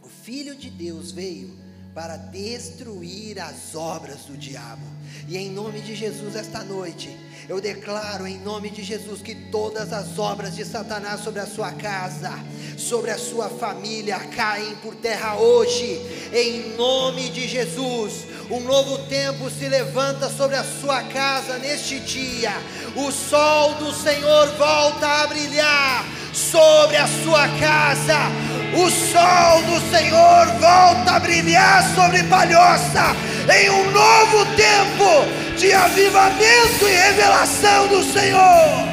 o 0.03 0.07
Filho 0.07 0.55
de 0.55 0.69
Deus 0.69 1.11
veio 1.11 1.57
para 1.93 2.17
destruir 2.17 3.39
as 3.39 3.73
obras 3.73 4.25
do 4.25 4.37
diabo. 4.37 4.85
E 5.27 5.37
em 5.37 5.49
nome 5.49 5.81
de 5.81 5.95
Jesus, 5.95 6.35
esta 6.35 6.63
noite, 6.63 7.09
eu 7.49 7.59
declaro 7.59 8.27
em 8.27 8.37
nome 8.37 8.69
de 8.69 8.83
Jesus 8.83 9.23
que 9.23 9.33
todas 9.33 9.91
as 9.91 10.19
obras 10.19 10.55
de 10.55 10.63
Satanás 10.63 11.21
sobre 11.21 11.39
a 11.39 11.47
sua 11.47 11.71
casa, 11.71 12.31
sobre 12.77 13.09
a 13.09 13.17
sua 13.17 13.49
família, 13.49 14.19
caem 14.19 14.75
por 14.83 14.93
terra 14.93 15.35
hoje, 15.35 15.99
em 16.31 16.77
nome 16.77 17.27
de 17.29 17.47
Jesus. 17.47 18.27
Um 18.51 18.59
novo 18.59 18.99
tempo 19.07 19.49
se 19.49 19.67
levanta 19.67 20.29
sobre 20.29 20.57
a 20.57 20.63
sua 20.63 21.01
casa 21.05 21.57
neste 21.57 21.99
dia. 21.99 22.53
O 22.95 23.11
sol 23.11 23.73
do 23.75 23.91
Senhor 23.93 24.47
volta 24.49 25.07
a 25.07 25.25
brilhar 25.25 26.05
sobre 26.31 26.97
a 26.97 27.07
sua 27.07 27.47
casa. 27.57 28.29
O 28.77 28.89
sol 28.91 29.63
do 29.63 29.89
Senhor 29.89 30.45
volta 30.59 31.15
a 31.15 31.19
brilhar 31.19 31.95
sobre 31.95 32.21
Palhoça 32.25 33.15
em 33.51 33.71
um 33.71 33.91
novo 33.91 34.45
tempo 34.55 35.48
de 35.59 35.73
avivamento 35.73 36.87
e 36.87 36.95
revelação 36.95 37.89
do 37.89 38.01
Senhor. 38.01 38.87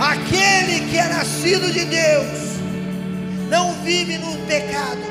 Aquele 0.00 0.88
que 0.88 0.96
é 0.96 1.08
nascido 1.08 1.70
de 1.70 1.84
Deus 1.84 2.58
não 3.50 3.74
vive 3.82 4.16
no 4.16 4.34
pecado, 4.46 5.02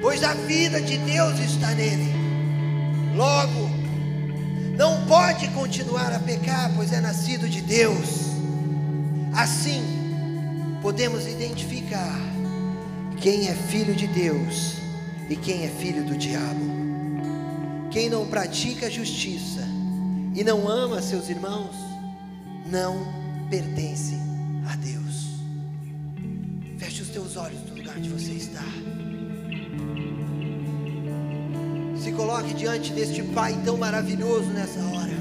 pois 0.00 0.24
a 0.24 0.32
vida 0.32 0.80
de 0.80 0.96
Deus 0.96 1.38
está 1.40 1.72
nele. 1.74 2.10
Logo, 3.14 3.68
não 4.78 5.04
pode 5.04 5.48
continuar 5.48 6.10
a 6.10 6.20
pecar, 6.20 6.72
pois 6.74 6.94
é 6.94 7.02
nascido 7.02 7.50
de 7.50 7.60
Deus. 7.60 8.30
Assim, 9.36 9.84
podemos 10.80 11.26
identificar 11.26 12.18
quem 13.20 13.48
é 13.48 13.54
filho 13.54 13.94
de 13.94 14.06
Deus 14.06 14.76
e 15.28 15.36
quem 15.36 15.66
é 15.66 15.68
filho 15.68 16.02
do 16.02 16.16
diabo. 16.16 16.79
Quem 17.90 18.08
não 18.08 18.24
pratica 18.24 18.88
justiça 18.88 19.66
e 20.34 20.44
não 20.44 20.68
ama 20.68 21.02
seus 21.02 21.28
irmãos, 21.28 21.74
não 22.64 23.04
pertence 23.50 24.14
a 24.70 24.76
Deus. 24.76 25.40
Feche 26.78 27.02
os 27.02 27.08
teus 27.08 27.36
olhos 27.36 27.58
no 27.68 27.76
lugar 27.76 27.96
onde 27.96 28.08
você 28.08 28.30
está. 28.30 28.62
Se 32.00 32.12
coloque 32.12 32.54
diante 32.54 32.92
deste 32.92 33.24
Pai 33.24 33.60
tão 33.64 33.76
maravilhoso 33.76 34.46
nessa 34.50 34.80
hora. 34.80 35.18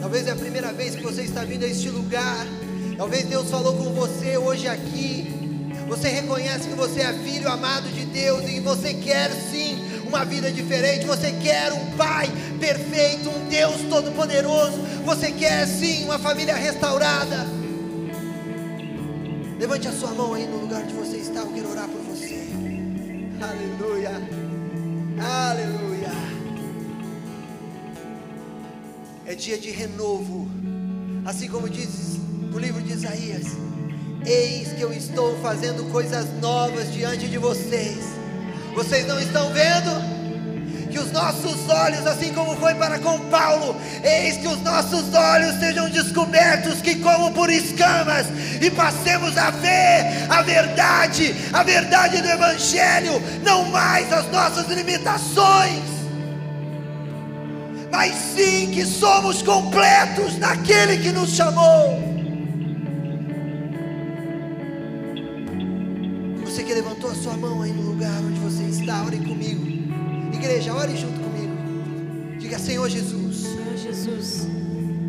Talvez 0.00 0.28
é 0.28 0.30
a 0.30 0.36
primeira 0.36 0.72
vez 0.72 0.94
que 0.94 1.02
você 1.02 1.22
está 1.22 1.44
vindo 1.44 1.64
a 1.64 1.68
este 1.68 1.90
lugar. 1.90 2.46
Talvez 2.96 3.26
Deus 3.26 3.50
falou 3.50 3.76
com 3.76 3.92
você 3.92 4.38
hoje 4.38 4.68
aqui. 4.68 5.37
Você 5.88 6.08
reconhece 6.08 6.68
que 6.68 6.74
você 6.74 7.00
é 7.00 7.12
filho 7.12 7.48
amado 7.48 7.88
de 7.88 8.04
Deus 8.04 8.48
e 8.48 8.60
você 8.60 8.94
quer 8.94 9.30
sim 9.30 9.78
uma 10.06 10.24
vida 10.24 10.50
diferente. 10.52 11.06
Você 11.06 11.32
quer 11.32 11.72
um 11.72 11.96
Pai 11.96 12.28
perfeito, 12.60 13.28
um 13.30 13.48
Deus 13.48 13.82
todo-poderoso. 13.88 14.78
Você 15.04 15.32
quer 15.32 15.66
sim 15.66 16.04
uma 16.04 16.18
família 16.18 16.54
restaurada. 16.54 17.46
Levante 19.58 19.88
a 19.88 19.92
sua 19.92 20.12
mão 20.12 20.34
aí 20.34 20.46
no 20.46 20.58
lugar 20.58 20.82
onde 20.82 20.94
você 20.94 21.16
está. 21.16 21.40
Eu 21.40 21.52
quero 21.52 21.70
orar 21.70 21.88
por 21.88 22.00
você. 22.02 22.46
Aleluia. 23.40 24.12
Aleluia. 25.20 25.88
é 29.28 29.34
dia 29.34 29.58
de 29.58 29.70
renovo. 29.70 30.48
Assim 31.26 31.48
como 31.48 31.68
diz 31.68 32.18
o 32.52 32.58
livro 32.58 32.82
de 32.82 32.94
Isaías: 32.94 33.46
Eis 34.24 34.72
que 34.72 34.82
eu 34.82 34.92
estou 34.92 35.38
fazendo 35.40 35.90
coisas 35.90 36.26
novas 36.40 36.92
diante 36.92 37.26
de 37.28 37.38
vocês. 37.38 37.98
Vocês 38.74 39.06
não 39.06 39.18
estão 39.18 39.52
vendo? 39.52 40.18
Que 40.90 40.98
os 40.98 41.12
nossos 41.12 41.68
olhos, 41.68 42.06
assim 42.06 42.32
como 42.32 42.56
foi 42.56 42.74
para 42.74 42.98
com 42.98 43.18
Paulo, 43.28 43.76
eis 44.02 44.38
que 44.38 44.48
os 44.48 44.60
nossos 44.62 45.12
olhos 45.14 45.58
sejam 45.58 45.88
descobertos, 45.90 46.80
que 46.80 46.96
como 46.96 47.30
por 47.32 47.50
escamas, 47.50 48.26
e 48.60 48.70
passemos 48.70 49.36
a 49.36 49.50
ver 49.50 50.26
a 50.30 50.42
verdade, 50.42 51.34
a 51.52 51.62
verdade 51.62 52.22
do 52.22 52.28
Evangelho, 52.28 53.22
não 53.42 53.64
mais 53.66 54.10
as 54.12 54.30
nossas 54.30 54.66
limitações 54.68 55.98
mas 57.90 58.14
sim 58.14 58.70
que 58.70 58.84
somos 58.84 59.42
completos 59.42 60.38
naquele 60.38 60.98
que 60.98 61.10
nos 61.10 61.30
chamou. 61.30 62.07
Sua 67.18 67.36
mão 67.36 67.62
aí 67.62 67.72
no 67.72 67.82
lugar 67.82 68.20
onde 68.22 68.38
você 68.38 68.62
está, 68.64 69.04
ore 69.04 69.18
comigo. 69.18 69.66
Igreja, 70.32 70.72
ore 70.72 70.96
junto 70.96 71.18
comigo. 71.20 72.38
Diga, 72.38 72.58
Senhor 72.58 72.88
Jesus. 72.88 73.36
Senhor 73.38 73.76
Jesus. 73.76 74.46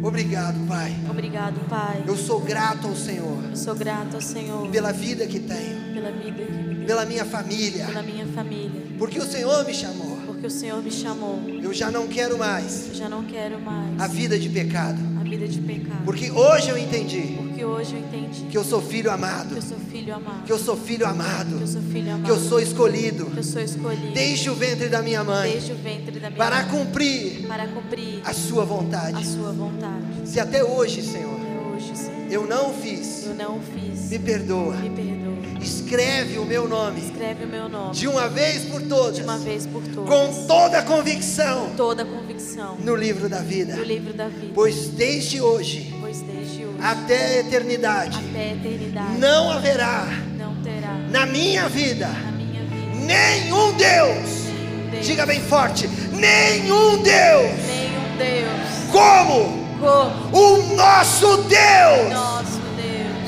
Obrigado, 0.01 0.65
Pai. 0.67 0.95
Obrigado, 1.09 1.59
Pai. 1.69 2.03
Eu 2.07 2.17
sou 2.17 2.39
grato 2.39 2.87
ao 2.87 2.95
Senhor. 2.95 3.43
Eu 3.49 3.55
sou 3.55 3.75
grato 3.75 4.15
ao 4.15 4.21
Senhor. 4.21 4.67
Pela 4.69 4.91
vida 4.91 5.27
que 5.27 5.39
tenho. 5.39 5.93
Pela 5.93 6.11
vida 6.11 6.45
que 6.45 6.73
deu. 6.73 6.85
Pela 6.87 7.05
minha 7.05 7.25
família. 7.25 7.85
Pela 7.85 8.01
minha 8.01 8.25
família. 8.27 8.81
Porque 8.97 9.19
o 9.19 9.25
Senhor 9.25 9.63
me 9.65 9.73
chamou 9.73 10.19
porque 10.39 10.47
o 10.47 10.51
Senhor 10.51 10.81
me 10.81 10.89
chamou. 10.89 11.41
Eu 11.61 11.73
já 11.73 11.91
não 11.91 12.07
quero 12.07 12.37
mais. 12.37 12.87
Eu 12.87 12.95
já 12.95 13.09
não 13.09 13.25
quero 13.25 13.59
mais. 13.59 13.99
A 13.99 14.07
vida 14.07 14.39
de 14.39 14.47
pecado. 14.47 14.97
Vida 15.29 15.47
de 15.47 15.61
pecado. 15.61 16.03
Porque 16.05 16.31
hoje 16.31 16.69
eu 16.69 16.77
entendi. 16.77 17.37
Porque 17.37 17.63
hoje 17.63 17.93
eu 17.93 17.99
entendi. 17.99 18.45
Que 18.49 18.57
eu 18.57 18.63
sou 18.63 18.81
filho 18.81 19.11
amado. 19.11 19.49
Que 19.49 19.57
eu 19.57 19.61
sou 19.61 19.77
filho 19.77 20.15
amado. 20.15 20.45
Que 20.45 20.51
eu 20.51 20.57
sou 20.57 20.75
filho 20.75 21.07
amado. 21.07 21.57
Que 21.57 21.61
eu 21.61 21.67
sou 21.67 21.81
filho 21.83 22.11
amado. 22.11 22.25
Que 22.25 22.31
eu 22.31 22.39
sou 22.39 22.59
escolhido. 22.59 23.25
Que 23.27 23.37
eu 23.37 23.43
sou 23.43 23.61
escolhido. 23.61 24.13
Desde 24.13 24.49
o 24.49 24.55
ventre 24.55 24.89
da 24.89 25.03
minha 25.03 25.23
mãe. 25.23 25.51
Desde 25.51 25.71
o 25.71 25.75
ventre 25.75 26.19
da 26.19 26.29
minha 26.31 26.37
para 26.37 26.63
mãe. 26.63 26.71
cumprir. 26.71 27.47
Para 27.47 27.67
cumprir. 27.67 28.21
A 28.25 28.33
sua 28.33 28.65
vontade. 28.65 29.17
A 29.17 29.23
sua 29.23 29.51
vontade. 29.51 30.05
Se 30.25 30.39
até 30.39 30.63
hoje, 30.63 31.03
Senhor. 31.03 31.35
Até 31.35 31.75
hoje, 31.75 31.95
Senhor. 31.95 32.31
Eu 32.31 32.47
não 32.47 32.73
fiz. 32.73 33.25
Eu 33.27 33.35
não 33.35 33.59
fiz. 33.59 34.09
Me 34.09 34.17
perdoa. 34.17 34.75
Me 34.77 34.89
perdoa. 34.89 35.18
Escreve 35.61 36.39
o 36.39 36.45
meu 36.45 36.67
nome. 36.67 37.01
Escreve 37.01 37.45
o 37.45 37.47
meu 37.47 37.67
nome. 37.67 37.93
De 37.93 38.07
uma 38.07 38.27
vez 38.29 38.63
por 38.65 38.81
todas. 38.81 39.15
De 39.15 39.23
uma 39.23 39.37
vez 39.37 39.65
por 39.65 39.81
todas. 39.83 40.09
Com 40.09 40.47
toda 40.47 40.79
a 40.79 40.81
convicção. 40.83 41.69
Com 41.69 41.75
toda 41.75 42.03
a 42.03 42.05
convicção. 42.05 42.77
No 42.79 42.95
livro 42.95 43.27
da 43.27 43.39
vida. 43.39 43.75
No 43.75 43.83
livro 43.83 44.13
da 44.13 44.27
vida. 44.27 44.51
Pois 44.53 44.89
desde 44.89 45.41
hoje. 45.41 45.93
Pois 45.99 46.21
desde 46.21 46.65
hoje. 46.65 46.77
Até 46.81 47.15
a 47.15 47.39
eternidade. 47.39 48.17
Até 48.17 48.39
a 48.39 48.53
eternidade. 48.53 49.17
Não 49.17 49.51
haverá. 49.51 50.07
Não 50.37 50.55
terá. 50.61 50.93
Na 51.09 51.25
minha 51.25 51.67
vida. 51.67 52.07
Na 52.07 52.31
minha 52.31 52.63
vida. 52.63 53.05
Nenhum 53.05 53.73
Deus. 53.73 54.29
Nenhum 54.45 54.89
Deus. 54.91 55.05
Diga 55.05 55.25
bem 55.25 55.41
forte. 55.41 55.87
Nenhum 56.13 57.01
Deus. 57.01 57.51
Nenhum 57.67 58.17
Deus. 58.17 58.91
Como? 58.91 59.59
Como? 59.79 60.37
O 60.37 60.75
nosso 60.75 61.37
Deus. 61.43 62.09
Nosso 62.11 62.51
Deus. 62.51 62.58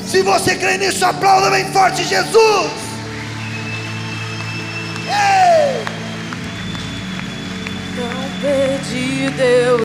Se 0.06 0.22
você 0.22 0.56
crê 0.56 0.78
nisso, 0.78 1.04
aplauda 1.04 1.50
bem 1.50 1.64
forte 1.72 2.04
Jesus. 2.04 2.70
Ei! 5.06 5.84
Tão 7.96 8.40
perdido 8.40 9.40
eu 9.40 9.78